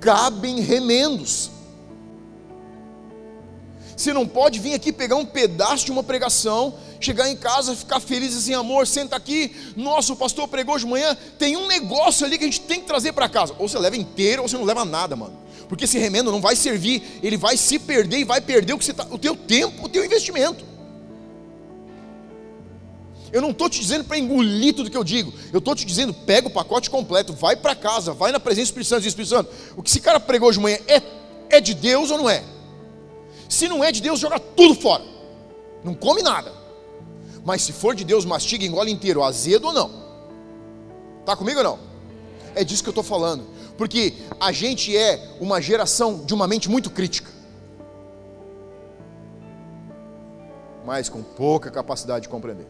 cabem 0.00 0.60
remendos. 0.60 1.50
Você 3.94 4.14
não 4.14 4.26
pode 4.26 4.60
vir 4.60 4.72
aqui 4.72 4.94
pegar 4.94 5.16
um 5.16 5.26
pedaço 5.26 5.84
de 5.84 5.92
uma 5.92 6.02
pregação, 6.02 6.72
chegar 7.06 7.28
em 7.28 7.36
casa, 7.36 7.74
ficar 7.74 8.00
feliz 8.00 8.36
assim, 8.36 8.54
amor, 8.54 8.86
senta 8.86 9.16
aqui. 9.16 9.54
Nossa, 9.76 10.12
o 10.12 10.16
pastor 10.16 10.48
pregou 10.48 10.78
de 10.78 10.86
manhã. 10.86 11.16
Tem 11.38 11.56
um 11.56 11.66
negócio 11.66 12.26
ali 12.26 12.38
que 12.38 12.44
a 12.44 12.46
gente 12.46 12.60
tem 12.60 12.80
que 12.80 12.86
trazer 12.86 13.12
para 13.12 13.28
casa. 13.28 13.54
Ou 13.58 13.68
você 13.68 13.78
leva 13.78 13.96
inteiro, 13.96 14.42
ou 14.42 14.48
você 14.48 14.56
não 14.56 14.64
leva 14.64 14.84
nada, 14.84 15.16
mano. 15.16 15.38
Porque 15.68 15.84
esse 15.84 15.98
remendo 15.98 16.30
não 16.30 16.40
vai 16.40 16.54
servir, 16.54 17.02
ele 17.22 17.36
vai 17.36 17.56
se 17.56 17.78
perder 17.78 18.18
e 18.18 18.24
vai 18.24 18.40
perder 18.40 18.74
o, 18.74 18.78
que 18.78 18.84
você 18.84 18.92
tá, 18.92 19.06
o 19.10 19.18
teu 19.18 19.34
tempo, 19.34 19.86
o 19.86 19.88
teu 19.88 20.04
investimento. 20.04 20.64
Eu 23.32 23.40
não 23.40 23.50
estou 23.50 23.70
te 23.70 23.80
dizendo 23.80 24.04
para 24.04 24.18
engolir 24.18 24.74
tudo 24.74 24.90
que 24.90 24.96
eu 24.96 25.02
digo. 25.02 25.32
Eu 25.50 25.58
estou 25.58 25.74
te 25.74 25.86
dizendo, 25.86 26.12
pega 26.12 26.48
o 26.48 26.50
pacote 26.50 26.90
completo, 26.90 27.32
vai 27.32 27.56
para 27.56 27.74
casa, 27.74 28.12
vai 28.12 28.30
na 28.30 28.38
presença 28.38 28.66
do 28.66 28.80
Espírito 28.80 28.88
Santo. 28.88 29.06
Espírito 29.06 29.30
Santo, 29.30 29.50
o 29.74 29.82
que 29.82 29.88
esse 29.88 30.00
cara 30.00 30.20
pregou 30.20 30.52
de 30.52 30.60
manhã 30.60 30.78
é, 30.86 31.00
é 31.48 31.60
de 31.60 31.72
Deus 31.72 32.10
ou 32.10 32.18
não 32.18 32.28
é? 32.28 32.44
Se 33.48 33.66
não 33.66 33.82
é 33.82 33.90
de 33.90 34.02
Deus, 34.02 34.20
joga 34.20 34.38
tudo 34.38 34.74
fora. 34.74 35.02
Não 35.82 35.94
come 35.94 36.22
nada. 36.22 36.52
Mas 37.44 37.62
se 37.62 37.72
for 37.72 37.94
de 37.94 38.04
Deus, 38.04 38.24
mastiga, 38.24 38.64
engole 38.64 38.90
inteiro, 38.90 39.22
azedo 39.22 39.66
ou 39.68 39.72
não. 39.72 39.90
Está 41.20 41.36
comigo 41.36 41.58
ou 41.58 41.64
não? 41.64 41.78
É 42.54 42.62
disso 42.62 42.82
que 42.82 42.88
eu 42.88 42.92
estou 42.92 43.04
falando. 43.04 43.44
Porque 43.76 44.14
a 44.38 44.52
gente 44.52 44.96
é 44.96 45.36
uma 45.40 45.60
geração 45.60 46.24
de 46.24 46.34
uma 46.34 46.46
mente 46.46 46.68
muito 46.68 46.90
crítica. 46.90 47.30
Mas 50.84 51.08
com 51.08 51.22
pouca 51.22 51.70
capacidade 51.70 52.24
de 52.24 52.28
compreender. 52.28 52.66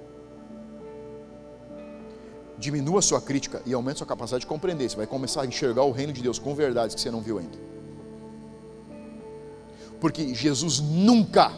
Diminua 2.59 3.03
sua 3.03 3.21
crítica 3.21 3.61
e 3.67 3.75
aumente 3.75 3.99
sua 3.99 4.07
capacidade 4.07 4.43
de 4.43 4.47
compreender. 4.47 4.89
Você 4.89 4.97
vai 4.97 5.07
começar 5.07 5.43
a 5.43 5.47
enxergar 5.47 5.83
o 5.83 5.91
reino 5.91 6.13
de 6.13 6.23
Deus 6.23 6.39
com 6.39 6.55
verdades 6.55 6.95
que 6.95 7.01
você 7.01 7.11
não 7.11 7.21
viu 7.21 7.39
ainda. 7.39 7.59
Porque 10.01 10.35
Jesus 10.35 10.81
nunca 10.81 11.53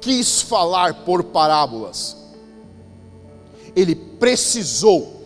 quis 0.00 0.40
falar 0.40 1.04
por 1.04 1.24
parábolas. 1.24 2.16
Ele 3.74 3.94
precisou 3.94 5.24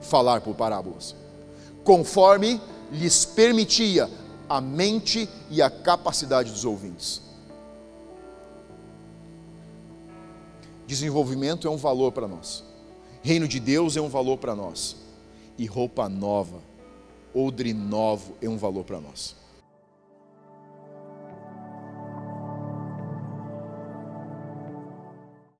falar 0.00 0.40
por 0.40 0.54
parábolas, 0.54 1.14
conforme 1.84 2.60
lhes 2.90 3.24
permitia 3.24 4.08
a 4.48 4.60
mente 4.60 5.28
e 5.50 5.62
a 5.62 5.70
capacidade 5.70 6.50
dos 6.50 6.64
ouvintes. 6.64 7.22
Desenvolvimento 10.86 11.66
é 11.66 11.70
um 11.70 11.76
valor 11.76 12.12
para 12.12 12.28
nós. 12.28 12.62
Reino 13.22 13.48
de 13.48 13.58
Deus 13.58 13.96
é 13.96 14.00
um 14.00 14.08
valor 14.08 14.36
para 14.36 14.54
nós. 14.54 14.96
E 15.56 15.64
roupa 15.64 16.08
nova, 16.08 16.60
odre 17.34 17.72
novo 17.72 18.34
é 18.42 18.48
um 18.48 18.58
valor 18.58 18.84
para 18.84 19.00
nós. 19.00 19.41